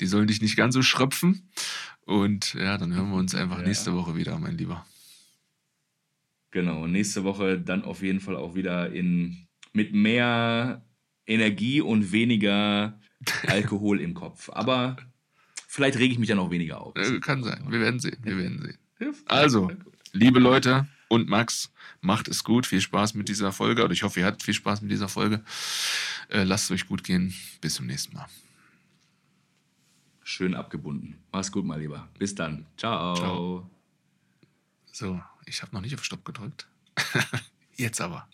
die 0.00 0.06
sollen 0.06 0.26
dich 0.26 0.42
nicht 0.42 0.56
ganz 0.56 0.74
so 0.74 0.82
schröpfen. 0.82 1.48
Und 2.04 2.54
ja, 2.54 2.78
dann 2.78 2.94
hören 2.94 3.10
wir 3.10 3.16
uns 3.16 3.34
einfach 3.34 3.62
nächste 3.62 3.94
Woche 3.94 4.16
wieder, 4.16 4.38
mein 4.38 4.56
Lieber. 4.56 4.86
Genau, 6.52 6.86
nächste 6.86 7.24
Woche 7.24 7.58
dann 7.58 7.82
auf 7.82 8.02
jeden 8.02 8.20
Fall 8.20 8.36
auch 8.36 8.54
wieder 8.54 8.90
in, 8.92 9.45
mit 9.76 9.92
mehr 9.92 10.82
Energie 11.26 11.80
und 11.82 12.10
weniger 12.10 12.98
Alkohol 13.46 14.00
im 14.00 14.14
Kopf. 14.14 14.48
Aber 14.50 14.96
vielleicht 15.68 15.98
rege 15.98 16.12
ich 16.12 16.18
mich 16.18 16.28
dann 16.28 16.38
auch 16.38 16.50
weniger 16.50 16.80
auf. 16.80 16.94
Kann 17.20 17.44
sein. 17.44 17.64
Wir 17.68 17.80
werden 17.80 18.00
sehen. 18.00 18.16
Wir 18.22 18.38
werden 18.38 18.62
sehen. 18.98 19.14
Also, 19.26 19.70
liebe 20.12 20.40
Leute 20.40 20.88
und 21.08 21.28
Max, 21.28 21.72
macht 22.00 22.26
es 22.26 22.42
gut. 22.42 22.66
Viel 22.66 22.80
Spaß 22.80 23.14
mit 23.14 23.28
dieser 23.28 23.52
Folge. 23.52 23.84
Oder 23.84 23.92
ich 23.92 24.02
hoffe, 24.02 24.20
ihr 24.20 24.26
hattet 24.26 24.42
viel 24.42 24.54
Spaß 24.54 24.80
mit 24.80 24.90
dieser 24.90 25.08
Folge. 25.08 25.44
Äh, 26.30 26.44
lasst 26.44 26.64
es 26.64 26.70
euch 26.70 26.88
gut 26.88 27.04
gehen. 27.04 27.34
Bis 27.60 27.74
zum 27.74 27.86
nächsten 27.86 28.16
Mal. 28.16 28.26
Schön 30.22 30.54
abgebunden. 30.54 31.18
Mach's 31.32 31.52
gut, 31.52 31.66
mein 31.66 31.80
Lieber. 31.80 32.08
Bis 32.18 32.34
dann. 32.34 32.66
Ciao. 32.78 33.14
Ciao. 33.14 33.70
So, 34.90 35.20
ich 35.44 35.60
habe 35.60 35.74
noch 35.74 35.82
nicht 35.82 35.94
auf 35.94 36.02
Stopp 36.02 36.24
gedrückt. 36.24 36.66
Jetzt 37.76 38.00
aber. 38.00 38.26